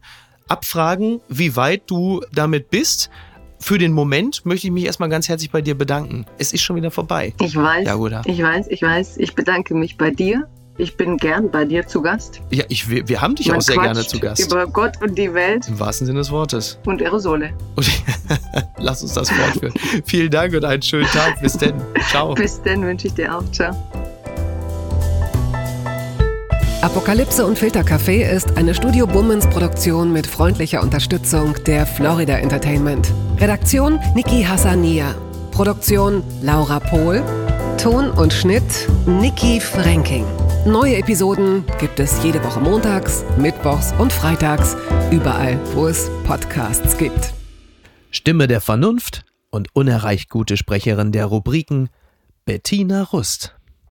abfragen, 0.48 1.20
wie 1.28 1.56
weit 1.56 1.82
du 1.86 2.22
damit 2.32 2.70
bist. 2.70 3.10
Für 3.60 3.78
den 3.78 3.92
Moment 3.92 4.44
möchte 4.44 4.66
ich 4.66 4.72
mich 4.72 4.84
erstmal 4.84 5.08
ganz 5.08 5.28
herzlich 5.28 5.50
bei 5.50 5.62
dir 5.62 5.74
bedanken. 5.74 6.26
Es 6.38 6.52
ist 6.52 6.62
schon 6.62 6.76
wieder 6.76 6.90
vorbei. 6.90 7.32
Ich 7.40 7.56
weiß, 7.56 7.86
Ja, 7.86 8.22
ich 8.26 8.42
weiß, 8.42 8.66
ich 8.68 8.82
weiß. 8.82 9.16
Ich 9.18 9.34
bedanke 9.34 9.74
mich 9.74 9.96
bei 9.96 10.10
dir. 10.10 10.48
Ich 10.76 10.96
bin 10.96 11.18
gern 11.18 11.50
bei 11.52 11.64
dir 11.64 11.86
zu 11.86 12.02
Gast. 12.02 12.40
Ja, 12.50 12.64
ich, 12.68 12.90
wir, 12.90 13.06
wir 13.08 13.20
haben 13.20 13.36
dich 13.36 13.46
Man 13.46 13.58
auch 13.58 13.62
sehr 13.62 13.76
gerne 13.76 14.04
zu 14.04 14.18
Gast. 14.18 14.44
Über 14.44 14.66
Gott 14.66 15.00
und 15.00 15.16
die 15.16 15.32
Welt 15.32 15.68
Im 15.68 15.78
wahrsten 15.78 16.04
Sinne 16.04 16.18
des 16.18 16.32
Wortes. 16.32 16.78
und 16.84 17.00
Aerosole. 17.00 17.50
Und 17.76 17.88
lass 18.78 19.02
uns 19.02 19.12
das 19.12 19.30
fortführen. 19.30 19.72
Vielen 20.04 20.30
Dank 20.30 20.52
und 20.52 20.64
einen 20.64 20.82
schönen 20.82 21.06
Tag. 21.06 21.40
Bis 21.40 21.56
denn. 21.56 21.74
Ciao. 22.10 22.34
Bis 22.34 22.60
dann 22.62 22.82
wünsche 22.82 23.06
ich 23.06 23.14
dir 23.14 23.36
auch. 23.36 23.44
Ciao. 23.52 23.72
Apokalypse 26.82 27.46
und 27.46 27.56
Filtercafé 27.56 28.28
ist 28.28 28.56
eine 28.56 28.74
Studio 28.74 29.06
Bummens 29.06 29.46
Produktion 29.46 30.12
mit 30.12 30.26
freundlicher 30.26 30.82
Unterstützung 30.82 31.54
der 31.66 31.86
Florida 31.86 32.36
Entertainment. 32.38 33.12
Redaktion 33.38 34.00
Niki 34.16 34.42
Hassania. 34.42 35.14
Produktion 35.52 36.24
Laura 36.42 36.80
Pohl. 36.80 37.22
Ton 37.80 38.10
und 38.10 38.32
Schnitt 38.32 38.88
Niki 39.06 39.60
Franking. 39.60 40.26
Neue 40.66 40.96
Episoden 40.96 41.62
gibt 41.78 42.00
es 42.00 42.24
jede 42.24 42.42
Woche 42.42 42.58
montags, 42.58 43.22
mittwochs 43.36 43.92
und 43.98 44.10
freitags, 44.10 44.74
überall, 45.10 45.60
wo 45.74 45.86
es 45.86 46.10
Podcasts 46.26 46.96
gibt. 46.96 47.34
Stimme 48.10 48.48
der 48.48 48.62
Vernunft 48.62 49.26
und 49.50 49.68
unerreicht 49.74 50.30
gute 50.30 50.56
Sprecherin 50.56 51.12
der 51.12 51.26
Rubriken 51.26 51.90
Bettina 52.46 53.02
Rust. 53.02 53.54